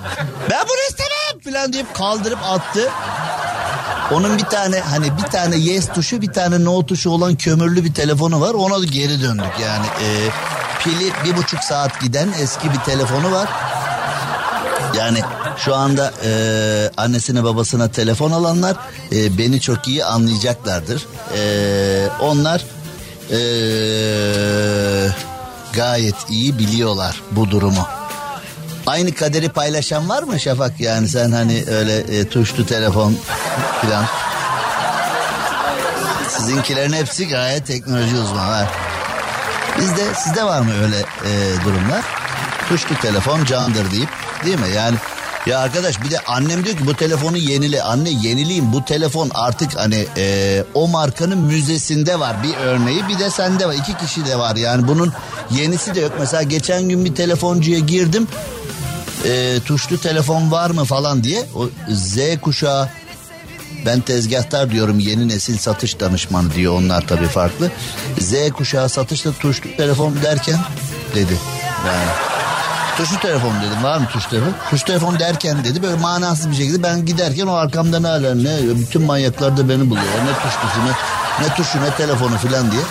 Ben 0.50 0.64
bunu 0.68 0.78
istemem 0.90 1.54
falan 1.54 1.72
deyip 1.72 1.94
kaldırıp 1.94 2.38
attı. 2.42 2.88
Onun 4.12 4.38
bir 4.38 4.44
tane 4.44 4.80
hani 4.80 5.18
bir 5.18 5.22
tane 5.22 5.56
yes 5.56 5.88
tuşu 5.88 6.22
bir 6.22 6.32
tane 6.32 6.64
no 6.64 6.86
tuşu 6.86 7.10
olan 7.10 7.36
kömürlü 7.36 7.84
bir 7.84 7.94
telefonu 7.94 8.40
var. 8.40 8.54
Ona 8.54 8.80
da 8.80 8.84
geri 8.84 9.22
döndük 9.22 9.60
yani. 9.62 9.86
E, 9.86 10.28
pili 10.80 11.12
bir 11.24 11.36
buçuk 11.36 11.60
saat 11.60 12.00
giden 12.00 12.28
eski 12.40 12.72
bir 12.72 12.78
telefonu 12.78 13.32
var. 13.32 13.48
Yani 14.98 15.20
şu 15.56 15.74
anda 15.74 16.12
e, 16.24 16.30
annesine 16.96 17.44
babasına 17.44 17.88
telefon 17.88 18.30
alanlar 18.30 18.76
e, 19.12 19.38
beni 19.38 19.60
çok 19.60 19.88
iyi 19.88 20.04
anlayacaklardır. 20.04 21.06
E, 21.36 22.08
onlar 22.20 22.64
e, 23.30 23.40
gayet 25.72 26.30
iyi 26.30 26.58
biliyorlar 26.58 27.22
bu 27.30 27.50
durumu. 27.50 27.86
Aynı 28.86 29.14
kaderi 29.14 29.48
paylaşan 29.48 30.08
var 30.08 30.22
mı 30.22 30.40
Şafak? 30.40 30.80
Yani 30.80 31.08
sen 31.08 31.32
hani 31.32 31.64
öyle 31.70 31.96
e, 31.98 32.28
tuşlu 32.28 32.66
telefon 32.66 33.16
falan. 33.82 34.04
Sizinkilerin 36.28 36.92
hepsi 36.92 37.28
gayet 37.28 37.66
teknoloji 37.66 38.16
uzmanı. 38.16 38.66
Bizde 39.78 40.14
sizde 40.14 40.44
var 40.44 40.60
mı 40.60 40.72
öyle 40.82 40.98
e, 40.98 41.64
durumlar? 41.64 42.04
Tuşlu 42.68 42.96
telefon 42.96 43.44
candır 43.44 43.90
deyip 43.90 44.08
değil 44.44 44.58
mi? 44.58 44.68
Yani 44.76 44.96
ya 45.46 45.58
arkadaş 45.58 46.02
bir 46.02 46.10
de 46.10 46.18
annem 46.18 46.64
diyor 46.64 46.76
ki 46.76 46.86
bu 46.86 46.94
telefonu 46.94 47.36
yenile. 47.36 47.82
Anne 47.82 48.10
yenileyim 48.10 48.72
bu 48.72 48.84
telefon 48.84 49.30
artık 49.34 49.76
hani 49.76 50.06
e, 50.16 50.64
o 50.74 50.88
markanın 50.88 51.38
müzesinde 51.38 52.20
var 52.20 52.36
bir 52.42 52.56
örneği 52.56 53.08
bir 53.08 53.18
de 53.18 53.30
sende 53.30 53.66
var. 53.66 53.74
iki 53.74 53.96
kişi 53.96 54.26
de 54.26 54.38
var 54.38 54.56
yani 54.56 54.88
bunun 54.88 55.12
yenisi 55.50 55.94
de 55.94 56.00
yok. 56.00 56.12
Mesela 56.20 56.42
geçen 56.42 56.88
gün 56.88 57.04
bir 57.04 57.14
telefoncuya 57.14 57.78
girdim 57.78 58.28
e, 59.24 59.60
tuşlu 59.64 59.98
telefon 59.98 60.50
var 60.50 60.70
mı 60.70 60.84
falan 60.84 61.24
diye 61.24 61.44
o 61.54 61.68
Z 61.88 62.18
kuşağı 62.42 62.88
ben 63.86 64.00
tezgahtar 64.00 64.70
diyorum 64.70 64.98
yeni 64.98 65.28
nesil 65.28 65.58
satış 65.58 66.00
danışmanı 66.00 66.54
diyor 66.54 66.74
onlar 66.74 67.06
tabii 67.06 67.28
farklı. 67.28 67.70
Z 68.18 68.34
kuşağı 68.56 68.88
satışta 68.88 69.32
tuşlu 69.32 69.76
telefon 69.76 70.22
derken 70.22 70.58
dedi. 71.14 71.38
Yani 71.86 72.29
tuşlu 73.00 73.20
telefon 73.20 73.54
dedim 73.62 73.82
var 73.82 73.98
mı 73.98 74.06
tuşlu 74.12 74.30
telefon? 74.30 74.54
Tuşlu 74.70 74.86
telefon 74.86 75.18
derken 75.18 75.64
dedi 75.64 75.82
böyle 75.82 75.96
manasız 75.96 76.50
bir 76.50 76.56
şekilde 76.56 76.82
ben 76.82 77.06
giderken 77.06 77.46
o 77.46 77.52
arkamda 77.52 78.00
ne 78.00 78.06
hala 78.06 78.34
ne 78.34 78.58
bütün 78.74 79.02
manyaklar 79.02 79.56
da 79.56 79.68
beni 79.68 79.90
buluyor. 79.90 80.04
Ne 80.04 80.34
tuşlusu 80.34 80.78
ne, 80.86 81.46
ne 81.46 81.54
tuşu 81.54 81.82
ne 81.82 81.90
telefonu 81.90 82.38
filan 82.38 82.70
diye. 82.70 82.82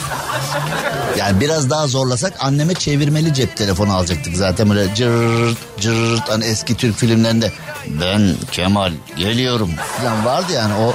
Yani 1.17 1.39
biraz 1.39 1.69
daha 1.69 1.87
zorlasak 1.87 2.33
anneme 2.39 2.73
çevirmeli 2.73 3.33
cep 3.33 3.57
telefonu 3.57 3.93
alacaktık 3.93 4.37
zaten 4.37 4.69
böyle 4.69 4.95
cırt 4.95 5.57
cırt 5.79 6.29
hani 6.29 6.45
eski 6.45 6.75
Türk 6.75 6.97
filmlerinde 6.97 7.51
ben 7.87 8.35
Kemal 8.51 8.91
geliyorum 9.17 9.71
falan 9.97 10.25
vardı 10.25 10.53
yani 10.53 10.73
o 10.73 10.93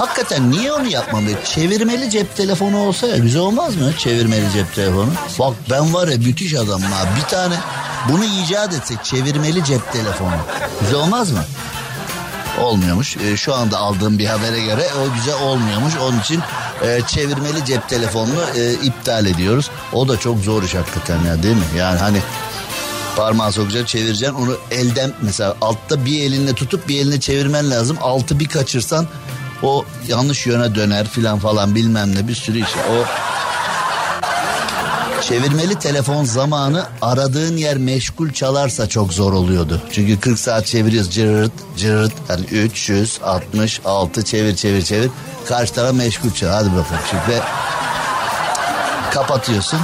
Hakikaten 0.00 0.50
niye 0.50 0.72
onu 0.72 0.88
yapmalı? 0.88 1.24
Çevirmeli 1.44 2.10
cep 2.10 2.36
telefonu 2.36 2.78
olsa 2.78 3.06
ya 3.06 3.16
güzel 3.16 3.42
olmaz 3.42 3.76
mı? 3.76 3.92
Çevirmeli 3.98 4.52
cep 4.52 4.74
telefonu. 4.74 5.12
Bak 5.38 5.54
ben 5.70 5.94
var 5.94 6.08
ya 6.08 6.18
müthiş 6.18 6.54
adamım 6.54 6.92
ha. 6.92 7.04
Bir 7.16 7.28
tane 7.28 7.54
bunu 8.08 8.24
icat 8.24 8.74
etsek 8.74 9.04
çevirmeli 9.04 9.64
cep 9.64 9.92
telefonu. 9.92 10.34
Güzel 10.80 10.98
olmaz 10.98 11.30
mı? 11.30 11.44
Olmuyormuş. 12.60 13.16
E, 13.16 13.36
şu 13.36 13.54
anda 13.54 13.78
aldığım 13.78 14.18
bir 14.18 14.26
habere 14.26 14.60
göre 14.60 14.88
o 15.02 15.14
güzel 15.14 15.42
olmuyormuş. 15.42 15.94
Onun 16.02 16.20
için 16.20 16.40
e, 16.82 17.00
çevirmeli 17.06 17.64
cep 17.64 17.88
telefonunu 17.88 18.44
e, 18.56 18.72
iptal 18.72 19.26
ediyoruz. 19.26 19.70
O 19.92 20.08
da 20.08 20.16
çok 20.16 20.38
zor 20.38 20.62
iş 20.62 20.74
hakikaten 20.74 21.24
ya 21.24 21.42
değil 21.42 21.56
mi? 21.56 21.64
Yani 21.76 21.98
hani 21.98 22.18
parmağı 23.16 23.52
sokacaksın 23.52 23.86
çevireceksin 23.86 24.34
onu 24.34 24.56
elden 24.70 25.12
mesela 25.22 25.56
altta 25.60 26.04
bir 26.04 26.22
elinle 26.22 26.54
tutup 26.54 26.88
bir 26.88 27.00
eline 27.00 27.20
çevirmen 27.20 27.70
lazım. 27.70 27.98
Altı 28.00 28.40
bir 28.40 28.48
kaçırsan 28.48 29.06
o 29.62 29.84
yanlış 30.08 30.46
yöne 30.46 30.74
döner 30.74 31.08
filan 31.08 31.38
falan 31.38 31.74
bilmem 31.74 32.14
ne 32.14 32.28
bir 32.28 32.34
sürü 32.34 32.58
iş. 32.58 32.68
O 32.90 33.04
çevirmeli 35.22 35.78
telefon 35.78 36.24
zamanı 36.24 36.86
aradığın 37.02 37.56
yer 37.56 37.78
meşgul 37.78 38.30
çalarsa 38.30 38.88
çok 38.88 39.12
zor 39.12 39.32
oluyordu. 39.32 39.82
Çünkü 39.92 40.20
40 40.20 40.38
saat 40.38 40.66
çeviriyoruz 40.66 41.10
cırt 41.10 41.52
cırt 41.76 42.12
yani 42.28 42.44
366 42.44 44.24
çevir 44.24 44.56
çevir 44.56 44.82
çevir. 44.82 45.10
Karşı 45.48 45.72
taraf 45.72 45.94
meşgul 45.94 46.30
çal 46.30 46.48
hadi 46.48 46.70
bakalım 46.70 47.02
şimdi 47.10 47.42
kapatıyorsun. 49.14 49.80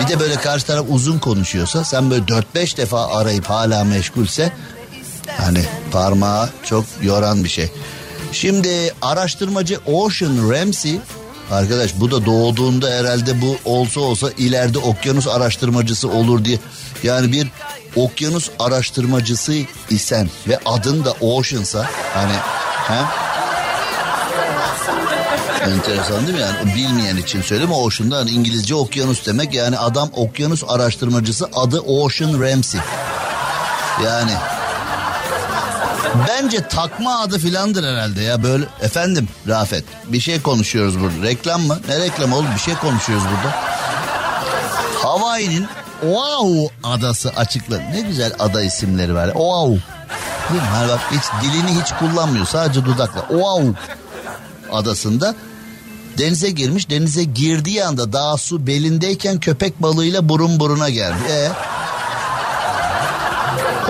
Bir 0.00 0.08
de 0.08 0.20
böyle 0.20 0.36
karşı 0.36 0.66
taraf 0.66 0.86
uzun 0.88 1.18
konuşuyorsa 1.18 1.84
sen 1.84 2.10
böyle 2.10 2.24
4-5 2.24 2.76
defa 2.76 3.06
arayıp 3.06 3.50
hala 3.50 3.84
meşgulse 3.84 4.52
hani 5.40 5.64
parmağı 5.92 6.50
çok 6.64 6.84
yoran 7.02 7.44
bir 7.44 7.48
şey. 7.48 7.70
Şimdi 8.32 8.94
araştırmacı 9.02 9.80
Ocean 9.86 10.50
Ramsey 10.50 11.00
arkadaş 11.50 11.90
bu 12.00 12.10
da 12.10 12.26
doğduğunda 12.26 12.90
herhalde 12.90 13.40
bu 13.42 13.56
olsa 13.64 14.00
olsa 14.00 14.30
ileride 14.38 14.78
okyanus 14.78 15.28
araştırmacısı 15.28 16.08
olur 16.08 16.44
diye 16.44 16.58
yani 17.02 17.32
bir 17.32 17.48
okyanus 17.96 18.50
araştırmacısı 18.58 19.54
isen 19.90 20.30
ve 20.48 20.58
adın 20.66 21.04
da 21.04 21.12
Ocean'sa 21.12 21.90
hani 22.14 22.34
he? 22.88 23.26
Enteresan 25.70 26.26
değil 26.26 26.38
mi 26.38 26.44
yani 26.44 26.74
bilmeyen 26.74 27.16
için 27.16 27.42
söyleyeyim 27.42 27.72
Ocean'da 27.72 28.16
hani 28.16 28.30
İngilizce 28.30 28.74
okyanus 28.74 29.26
demek 29.26 29.54
yani 29.54 29.78
adam 29.78 30.10
okyanus 30.12 30.64
araştırmacısı 30.68 31.48
adı 31.54 31.80
Ocean 31.80 32.40
Ramsey. 32.40 32.80
Yani 34.04 34.32
Bence 36.28 36.68
takma 36.68 37.20
adı 37.20 37.38
filandır 37.38 37.84
herhalde 37.84 38.22
ya 38.22 38.42
böyle. 38.42 38.64
Efendim 38.80 39.28
Rafet 39.48 39.84
bir 40.06 40.20
şey 40.20 40.42
konuşuyoruz 40.42 41.00
burada. 41.00 41.22
Reklam 41.22 41.62
mı? 41.62 41.78
Ne 41.88 42.00
reklam 42.00 42.32
oğlum 42.32 42.54
bir 42.54 42.60
şey 42.60 42.74
konuşuyoruz 42.74 43.24
burada. 43.24 43.56
Hawaii'nin 45.02 45.66
Oahu 46.12 46.70
adası 46.84 47.32
açıklı. 47.36 47.78
Ne 47.78 48.00
güzel 48.00 48.32
ada 48.38 48.62
isimleri 48.62 49.14
var. 49.14 49.30
Oahu. 49.34 49.78
Değil 50.50 50.62
mi? 50.62 50.68
Hani 50.72 50.88
bak 50.88 51.00
hiç 51.10 51.22
dilini 51.42 51.80
hiç 51.80 51.92
kullanmıyor. 51.98 52.46
Sadece 52.46 52.84
dudakla. 52.84 53.36
Oahu 53.36 53.74
adasında 54.72 55.34
denize 56.18 56.50
girmiş. 56.50 56.90
Denize 56.90 57.24
girdiği 57.24 57.84
anda 57.84 58.12
daha 58.12 58.36
su 58.36 58.66
belindeyken 58.66 59.40
köpek 59.40 59.82
balığıyla 59.82 60.28
burun 60.28 60.60
buruna 60.60 60.88
geldi. 60.88 61.18
E 61.30 61.48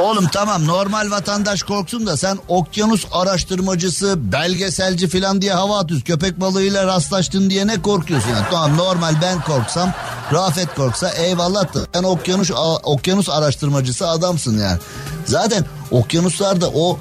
Oğlum 0.00 0.28
tamam 0.32 0.66
normal 0.66 1.10
vatandaş 1.10 1.62
korksun 1.62 2.06
da 2.06 2.16
sen 2.16 2.38
okyanus 2.48 3.06
araştırmacısı, 3.12 4.32
belgeselci 4.32 5.08
falan 5.08 5.42
diye 5.42 5.52
hava 5.52 5.78
atıyorsun. 5.78 6.06
Köpek 6.06 6.40
balığıyla 6.40 6.86
rastlaştın 6.86 7.50
diye 7.50 7.66
ne 7.66 7.82
korkuyorsun 7.82 8.30
yani? 8.30 8.46
Tamam 8.50 8.76
normal 8.76 9.14
ben 9.22 9.40
korksam, 9.40 9.92
Rafet 10.32 10.74
korksa 10.74 11.08
eyvallah 11.08 11.74
da 11.74 11.80
sen 11.94 12.02
okyanus 12.02 12.50
okyanus 12.82 13.28
araştırmacısı 13.28 14.08
adamsın 14.08 14.58
yani. 14.58 14.78
Zaten 15.24 15.64
okyanuslarda 15.90 16.68
o 16.74 16.98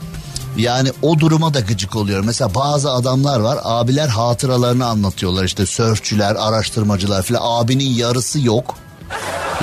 yani 0.57 0.91
o 1.01 1.19
duruma 1.19 1.53
da 1.53 1.59
gıcık 1.59 1.95
oluyor. 1.95 2.23
Mesela 2.23 2.55
bazı 2.55 2.91
adamlar 2.91 3.39
var 3.39 3.59
abiler 3.63 4.07
hatıralarını 4.07 4.85
anlatıyorlar 4.85 5.43
işte 5.43 5.65
sörfçüler, 5.65 6.35
araştırmacılar 6.35 7.23
falan. 7.23 7.39
Abinin 7.43 7.89
yarısı 7.89 8.39
yok. 8.39 8.75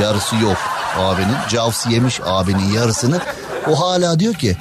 Yarısı 0.01 0.37
yok 0.37 0.82
abinin. 0.99 1.36
Jaws 1.49 1.86
yemiş 1.86 2.20
abinin 2.24 2.72
yarısını. 2.72 3.20
O 3.70 3.80
hala 3.80 4.18
diyor 4.18 4.34
ki 4.34 4.57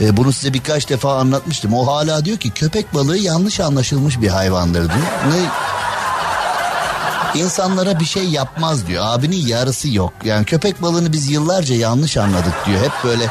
e, 0.00 0.16
bunu 0.16 0.32
size 0.32 0.54
birkaç 0.54 0.88
defa 0.88 1.18
anlatmıştım. 1.18 1.74
O 1.74 1.86
hala 1.86 2.24
diyor 2.24 2.38
ki 2.38 2.50
köpek 2.50 2.94
balığı 2.94 3.18
yanlış 3.18 3.60
anlaşılmış 3.60 4.20
bir 4.20 4.28
hayvandır 4.28 4.82
diyor. 4.82 5.06
Ne 5.30 5.48
İnsanlara 7.36 8.00
bir 8.00 8.04
şey 8.04 8.24
yapmaz 8.24 8.86
diyor. 8.86 9.04
Abinin 9.06 9.46
yarısı 9.46 9.88
yok. 9.88 10.12
Yani 10.24 10.44
köpek 10.44 10.82
balığını 10.82 11.12
biz 11.12 11.30
yıllarca 11.30 11.74
yanlış 11.74 12.16
anladık 12.16 12.54
diyor. 12.66 12.80
Hep 12.84 12.92
böyle 13.04 13.24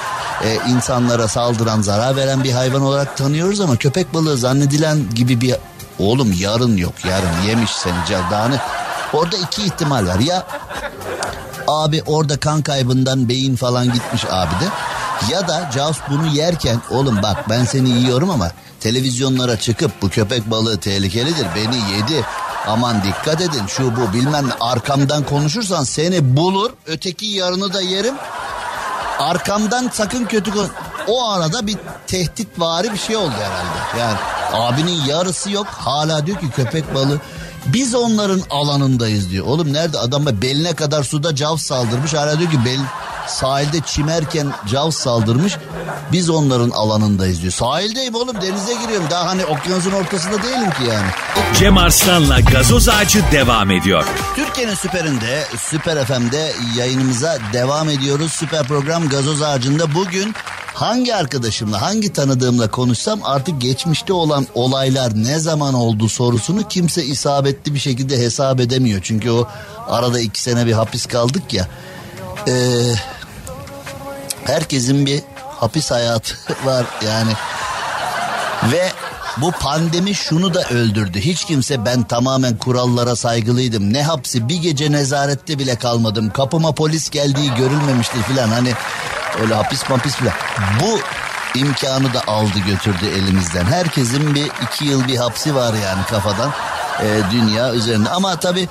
e, 0.44 0.58
insanlara 0.70 1.28
saldıran, 1.28 1.82
zarar 1.82 2.16
veren 2.16 2.44
bir 2.44 2.52
hayvan 2.52 2.82
olarak 2.82 3.18
tanıyoruz 3.18 3.62
ama 3.62 3.76
köpek 3.76 4.14
balığı 4.14 4.38
zannedilen 4.38 5.10
gibi 5.16 5.42
bir 5.42 5.56
oğlum 6.00 6.34
yarın 6.40 6.78
yok. 6.78 6.94
Yarın 7.06 7.48
yemiş 7.48 7.72
seni 7.72 8.06
candanı. 8.10 8.60
Orada 9.14 9.38
iki 9.38 9.64
ihtimal 9.64 10.08
var. 10.08 10.20
Ya 10.20 10.48
Abi 11.68 12.04
orada 12.06 12.38
kan 12.38 12.62
kaybından 12.62 13.30
beyin 13.30 13.56
falan 13.56 13.94
gitmiş 13.94 14.26
abi 14.30 14.52
de. 14.52 14.70
Ya 15.34 15.48
da 15.48 15.72
Jaws 15.74 15.98
bunu 16.10 16.28
yerken 16.28 16.82
oğlum 16.92 17.20
bak 17.24 17.50
ben 17.50 17.66
seni 17.66 17.90
yiyorum 17.90 18.30
ama 18.30 18.52
televizyonlara 18.80 19.60
çıkıp 19.60 19.92
bu 20.02 20.10
köpek 20.10 20.52
balığı 20.52 20.80
tehlikelidir 20.80 21.48
beni 21.56 21.76
yedi. 21.76 22.26
Aman 22.68 23.04
dikkat 23.04 23.42
edin 23.42 23.66
şu 23.68 23.96
bu 23.96 24.14
bilmem 24.14 24.50
arkamdan 24.60 25.24
konuşursan 25.24 25.84
seni 25.84 26.38
bulur 26.38 26.72
öteki 26.86 27.26
yarını 27.26 27.74
da 27.74 27.82
yerim. 27.82 28.16
Arkamdan 29.20 29.90
sakın 29.94 30.26
kötü 30.26 30.52
konuş. 30.52 30.70
O 31.08 31.30
arada 31.30 31.68
bir 31.68 31.78
tehdit 32.08 32.60
vari 32.60 32.94
bir 32.94 32.98
şey 32.98 33.16
oldu 33.16 33.34
herhalde. 33.40 34.00
Yani 34.00 34.18
abinin 34.54 35.02
yarısı 35.06 35.52
yok 35.52 35.68
hala 35.68 36.26
diyor 36.26 36.40
ki 36.40 36.50
köpek 36.56 36.96
balığı 36.96 37.20
biz 37.66 37.96
onların 37.96 38.42
alanındayız 38.50 39.30
diyor. 39.30 39.46
Oğlum 39.46 39.74
nerede 39.74 39.98
adama 39.98 40.42
beline 40.42 40.74
kadar 40.74 41.04
suda 41.04 41.36
cav 41.36 41.58
saldırmış. 41.58 42.14
Hala 42.14 42.40
diyor 42.40 42.52
ki 42.52 42.66
bel 42.66 42.80
sahilde 43.28 43.80
çimerken 43.86 44.48
cav 44.68 44.92
saldırmış. 44.92 45.58
Biz 46.12 46.30
onların 46.30 46.70
alanındayız 46.70 47.42
diyor. 47.42 47.54
Sahildeyim 47.54 48.16
oğlum 48.16 48.42
denize 48.42 48.74
giriyorum. 48.74 49.08
Daha 49.10 49.26
hani 49.26 49.46
okyanusun 49.46 49.92
ortasında 49.92 50.44
değilim 50.44 50.70
ki 50.70 50.84
yani. 50.90 51.08
Cem 51.60 51.78
Arslan'la 51.78 52.40
gazoz 52.40 52.90
ağacı 52.90 53.24
devam 53.32 53.72
ediyor. 53.72 54.06
Türkiye'nin 54.36 54.76
süperinde, 54.76 55.44
Süper 55.58 56.06
FM'de 56.06 56.52
yayınımıza 56.78 57.38
devam 57.54 57.90
ediyoruz. 57.90 58.32
Süper 58.34 58.64
program 58.64 59.10
gazoz 59.10 59.42
ağacında 59.42 59.96
bugün 59.96 60.36
hangi 60.74 61.16
arkadaşımla, 61.16 61.82
hangi 61.82 62.14
tanıdığımla 62.14 62.72
konuşsam 62.72 63.20
artık 63.24 63.62
geçmişte 63.62 64.14
olan 64.14 64.48
olaylar 64.54 65.12
ne 65.16 65.40
zaman 65.40 65.74
oldu 65.74 66.10
sorusunu 66.10 66.68
kimse 66.68 67.04
isabetli 67.06 67.74
bir 67.74 67.80
şekilde 67.80 68.18
hesap 68.18 68.60
edemiyor. 68.60 69.00
Çünkü 69.04 69.32
o 69.32 69.48
arada 69.88 70.20
iki 70.20 70.42
sene 70.42 70.66
bir 70.66 70.74
hapis 70.74 71.06
kaldık 71.06 71.54
ya. 71.54 71.68
Ee, 72.48 72.52
herkesin 74.46 75.06
bir 75.06 75.22
hapis 75.60 75.92
hayatı 75.92 76.36
var 76.66 76.86
yani. 77.06 77.32
Ve 78.72 78.92
bu 79.38 79.52
pandemi 79.52 80.16
şunu 80.16 80.54
da 80.54 80.62
öldürdü. 80.70 81.20
Hiç 81.20 81.46
kimse 81.46 81.86
ben 81.86 82.04
tamamen 82.04 82.58
kurallara 82.58 83.16
saygılıydım. 83.16 83.94
Ne 83.94 84.04
hapsi 84.04 84.50
bir 84.50 84.56
gece 84.56 84.92
nezarette 84.92 85.60
bile 85.60 85.76
kalmadım. 85.76 86.30
Kapıma 86.30 86.72
polis 86.72 87.10
geldiği 87.10 87.54
görülmemiştir 87.54 88.22
filan. 88.22 88.50
Hani 88.50 88.74
öyle 89.42 89.54
hapis 89.54 89.90
mapis 89.90 90.16
filan. 90.16 90.34
Bu 90.82 91.00
imkanı 91.60 92.14
da 92.14 92.22
aldı 92.28 92.60
götürdü 92.68 93.06
elimizden. 93.06 93.66
Herkesin 93.66 94.36
bir 94.36 94.52
iki 94.64 94.86
yıl 94.86 95.08
bir 95.08 95.18
hapsi 95.18 95.56
var 95.56 95.74
yani 95.74 96.06
kafadan 96.10 96.52
e, 97.02 97.22
dünya 97.32 97.74
üzerinde. 97.74 98.10
Ama 98.10 98.40
tabii 98.40 98.68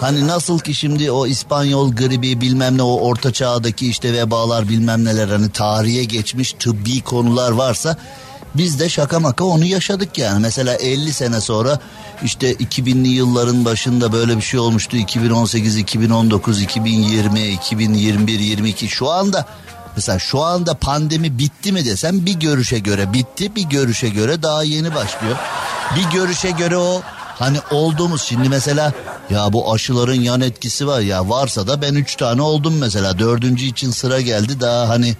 hani 0.00 0.26
nasıl 0.26 0.58
ki 0.58 0.74
şimdi 0.74 1.10
o 1.10 1.26
İspanyol 1.26 1.92
gribi 1.92 2.40
bilmem 2.40 2.78
ne 2.78 2.82
o 2.82 3.00
orta 3.00 3.32
çağdaki 3.32 3.88
işte 3.88 4.12
vebalar 4.12 4.68
bilmem 4.68 5.04
neler 5.04 5.28
hani 5.28 5.50
tarihe 5.50 6.04
geçmiş 6.04 6.52
tıbbi 6.52 7.00
konular 7.00 7.50
varsa 7.50 7.96
biz 8.54 8.80
de 8.80 8.88
şaka 8.88 9.20
maka 9.20 9.44
onu 9.44 9.64
yaşadık 9.64 10.18
yani. 10.18 10.40
Mesela 10.40 10.74
50 10.74 11.12
sene 11.12 11.40
sonra 11.40 11.78
işte 12.24 12.52
2000'li 12.52 13.08
yılların 13.08 13.64
başında 13.64 14.12
böyle 14.12 14.36
bir 14.36 14.42
şey 14.42 14.60
olmuştu. 14.60 14.96
2018, 14.96 15.76
2019, 15.76 16.62
2020, 16.62 17.48
2021, 17.48 18.38
22 18.38 18.88
şu 18.88 19.10
anda 19.10 19.46
mesela 19.96 20.18
şu 20.18 20.42
anda 20.42 20.74
pandemi 20.74 21.38
bitti 21.38 21.72
mi 21.72 21.84
desem 21.84 22.26
bir 22.26 22.34
görüşe 22.34 22.78
göre 22.78 23.12
bitti, 23.12 23.56
bir 23.56 23.62
görüşe 23.64 24.08
göre 24.08 24.42
daha 24.42 24.62
yeni 24.62 24.94
başlıyor. 24.94 25.36
Bir 25.96 26.18
görüşe 26.18 26.50
göre 26.50 26.76
o 26.76 27.02
hani 27.38 27.58
olduğumuz 27.70 28.22
şimdi 28.22 28.48
mesela 28.48 28.92
ya 29.30 29.52
bu 29.52 29.72
aşıların 29.72 30.20
yan 30.20 30.40
etkisi 30.40 30.86
var. 30.86 31.00
Ya 31.00 31.28
varsa 31.28 31.66
da 31.66 31.82
ben 31.82 31.94
üç 31.94 32.16
tane 32.16 32.42
oldum 32.42 32.78
mesela. 32.78 33.18
Dördüncü 33.18 33.64
için 33.64 33.90
sıra 33.90 34.20
geldi. 34.20 34.60
Daha 34.60 34.88
hani 34.88 35.16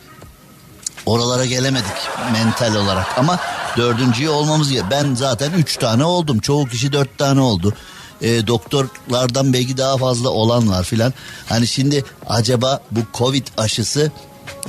oralara 1.06 1.44
gelemedik 1.44 1.96
mental 2.32 2.74
olarak. 2.74 3.18
Ama 3.18 3.38
dördüncüye 3.76 4.30
olmamız 4.30 4.70
ya 4.70 4.90
ben 4.90 5.14
zaten 5.14 5.52
üç 5.52 5.76
tane 5.76 6.04
oldum. 6.04 6.38
Çoğu 6.38 6.66
kişi 6.66 6.92
dört 6.92 7.18
tane 7.18 7.40
oldu. 7.40 7.74
E, 8.20 8.46
doktorlardan 8.46 9.52
belki 9.52 9.76
daha 9.76 9.96
fazla 9.96 10.28
olan 10.28 10.68
var 10.68 10.84
filan. 10.84 11.12
Hani 11.48 11.66
şimdi 11.66 12.04
acaba 12.26 12.80
bu 12.90 13.00
covid 13.14 13.46
aşısı 13.58 14.12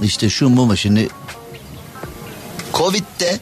işte 0.01 0.29
şu 0.29 0.49
mu? 0.49 0.77
Şimdi 0.77 1.09
covid'de 2.73 3.39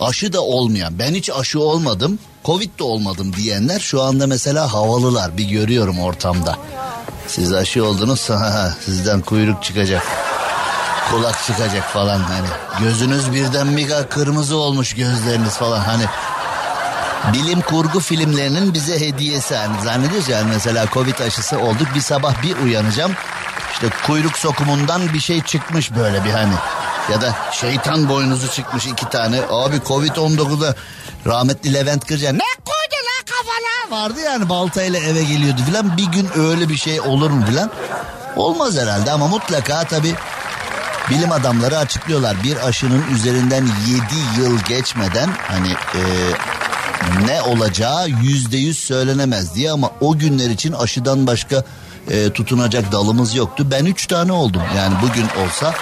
aşı 0.00 0.32
da 0.32 0.40
olmayan 0.40 0.98
ben 0.98 1.14
hiç 1.14 1.30
aşı 1.30 1.60
olmadım 1.60 2.18
Covid 2.44 2.78
de 2.78 2.84
olmadım 2.84 3.32
diyenler 3.36 3.80
şu 3.80 4.02
anda 4.02 4.26
mesela 4.26 4.72
havalılar 4.72 5.38
bir 5.38 5.44
görüyorum 5.44 6.00
ortamda. 6.00 6.56
Siz 7.28 7.52
aşı 7.52 7.84
oldunuz 7.84 8.20
sizden 8.84 9.20
kuyruk 9.20 9.62
çıkacak. 9.62 10.02
Kulak 11.10 11.44
çıkacak 11.46 11.84
falan 11.92 12.18
hani. 12.18 12.46
Gözünüz 12.80 13.32
birden 13.32 13.76
bir 13.76 13.88
kırmızı 14.10 14.56
olmuş 14.56 14.94
gözleriniz 14.94 15.56
falan 15.56 15.80
hani. 15.80 16.04
Bilim 17.32 17.60
kurgu 17.60 18.00
filmlerinin 18.00 18.74
bize 18.74 19.00
hediyesi 19.00 19.56
hani 19.56 19.82
zannediyoruz 19.82 20.28
yani 20.28 20.50
mesela 20.54 20.86
Covid 20.92 21.18
aşısı 21.18 21.58
olduk 21.58 21.88
bir 21.94 22.00
sabah 22.00 22.42
bir 22.42 22.56
uyanacağım. 22.56 23.12
İşte 23.72 23.86
kuyruk 24.06 24.38
sokumundan 24.38 25.12
bir 25.14 25.20
şey 25.20 25.42
çıkmış 25.42 25.94
böyle 25.94 26.24
bir 26.24 26.30
hani. 26.30 26.54
Ya 27.12 27.20
da 27.20 27.34
şeytan 27.52 28.08
boynuzu 28.08 28.48
çıkmış 28.48 28.86
iki 28.86 29.08
tane. 29.08 29.40
Abi 29.50 29.76
Covid-19'da 29.76 30.74
rahmetli 31.26 31.74
Levent 31.74 32.06
Kırca 32.06 32.32
ne 32.32 32.38
koydu 32.64 32.96
la 33.04 33.24
kafana 33.26 34.02
vardı 34.02 34.20
yani 34.20 34.48
baltayla 34.48 35.00
eve 35.00 35.24
geliyordu 35.24 35.60
filan. 35.66 35.96
Bir 35.96 36.04
gün 36.04 36.28
öyle 36.36 36.68
bir 36.68 36.76
şey 36.76 37.00
olur 37.00 37.30
mu 37.30 37.46
filan? 37.46 37.70
Olmaz 38.36 38.78
herhalde 38.78 39.10
ama 39.10 39.28
mutlaka 39.28 39.84
tabii 39.84 40.14
bilim 41.10 41.32
adamları 41.32 41.78
açıklıyorlar. 41.78 42.36
Bir 42.42 42.68
aşının 42.68 43.04
üzerinden 43.14 43.66
7 43.66 44.40
yıl 44.40 44.58
geçmeden 44.58 45.28
hani 45.48 45.70
e, 45.70 46.02
ne 47.26 47.42
olacağı 47.42 48.08
yüzde 48.08 48.56
yüz 48.56 48.78
söylenemez 48.78 49.54
diye 49.54 49.70
ama 49.70 49.90
o 50.00 50.18
günler 50.18 50.50
için 50.50 50.72
aşıdan 50.72 51.26
başka 51.26 51.64
e, 52.10 52.32
tutunacak 52.32 52.92
dalımız 52.92 53.34
yoktu. 53.34 53.66
Ben 53.70 53.84
üç 53.84 54.06
tane 54.06 54.32
oldum 54.32 54.62
yani 54.76 54.94
bugün 55.02 55.26
olsa 55.44 55.74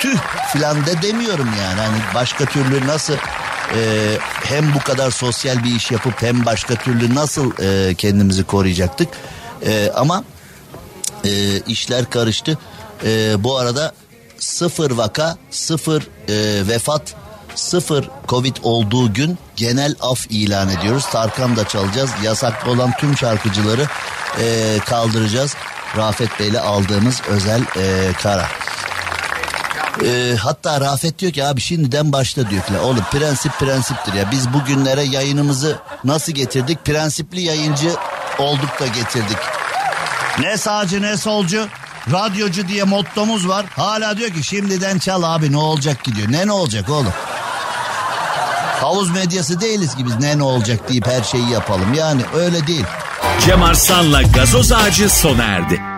tüh 0.00 0.18
filan 0.52 0.86
de 0.86 1.02
demiyorum 1.02 1.48
yani. 1.60 1.80
Hani 1.80 1.98
başka 2.14 2.44
türlü 2.44 2.86
nasıl 2.86 3.14
e, 3.74 4.18
hem 4.44 4.74
bu 4.74 4.78
kadar 4.78 5.10
sosyal 5.10 5.64
bir 5.64 5.76
iş 5.76 5.90
yapıp 5.90 6.22
hem 6.22 6.46
başka 6.46 6.74
türlü 6.74 7.14
nasıl 7.14 7.52
e, 7.60 7.94
kendimizi 7.94 8.44
koruyacaktık. 8.44 9.08
E, 9.66 9.90
ama 9.94 10.24
e, 11.24 11.60
işler 11.60 12.10
karıştı. 12.10 12.58
E, 13.04 13.44
bu 13.44 13.58
arada 13.58 13.92
sıfır 14.38 14.90
vaka, 14.90 15.36
sıfır 15.50 16.02
e, 16.28 16.68
vefat, 16.68 17.14
sıfır 17.54 18.10
Covid 18.28 18.56
olduğu 18.62 19.12
gün 19.12 19.38
genel 19.56 19.94
af 20.00 20.26
ilan 20.30 20.68
ediyoruz. 20.68 21.04
Tarkan 21.12 21.56
da 21.56 21.68
çalacağız. 21.68 22.10
Yasaklı 22.22 22.70
olan 22.70 22.92
tüm 23.00 23.16
şarkıcıları 23.16 23.86
e, 24.40 24.78
kaldıracağız. 24.86 25.54
Rafet 25.96 26.40
Bey'le 26.40 26.60
aldığımız 26.60 27.22
özel 27.28 27.60
e, 27.60 28.12
karar. 28.22 28.67
E, 30.04 30.36
hatta 30.40 30.80
Rafet 30.80 31.18
diyor 31.18 31.32
ki 31.32 31.44
abi 31.44 31.60
şimdiden 31.60 32.12
başla 32.12 32.50
diyor 32.50 32.62
ki 32.62 32.72
oğlum 32.82 33.04
prensip 33.12 33.52
prensiptir 33.58 34.12
ya. 34.14 34.30
Biz 34.30 34.52
bugünlere 34.52 35.02
yayınımızı 35.02 35.78
nasıl 36.04 36.32
getirdik? 36.32 36.84
Prensipli 36.84 37.40
yayıncı 37.40 37.90
olduk 38.38 38.80
da 38.80 38.86
getirdik. 38.86 39.38
Ne 40.40 40.56
sağcı 40.56 41.02
ne 41.02 41.16
solcu. 41.16 41.68
Radyocu 42.12 42.68
diye 42.68 42.84
mottomuz 42.84 43.48
var. 43.48 43.66
Hala 43.76 44.16
diyor 44.16 44.30
ki 44.30 44.44
şimdiden 44.44 44.98
çal 44.98 45.22
abi 45.22 45.52
ne 45.52 45.56
olacak 45.56 46.04
ki? 46.04 46.16
diyor. 46.16 46.32
Ne 46.32 46.46
ne 46.46 46.52
olacak 46.52 46.88
oğlum. 46.88 47.12
Havuz 48.80 49.10
medyası 49.10 49.60
değiliz 49.60 49.94
ki 49.96 50.06
biz 50.06 50.20
ne 50.20 50.38
ne 50.38 50.42
olacak? 50.42 50.88
deyip 50.88 51.06
her 51.06 51.22
şeyi 51.22 51.50
yapalım. 51.50 51.94
Yani 51.94 52.22
öyle 52.34 52.66
değil. 52.66 52.84
Cem 53.46 53.62
Arslan'la 53.62 54.22
gazoz 54.22 54.72
ağacı 54.72 55.10
sona 55.10 55.42
erdi. 55.44 55.97